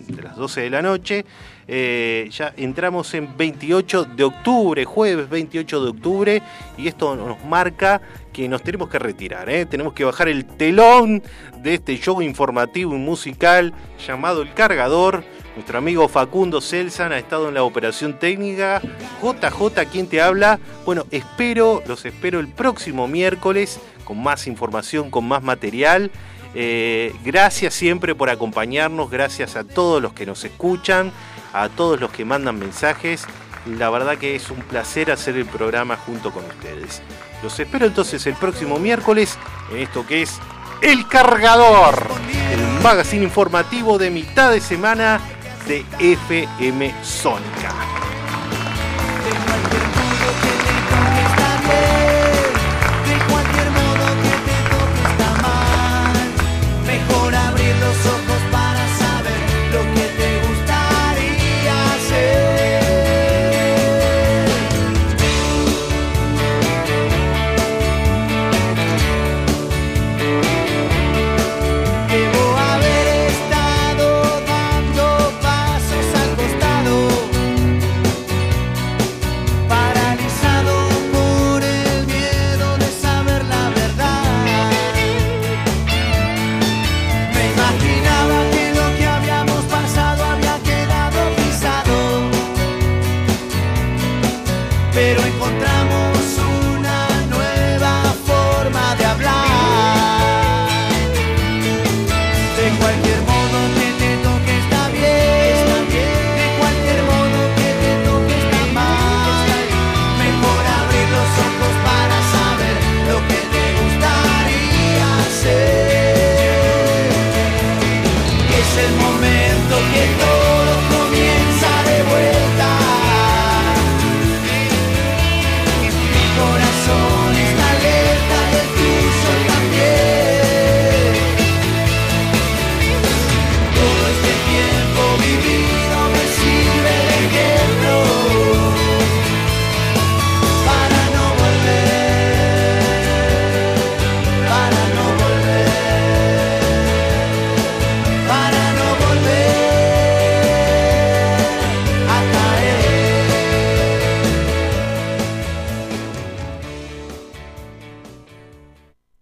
de 0.07 0.21
las 0.21 0.35
12 0.35 0.59
de 0.59 0.69
la 0.69 0.81
noche. 0.81 1.25
Eh, 1.69 2.27
ya 2.31 2.53
entramos 2.57 3.13
en 3.13 3.37
28 3.37 4.03
de 4.03 4.25
octubre, 4.25 4.83
jueves 4.83 5.29
28 5.29 5.83
de 5.85 5.89
octubre, 5.89 6.41
y 6.77 6.89
esto 6.89 7.15
nos 7.15 7.41
marca 7.45 8.01
que 8.33 8.49
nos 8.49 8.61
tenemos 8.61 8.89
que 8.89 8.99
retirar. 8.99 9.49
¿eh? 9.49 9.65
Tenemos 9.65 9.93
que 9.93 10.03
bajar 10.03 10.27
el 10.27 10.43
telón 10.45 11.23
de 11.63 11.75
este 11.75 11.97
show 11.97 12.21
informativo 12.21 12.93
y 12.93 12.99
musical 12.99 13.73
llamado 14.05 14.41
El 14.41 14.53
Cargador. 14.53 15.23
Nuestro 15.55 15.77
amigo 15.77 16.09
Facundo 16.09 16.59
Celsan 16.59 17.13
ha 17.13 17.17
estado 17.17 17.47
en 17.47 17.53
la 17.53 17.63
operación 17.63 18.19
técnica. 18.19 18.81
JJ, 19.21 19.85
¿quién 19.89 20.07
te 20.07 20.21
habla? 20.21 20.59
Bueno, 20.85 21.05
espero, 21.11 21.81
los 21.87 22.03
espero 22.05 22.41
el 22.41 22.49
próximo 22.49 23.07
miércoles 23.07 23.79
con 24.03 24.21
más 24.21 24.47
información, 24.47 25.09
con 25.09 25.25
más 25.25 25.41
material. 25.43 26.11
Eh, 26.55 27.13
gracias 27.23 27.73
siempre 27.73 28.15
por 28.15 28.29
acompañarnos, 28.29 29.09
gracias 29.09 29.55
a 29.55 29.63
todos 29.63 30.01
los 30.01 30.11
que 30.11 30.25
nos 30.25 30.43
escuchan, 30.43 31.13
a 31.53 31.69
todos 31.69 32.01
los 32.01 32.11
que 32.11 32.25
mandan 32.25 32.59
mensajes. 32.59 33.25
La 33.65 33.89
verdad 33.89 34.17
que 34.17 34.35
es 34.35 34.51
un 34.51 34.59
placer 34.59 35.09
hacer 35.09 35.37
el 35.37 35.45
programa 35.45 35.95
junto 35.95 36.31
con 36.31 36.43
ustedes. 36.43 37.01
Los 37.41 37.57
espero 37.59 37.85
entonces 37.85 38.27
el 38.27 38.35
próximo 38.35 38.77
miércoles 38.77 39.37
en 39.71 39.77
esto 39.77 40.05
que 40.05 40.21
es 40.21 40.37
El 40.81 41.07
Cargador, 41.07 42.07
el 42.51 42.83
magazine 42.83 43.23
informativo 43.23 43.97
de 43.97 44.11
mitad 44.11 44.51
de 44.51 44.59
semana 44.59 45.21
de 45.67 45.83
FM 45.99 46.93
Sónica. 47.03 47.73